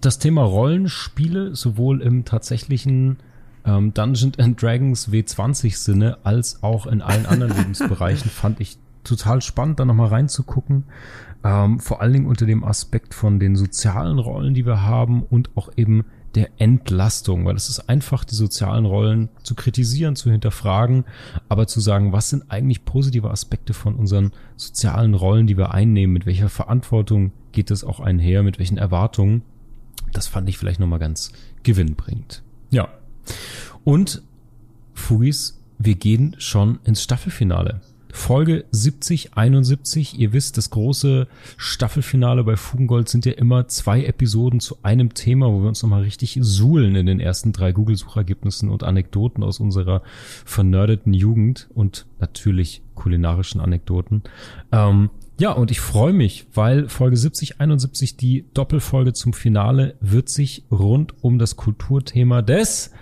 [0.00, 3.18] Das Thema Rollenspiele, sowohl im tatsächlichen
[3.64, 9.42] ähm, Dungeons and Dragons W20 Sinne als auch in allen anderen Lebensbereichen, fand ich total
[9.42, 10.84] spannend, da nochmal reinzugucken.
[11.44, 15.56] Ähm, vor allen Dingen unter dem Aspekt von den sozialen Rollen, die wir haben und
[15.56, 16.04] auch eben
[16.34, 21.04] der Entlastung, weil es ist einfach, die sozialen Rollen zu kritisieren, zu hinterfragen,
[21.48, 26.12] aber zu sagen, was sind eigentlich positive Aspekte von unseren sozialen Rollen, die wir einnehmen,
[26.12, 29.42] mit welcher Verantwortung geht es auch einher, mit welchen Erwartungen.
[30.12, 32.42] Das fand ich vielleicht nochmal ganz gewinnbringend.
[32.70, 32.88] Ja.
[33.84, 34.22] Und
[34.92, 37.80] Fugis, wir gehen schon ins Staffelfinale.
[38.14, 40.18] Folge 70, 71.
[40.18, 41.26] Ihr wisst, das große
[41.56, 46.02] Staffelfinale bei Fugengold sind ja immer zwei Episoden zu einem Thema, wo wir uns nochmal
[46.02, 50.02] richtig suhlen in den ersten drei Google-Suchergebnissen und Anekdoten aus unserer
[50.44, 54.22] vernördeten Jugend und natürlich kulinarischen Anekdoten.
[54.70, 60.28] Ähm, ja, und ich freue mich, weil Folge 70, 71, die Doppelfolge zum Finale, wird
[60.28, 62.92] sich rund um das Kulturthema des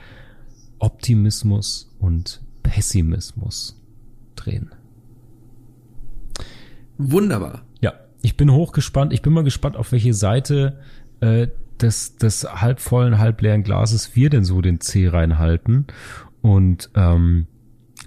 [0.78, 3.78] Optimismus und Pessimismus
[4.36, 4.70] drehen.
[7.10, 7.62] Wunderbar.
[7.80, 9.12] Ja, ich bin hochgespannt.
[9.12, 10.78] Ich bin mal gespannt, auf welche Seite
[11.20, 11.48] äh,
[11.80, 15.86] des, des halbvollen, halbleeren Glases wir denn so den C reinhalten.
[16.40, 17.46] Und ähm,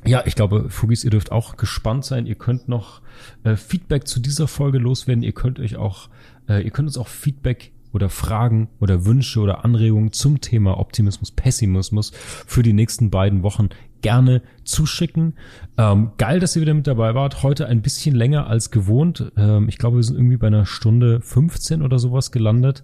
[0.06, 2.26] ja, ich glaube, Fugis, ihr dürft auch gespannt sein.
[2.26, 3.02] Ihr könnt noch
[3.44, 5.24] äh, Feedback zu dieser Folge loswerden.
[5.24, 6.10] Ihr könnt euch auch,
[6.48, 11.32] äh, ihr könnt uns auch Feedback oder Fragen oder Wünsche oder Anregungen zum Thema Optimismus,
[11.32, 12.12] Pessimismus
[12.46, 13.70] für die nächsten beiden Wochen
[14.06, 15.34] gerne zuschicken.
[15.80, 17.42] Ähm, geil, dass ihr wieder mit dabei wart.
[17.42, 19.32] Heute ein bisschen länger als gewohnt.
[19.36, 22.84] Ähm, ich glaube, wir sind irgendwie bei einer Stunde 15 oder sowas gelandet.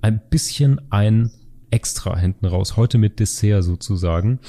[0.00, 1.32] Ein bisschen ein
[1.70, 2.76] extra hinten raus.
[2.76, 4.40] Heute mit Dessert sozusagen.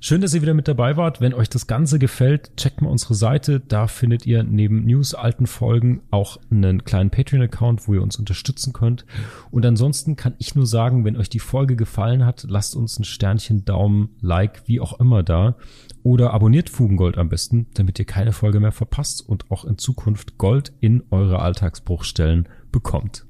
[0.00, 1.20] Schön, dass ihr wieder mit dabei wart.
[1.20, 3.60] Wenn euch das Ganze gefällt, checkt mal unsere Seite.
[3.60, 8.72] Da findet ihr neben News, alten Folgen auch einen kleinen Patreon-Account, wo ihr uns unterstützen
[8.72, 9.04] könnt.
[9.50, 13.04] Und ansonsten kann ich nur sagen, wenn euch die Folge gefallen hat, lasst uns ein
[13.04, 15.56] Sternchen, Daumen, Like, wie auch immer da.
[16.02, 20.38] Oder abonniert Fugengold am besten, damit ihr keine Folge mehr verpasst und auch in Zukunft
[20.38, 23.26] Gold in eure Alltagsbruchstellen bekommt.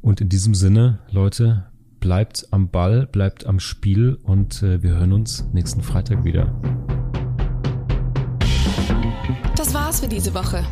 [0.00, 1.66] Und in diesem Sinne, Leute,
[2.04, 6.54] bleibt am Ball, bleibt am Spiel und äh, wir hören uns nächsten Freitag wieder.
[9.56, 10.66] Das war's für diese Woche.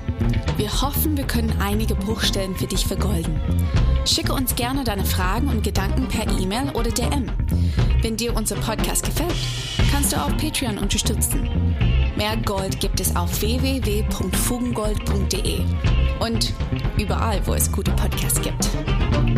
[0.59, 3.41] Wir hoffen, wir können einige Bruchstellen für dich vergolden.
[4.05, 7.31] Schicke uns gerne deine Fragen und Gedanken per E-Mail oder DM.
[8.03, 9.33] Wenn dir unser Podcast gefällt,
[9.91, 11.49] kannst du auch Patreon unterstützen.
[12.15, 15.61] Mehr Gold gibt es auf www.fugengold.de
[16.21, 16.53] und
[16.99, 18.69] überall, wo es gute Podcasts gibt.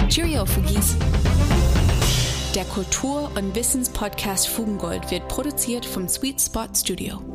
[0.09, 0.97] Cheerio, Fugis!
[2.55, 7.34] Der Kultur- und Wissenspodcast Fugengold wird produziert vom Sweet Spot Studio.